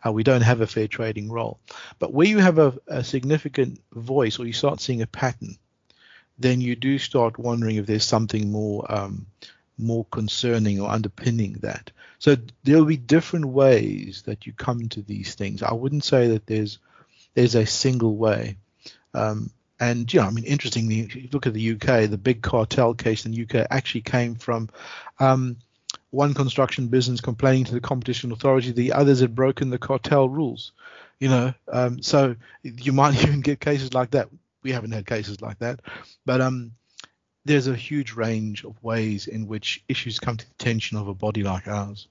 Uh, 0.07 0.13
we 0.13 0.23
don't 0.23 0.43
have 0.43 0.61
a 0.61 0.67
fair 0.67 0.89
trading 0.89 1.31
role. 1.31 1.59
But 1.99 2.13
where 2.13 2.27
you 2.27 2.39
have 2.39 2.59
a, 2.59 2.79
a 2.87 3.03
significant 3.03 3.81
voice 3.93 4.39
or 4.39 4.47
you 4.47 4.53
start 4.53 4.81
seeing 4.81 5.03
a 5.03 5.07
pattern, 5.07 5.57
then 6.39 6.61
you 6.61 6.77
do 6.77 6.99
start 6.99 7.39
wondering 7.39 7.77
if 7.77 7.87
there's 7.87 8.05
something 8.05 8.51
more 8.51 8.85
um, 8.89 9.27
more 9.79 10.05
concerning 10.11 10.81
or 10.81 10.91
underpinning 10.91 11.55
that. 11.61 11.91
So 12.19 12.37
there'll 12.65 12.85
be 12.85 12.97
different 12.97 13.47
ways 13.47 14.23
that 14.27 14.47
you 14.47 14.53
come 14.53 14.89
to 14.91 15.03
these 15.03 15.35
things. 15.35 15.63
I 15.63 15.73
wouldn't 15.73 16.05
say 16.05 16.29
that 16.29 16.47
there's 16.47 16.79
there's 17.35 17.55
a 17.55 17.67
single 17.67 18.17
way. 18.17 18.57
Um, 19.15 19.51
and 19.81 20.13
know, 20.13 20.27
I 20.27 20.31
mean, 20.31 20.45
interestingly, 20.45 21.01
if 21.01 21.15
you 21.15 21.29
look 21.33 21.47
at 21.47 21.55
the 21.55 21.73
UK, 21.73 22.11
the 22.11 22.19
big 22.19 22.43
cartel 22.43 22.95
case 22.95 23.25
in 23.25 23.33
the 23.33 23.43
UK 23.43 23.67
actually 23.71 24.01
came 24.01 24.35
from 24.35 24.69
um, 25.21 25.57
one 26.11 26.35
construction 26.35 26.89
business 26.89 27.21
complaining 27.21 27.65
to 27.65 27.75
the 27.75 27.81
competition 27.81 28.33
authority 28.33 28.73
the 28.73 28.93
others 28.93 29.21
had 29.21 29.35
broken 29.35 29.71
the 29.71 29.79
cartel 29.79 30.29
rules. 30.29 30.73
You 31.21 31.29
know, 31.29 31.55
um, 31.73 32.03
so 32.03 32.37
you 32.63 32.93
might 32.93 33.15
even 33.23 33.41
get 33.41 33.61
cases 33.61 33.95
like 33.95 34.11
that. 34.13 34.29
We 34.63 34.73
haven't 34.73 34.93
had 34.93 35.07
cases 35.07 35.41
like 35.41 35.59
that, 35.61 35.81
but 36.27 36.41
um, 36.41 36.73
there's 37.45 37.69
a 37.69 37.77
huge 37.77 38.13
range 38.13 38.65
of 38.65 38.83
ways 38.83 39.27
in 39.27 39.47
which 39.47 39.83
issues 39.89 40.19
come 40.19 40.37
to 40.37 40.45
the 40.45 40.53
attention 40.53 40.99
of 40.99 41.09
a 41.09 41.15
body 41.15 41.43
like 41.43 41.69
ours. 41.69 42.09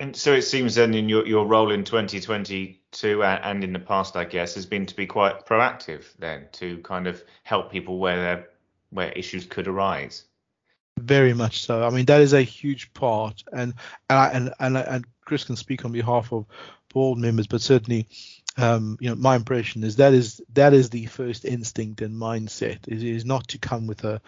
And 0.00 0.16
so 0.16 0.32
it 0.32 0.42
seems 0.42 0.76
then 0.76 0.94
in 0.94 1.10
your, 1.10 1.26
your 1.26 1.46
role 1.46 1.70
in 1.70 1.84
2022 1.84 3.22
and 3.22 3.62
in 3.62 3.74
the 3.74 3.78
past, 3.78 4.16
I 4.16 4.24
guess, 4.24 4.54
has 4.54 4.64
been 4.64 4.86
to 4.86 4.96
be 4.96 5.06
quite 5.06 5.44
proactive 5.44 6.04
then 6.18 6.46
to 6.52 6.78
kind 6.78 7.06
of 7.06 7.22
help 7.42 7.70
people 7.70 7.98
where 7.98 8.48
where 8.88 9.12
issues 9.12 9.44
could 9.44 9.68
arise. 9.68 10.24
Very 10.98 11.34
much 11.34 11.64
so. 11.64 11.84
I 11.84 11.90
mean, 11.90 12.06
that 12.06 12.22
is 12.22 12.32
a 12.32 12.40
huge 12.40 12.92
part, 12.94 13.44
and 13.52 13.74
and 14.08 14.54
and 14.58 14.78
and 14.78 15.04
Chris 15.26 15.44
can 15.44 15.56
speak 15.56 15.84
on 15.84 15.92
behalf 15.92 16.32
of 16.32 16.46
board 16.92 17.18
members, 17.18 17.46
but 17.46 17.60
certainly, 17.60 18.08
um, 18.56 18.96
you 19.00 19.10
know, 19.10 19.14
my 19.14 19.36
impression 19.36 19.84
is 19.84 19.96
that 19.96 20.14
is 20.14 20.40
that 20.54 20.72
is 20.72 20.88
the 20.88 21.06
first 21.06 21.44
instinct 21.44 22.00
and 22.00 22.14
mindset. 22.14 22.88
It 22.88 23.02
is 23.02 23.26
not 23.26 23.48
to 23.48 23.58
come 23.58 23.86
with 23.86 24.02
a 24.04 24.22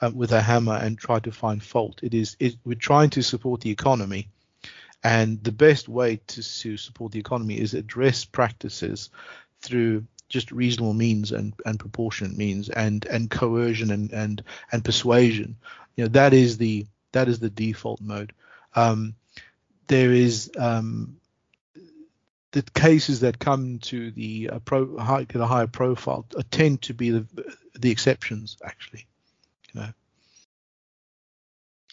um, 0.00 0.16
with 0.16 0.32
a 0.32 0.42
hammer 0.42 0.74
and 0.74 0.98
try 0.98 1.20
to 1.20 1.30
find 1.30 1.62
fault. 1.62 2.00
It 2.02 2.12
is 2.12 2.36
it, 2.40 2.56
we're 2.64 2.74
trying 2.74 3.10
to 3.10 3.22
support 3.22 3.60
the 3.60 3.70
economy 3.70 4.28
and 5.04 5.42
the 5.42 5.52
best 5.52 5.88
way 5.88 6.20
to, 6.28 6.42
to 6.60 6.76
support 6.76 7.12
the 7.12 7.18
economy 7.18 7.58
is 7.58 7.74
address 7.74 8.24
practices 8.24 9.10
through 9.60 10.04
just 10.28 10.50
reasonable 10.52 10.94
means 10.94 11.32
and, 11.32 11.54
and 11.66 11.78
proportionate 11.78 12.36
means 12.36 12.68
and, 12.68 13.04
and 13.06 13.30
coercion 13.30 13.90
and, 13.90 14.12
and, 14.12 14.42
and 14.70 14.84
persuasion. 14.84 15.56
You 15.96 16.04
know, 16.04 16.08
that 16.08 16.32
is 16.32 16.56
the 16.56 16.86
that 17.12 17.28
is 17.28 17.38
the 17.38 17.50
default 17.50 18.00
mode. 18.00 18.32
Um, 18.74 19.14
there 19.86 20.12
is 20.12 20.50
um, 20.58 21.18
the 22.52 22.62
cases 22.74 23.20
that 23.20 23.38
come 23.38 23.78
to 23.80 24.10
the 24.12 24.50
uh, 24.50 24.58
pro, 24.60 24.96
high, 24.96 25.24
get 25.24 25.42
a 25.42 25.46
higher 25.46 25.66
profile 25.66 26.24
uh, 26.36 26.42
tend 26.50 26.80
to 26.82 26.94
be 26.94 27.10
the 27.10 27.26
the 27.78 27.90
exceptions 27.90 28.56
actually. 28.64 29.06
You 29.74 29.80
know. 29.80 29.88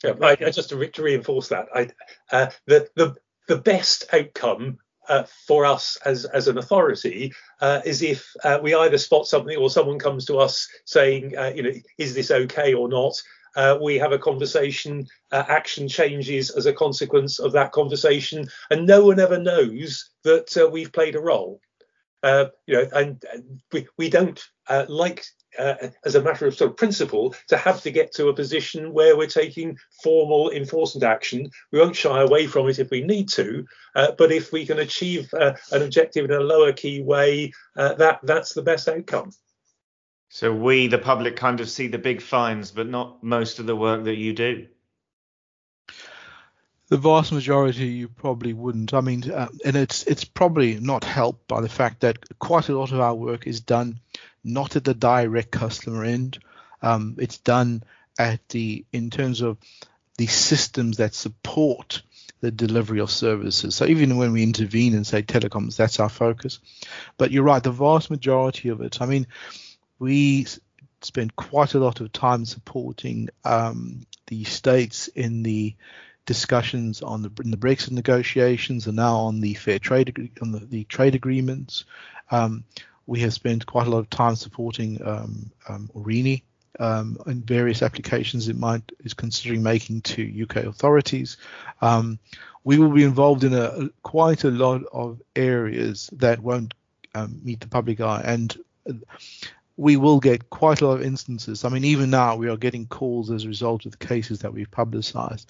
Yeah, 0.04 0.14
I, 0.22 0.36
just 0.36 0.70
to, 0.70 0.88
to, 0.88 1.04
reinforce 1.04 1.50
that, 1.50 1.68
I, 1.76 1.89
uh, 2.32 2.50
the, 2.66 2.89
the 2.95 3.16
the 3.47 3.58
best 3.58 4.06
outcome 4.14 4.78
uh, 5.10 5.24
for 5.47 5.66
us 5.66 5.97
as 6.06 6.26
as 6.26 6.47
an 6.47 6.58
authority 6.58 7.34
uh, 7.62 7.82
is 7.84 8.02
if 8.02 8.32
uh, 8.43 8.60
we 8.62 8.76
either 8.76 8.97
spot 8.97 9.28
something 9.28 9.58
or 9.58 9.70
someone 9.70 10.00
comes 10.00 10.26
to 10.26 10.38
us 10.38 10.70
saying, 10.86 11.38
uh, 11.38 11.52
you 11.54 11.64
know, 11.64 11.72
is 11.97 12.14
this 12.14 12.32
okay 12.32 12.74
or 12.74 12.88
not? 12.88 13.14
Uh, 13.56 13.78
we 13.82 13.97
have 13.97 14.12
a 14.12 14.20
conversation, 14.20 15.08
action 15.32 15.88
changes 15.88 16.52
as 16.52 16.68
a 16.68 16.74
consequence 16.74 17.39
of 17.39 17.52
that 17.52 17.72
conversation, 17.72 18.47
and 18.70 18.86
no 18.86 19.04
one 19.04 19.20
ever 19.20 19.39
knows 19.39 20.12
that 20.24 20.70
we've 20.72 20.93
played 20.93 21.16
a 21.16 21.20
role. 21.20 21.60
You 22.24 22.76
know, 22.76 22.88
and, 22.93 23.24
and 23.34 23.61
we, 23.72 23.88
we 23.97 24.09
don't 24.09 24.43
like 24.88 25.26
uh, 25.57 25.76
as 26.05 26.15
a 26.15 26.22
matter 26.22 26.45
of 26.45 26.55
sort 26.55 26.72
of 26.72 26.78
principle, 26.78 27.36
to 27.47 27.57
have 27.57 27.82
to 27.82 27.91
get 27.91 28.11
to 28.13 28.28
a 28.28 28.34
position 28.34 28.93
where 28.93 29.17
we're 29.17 29.28
taking 29.28 29.78
formal 30.03 30.51
enforcement 30.51 31.03
action. 31.03 31.49
We 31.72 31.80
won't 31.80 31.95
shy 31.95 32.22
away 32.22 32.47
from 32.47 32.70
it 32.70 32.80
if 32.80 32.89
we 32.91 33.01
need 33.01 33.30
to, 33.30 33.65
uh, 33.95 34.11
but 34.17 34.32
if 34.32 34.51
we 34.51 34.65
can 34.65 34.80
achieve 34.80 35.34
uh, 35.34 35.53
an 35.72 35.82
objective 35.82 36.26
in 36.26 36.32
a 36.32 36.39
lower 36.39 36.72
key 36.72 37.01
way, 37.01 37.51
uh, 37.76 37.95
that 37.95 38.20
that's 38.24 38.53
the 38.53 38.61
best 38.61 38.88
outcome. 38.88 39.32
So 40.30 40.53
we, 40.53 40.88
the 40.88 40.99
public, 40.99 41.36
kind 41.36 41.59
of 41.59 41.70
see 41.70 41.88
the 41.88 41.97
big 41.97 42.22
fines, 42.22 42.70
but 42.70 42.88
not 42.88 43.24
most 43.24 43.57
of 43.57 43.65
the 43.65 43.76
work 43.76 44.03
that 44.03 44.17
you 44.17 44.34
do. 44.34 44.67
The 46.90 46.98
vast 46.98 47.32
majority 47.32 47.88
you 47.88 48.08
probably 48.08 48.54
wouldn't. 48.54 48.94
I 48.94 49.02
mean, 49.02 49.30
uh, 49.32 49.50
and 49.64 49.76
it's 49.76 50.04
it's 50.04 50.24
probably 50.24 50.80
not 50.80 51.04
helped 51.04 51.48
by 51.48 51.62
the 51.62 51.70
fact 51.70 52.02
that 52.02 52.40
quite 52.40 52.70
a 52.70 52.78
lot 52.78 52.92
of 52.92 53.00
our 53.00 53.14
work 53.14 53.46
is 53.46 53.62
done 53.62 54.00
not 54.44 54.76
at 54.76 54.84
the 54.84 54.94
direct 54.94 55.52
customer 55.52 56.04
end. 56.04 56.40
Um, 56.82 57.16
it's 57.20 57.38
done 57.38 57.84
at 58.18 58.48
the 58.50 58.86
in 58.92 59.10
terms 59.10 59.42
of 59.42 59.58
the 60.18 60.28
systems 60.28 60.98
that 60.98 61.14
support 61.14 62.02
the 62.42 62.52
delivery 62.52 63.00
of 63.00 63.12
services. 63.12 63.76
So 63.76 63.86
even 63.86 64.18
when 64.18 64.32
we 64.32 64.44
intervene 64.44 64.96
and 64.96 65.06
say 65.06 65.22
telecoms, 65.22 65.76
that's 65.76 66.00
our 66.00 66.10
focus. 66.10 66.60
But 67.18 67.32
you're 67.32 67.44
right, 67.44 67.62
the 67.62 67.72
vast 67.72 68.10
majority 68.10 68.70
of 68.70 68.82
it. 68.82 69.02
I 69.02 69.06
mean, 69.06 69.28
we 69.98 70.48
spend 71.02 71.36
quite 71.36 71.74
a 71.74 71.80
lot 71.80 72.00
of 72.00 72.12
time 72.12 72.46
supporting 72.46 73.30
um, 73.44 74.06
the 74.28 74.46
states 74.46 75.08
in 75.10 75.44
the 75.44 75.76
discussions 76.26 77.01
on 77.01 77.22
the, 77.22 77.32
in 77.43 77.51
the 77.51 77.57
Brexit 77.57 77.91
negotiations 77.91 78.88
and 78.88 78.95
now 78.95 79.15
on 79.15 79.41
the 79.41 79.53
fair 79.55 79.80
trade 79.80 80.32
on 80.41 80.51
the, 80.51 80.59
the 80.59 80.84
trade 80.86 81.15
agreements. 81.15 81.86
Um, 82.32 82.63
we 83.07 83.22
have 83.22 83.34
spent 83.34 83.65
quite 83.65 83.88
a 83.88 83.89
lot 83.89 83.99
of 83.99 84.09
time 84.09 84.36
supporting 84.36 85.01
um, 85.03 85.51
um, 85.67 85.89
Aurigny 85.95 86.43
um, 86.80 87.17
in 87.26 87.41
various 87.41 87.82
applications 87.82 88.47
it 88.47 88.57
might 88.57 88.91
is 89.03 89.13
considering 89.13 89.63
making 89.63 90.01
to 90.01 90.43
UK 90.43 90.57
authorities. 90.57 91.38
Um, 91.82 92.20
we 92.63 92.78
will 92.78 92.91
be 92.91 93.03
involved 93.03 93.43
in 93.43 93.53
a 93.53 93.89
quite 94.03 94.43
a 94.43 94.51
lot 94.51 94.84
of 94.91 95.22
areas 95.36 96.09
that 96.13 96.39
won't 96.39 96.74
um, 97.15 97.39
meet 97.43 97.59
the 97.61 97.67
public 97.67 97.99
eye, 98.01 98.22
and 98.24 98.55
we 99.80 99.96
will 99.96 100.20
get 100.20 100.50
quite 100.50 100.82
a 100.82 100.88
lot 100.88 100.96
of 100.96 101.06
instances. 101.06 101.64
I 101.64 101.70
mean, 101.70 101.86
even 101.86 102.10
now 102.10 102.36
we 102.36 102.50
are 102.50 102.58
getting 102.58 102.86
calls 102.86 103.32
as 103.32 103.46
a 103.46 103.48
result 103.48 103.86
of 103.86 103.94
the 103.94 104.06
cases 104.06 104.40
that 104.40 104.52
we've 104.52 104.70
publicised 104.70 105.50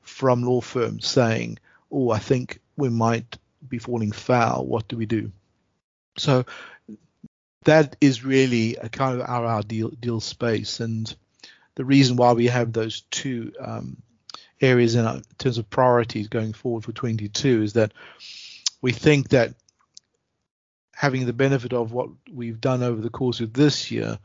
from 0.00 0.44
law 0.44 0.60
firms 0.60 1.08
saying, 1.08 1.58
"Oh, 1.90 2.10
I 2.10 2.20
think 2.20 2.60
we 2.76 2.88
might 2.88 3.36
be 3.68 3.78
falling 3.78 4.12
foul. 4.12 4.64
What 4.64 4.86
do 4.86 4.96
we 4.96 5.06
do?" 5.06 5.32
So 6.16 6.46
that 7.64 7.96
is 8.00 8.24
really 8.24 8.76
a 8.76 8.88
kind 8.88 9.20
of 9.20 9.28
our 9.28 9.44
ideal 9.44 9.88
deal 9.88 10.20
space. 10.20 10.78
And 10.78 11.12
the 11.74 11.84
reason 11.84 12.14
why 12.14 12.32
we 12.32 12.46
have 12.46 12.72
those 12.72 13.00
two 13.10 13.52
um, 13.58 13.96
areas 14.60 14.94
in, 14.94 15.04
our, 15.04 15.16
in 15.16 15.24
terms 15.38 15.58
of 15.58 15.68
priorities 15.68 16.28
going 16.28 16.52
forward 16.52 16.84
for 16.84 16.92
22 16.92 17.64
is 17.64 17.72
that 17.72 17.92
we 18.80 18.92
think 18.92 19.30
that 19.30 19.54
having 21.04 21.26
the 21.26 21.34
benefit 21.34 21.74
of 21.74 21.92
what 21.92 22.08
we've 22.32 22.62
done 22.62 22.82
over 22.82 22.98
the 22.98 23.10
course 23.10 23.40
of 23.40 23.52
this 23.52 23.90
year, 23.90 24.18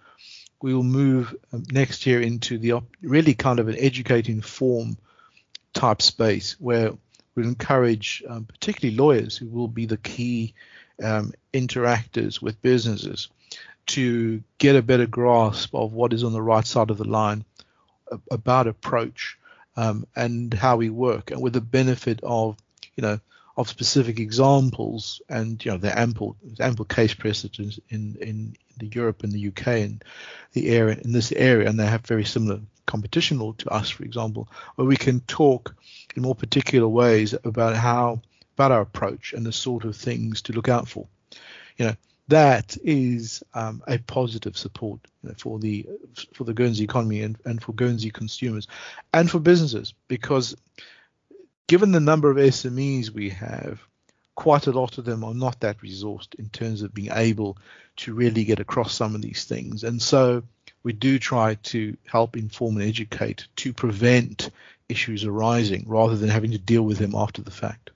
we 0.61 0.73
will 0.73 0.82
move 0.82 1.36
um, 1.51 1.61
next 1.73 2.05
year 2.05 2.21
into 2.21 2.57
the 2.57 2.71
op- 2.71 2.95
really 3.01 3.34
kind 3.34 3.59
of 3.59 3.67
an 3.67 3.75
educating 3.77 4.39
form 4.39 4.97
type 5.73 6.01
space 6.01 6.55
where 6.57 6.93
we'll 7.36 7.45
encourage 7.45 8.23
um, 8.30 8.45
particularly 8.45 8.95
lawyers 8.95 9.36
who 9.36 9.47
will 9.47 9.67
be 9.67 9.86
the 9.86 9.97
key 9.97 10.53
um, 11.03 11.34
interactors 11.53 12.41
with 12.41 12.61
businesses 12.61 13.27
to 13.88 14.41
get 14.57 14.77
a 14.77 14.82
better 14.82 15.05
grasp 15.05 15.75
of 15.75 15.91
what 15.91 16.13
is 16.13 16.23
on 16.23 16.32
the 16.32 16.41
right 16.41 16.65
side 16.65 16.91
of 16.91 16.97
the 16.97 17.03
line 17.03 17.43
about 18.32 18.67
approach 18.67 19.38
um, 19.75 20.07
and 20.15 20.53
how 20.53 20.77
we 20.77 20.89
work, 20.89 21.32
and 21.32 21.41
with 21.41 21.51
the 21.51 21.61
benefit 21.61 22.21
of 22.23 22.55
you 22.95 23.01
know 23.01 23.19
of 23.60 23.68
specific 23.68 24.22
examples 24.22 25.22
and 25.28 25.64
you 25.66 25.70
know 25.70 25.78
the 25.78 25.99
ample 25.99 26.38
ample 26.62 26.86
case 26.86 27.14
precedents 27.14 27.78
in 27.89 28.16
in 28.22 28.55
the 28.78 28.88
Europe 28.88 29.22
and 29.24 29.34
the 29.34 29.49
UK 29.49 29.68
and 29.68 30.03
the 30.53 30.70
area 30.70 30.97
in 31.03 31.12
this 31.12 31.34
area, 31.34 31.68
and 31.68 31.78
they 31.78 31.86
have 31.86 32.05
very 32.05 32.24
similar 32.24 32.62
competition 32.86 33.38
law 33.38 33.51
to 33.51 33.70
us, 33.70 33.89
for 33.89 34.03
example, 34.03 34.47
where 34.76 34.88
we 34.88 34.95
can 34.95 35.20
talk 35.22 35.76
in 36.16 36.22
more 36.22 36.36
particular 36.36 36.88
ways 36.88 37.36
about 37.43 37.76
how 37.76 38.22
about 38.55 38.72
our 38.72 38.82
approach 38.82 39.34
and 39.34 39.45
the 39.45 39.51
sort 39.51 39.84
of 39.84 39.93
things 39.93 40.41
to 40.41 40.53
look 40.53 40.70
out 40.70 40.88
for. 40.88 41.05
You 41.78 41.88
know, 41.88 41.95
that 42.30 42.78
is 42.82 43.43
um, 43.53 43.84
a 43.88 43.97
positive 43.97 44.57
support 44.57 45.01
you 45.22 45.30
know, 45.30 45.36
for 45.38 45.60
the 45.60 45.86
for 46.34 46.45
the 46.45 46.53
Guernsey 46.53 46.86
economy 46.86 47.24
and, 47.24 47.38
and 47.43 47.62
for 47.62 47.74
Guernsey 47.74 48.10
consumers 48.10 48.68
and 49.14 49.30
for 49.30 49.39
businesses 49.39 49.93
because 50.07 50.55
given 51.70 51.91
the 51.91 51.99
number 51.99 52.32
of 52.32 52.38
SMEs 52.38 53.11
we 53.11 53.30
have, 53.30 53.80
quite 54.34 54.65
a 54.65 54.72
lot 54.72 54.97
of 54.97 55.05
them 55.05 55.24
are 55.24 55.36
not 55.36 55.59
that 55.59 55.78
resourced 55.82 56.34
in 56.39 56.49
terms 56.49 56.82
of 56.82 56.95
being 56.95 57.11
able 57.13 57.59
to 57.95 58.15
really 58.15 58.43
get 58.43 58.59
across 58.59 58.91
some 58.91 59.13
of 59.13 59.22
these 59.22 59.45
things. 59.45 59.84
And 59.84 60.01
so 60.01 60.41
we 60.82 60.93
do 60.93 61.20
try 61.20 61.53
to 61.53 61.95
help 62.07 62.36
inform 62.36 62.78
and 62.78 62.89
educate 62.89 63.47
to 63.57 63.72
prevent 63.72 64.49
issues 64.89 65.26
arising 65.26 65.86
rather 65.88 66.15
than 66.15 66.30
having 66.30 66.51
to 66.51 66.57
deal 66.57 66.82
with 66.82 66.97
them 66.97 67.13
after 67.13 67.43
the 67.43 67.51
fact. 67.51 67.91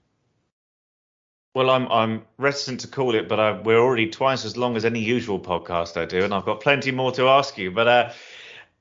Well, 1.52 1.68
I'm 1.68 1.88
I'm 1.88 2.22
reticent 2.38 2.80
to 2.80 2.88
call 2.88 3.16
it, 3.16 3.28
but 3.28 3.40
I, 3.40 3.60
we're 3.60 3.80
already 3.80 4.08
twice 4.08 4.44
as 4.44 4.56
long 4.56 4.76
as 4.76 4.84
any 4.84 5.00
usual 5.00 5.40
podcast 5.40 6.00
I 6.00 6.04
do, 6.04 6.22
and 6.22 6.32
I've 6.32 6.44
got 6.44 6.60
plenty 6.60 6.92
more 6.92 7.10
to 7.12 7.26
ask 7.26 7.58
you. 7.58 7.72
But 7.72 7.88
uh, 7.88 8.12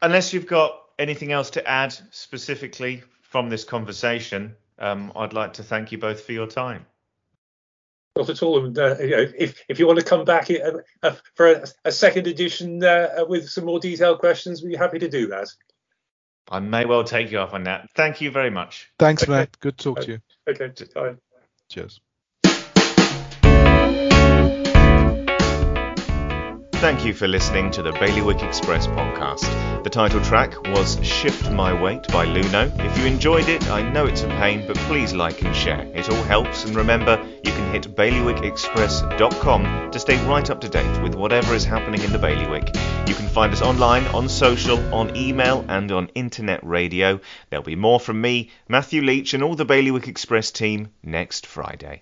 unless 0.03 0.33
you've 0.33 0.47
got 0.47 0.79
anything 0.99 1.31
else 1.31 1.51
to 1.51 1.67
add 1.67 1.95
specifically 2.11 3.01
from 3.21 3.49
this 3.49 3.63
conversation, 3.63 4.55
um, 4.79 5.11
I'd 5.15 5.33
like 5.33 5.53
to 5.53 5.63
thank 5.63 5.91
you 5.91 5.97
both 5.97 6.21
for 6.21 6.31
your 6.31 6.47
time. 6.47 6.85
Not 8.15 8.29
at 8.29 8.43
all. 8.43 8.63
And 8.63 8.77
uh, 8.77 8.95
you 8.99 9.09
know, 9.09 9.25
if 9.37 9.63
if 9.67 9.79
you 9.79 9.87
want 9.87 9.99
to 9.99 10.05
come 10.05 10.23
back 10.23 10.49
uh, 10.51 10.79
uh, 11.01 11.15
for 11.35 11.51
a, 11.51 11.65
a 11.85 11.91
second 11.91 12.27
edition 12.27 12.83
uh, 12.83 13.25
with 13.27 13.49
some 13.49 13.65
more 13.65 13.79
detailed 13.79 14.19
questions, 14.19 14.61
we're 14.61 14.77
happy 14.77 14.99
to 14.99 15.09
do 15.09 15.27
that. 15.27 15.47
I 16.49 16.59
may 16.59 16.85
well 16.85 17.03
take 17.03 17.31
you 17.31 17.39
off 17.39 17.53
on 17.53 17.63
that. 17.63 17.89
Thank 17.95 18.21
you 18.21 18.29
very 18.29 18.49
much. 18.49 18.91
Thanks, 18.99 19.23
okay. 19.23 19.31
Matt. 19.31 19.59
Good 19.61 19.77
to 19.79 19.83
talk 19.83 19.97
okay. 19.99 20.05
to 20.05 20.11
you. 20.11 20.19
Okay. 20.47 20.85
Bye. 20.93 21.15
Cheers. 21.69 22.01
Thank 26.83 27.05
you 27.05 27.13
for 27.13 27.29
listening 27.29 27.71
to 27.71 27.81
the 27.81 27.93
Bailiwick 27.93 28.43
Express 28.43 28.87
podcast. 28.87 29.83
The 29.85 29.89
title 29.89 30.19
track 30.19 30.67
was 30.67 31.01
Shift 31.01 31.49
My 31.49 31.71
Weight 31.71 32.05
by 32.09 32.25
Luno. 32.25 32.77
If 32.77 32.97
you 32.97 33.05
enjoyed 33.05 33.47
it, 33.47 33.69
I 33.69 33.89
know 33.89 34.05
it's 34.05 34.23
a 34.23 34.27
pain, 34.27 34.67
but 34.67 34.75
please 34.79 35.13
like 35.13 35.41
and 35.43 35.55
share. 35.55 35.89
It 35.95 36.09
all 36.09 36.23
helps, 36.23 36.65
and 36.65 36.75
remember, 36.75 37.25
you 37.41 37.53
can 37.53 37.71
hit 37.71 37.95
bailiwickexpress.com 37.95 39.91
to 39.91 39.97
stay 39.97 40.27
right 40.27 40.49
up 40.49 40.59
to 40.59 40.67
date 40.67 41.01
with 41.01 41.15
whatever 41.15 41.55
is 41.55 41.63
happening 41.63 42.01
in 42.01 42.11
the 42.11 42.19
Bailiwick. 42.19 42.75
You 43.07 43.15
can 43.15 43.29
find 43.29 43.53
us 43.53 43.61
online, 43.61 44.05
on 44.07 44.27
social, 44.27 44.93
on 44.93 45.15
email, 45.15 45.63
and 45.69 45.89
on 45.89 46.09
internet 46.15 46.65
radio. 46.65 47.21
There'll 47.49 47.63
be 47.63 47.77
more 47.77 48.01
from 48.01 48.19
me, 48.19 48.49
Matthew 48.67 49.03
Leach, 49.03 49.33
and 49.33 49.41
all 49.41 49.55
the 49.55 49.63
Bailiwick 49.63 50.09
Express 50.09 50.51
team 50.51 50.89
next 51.01 51.47
Friday. 51.47 52.01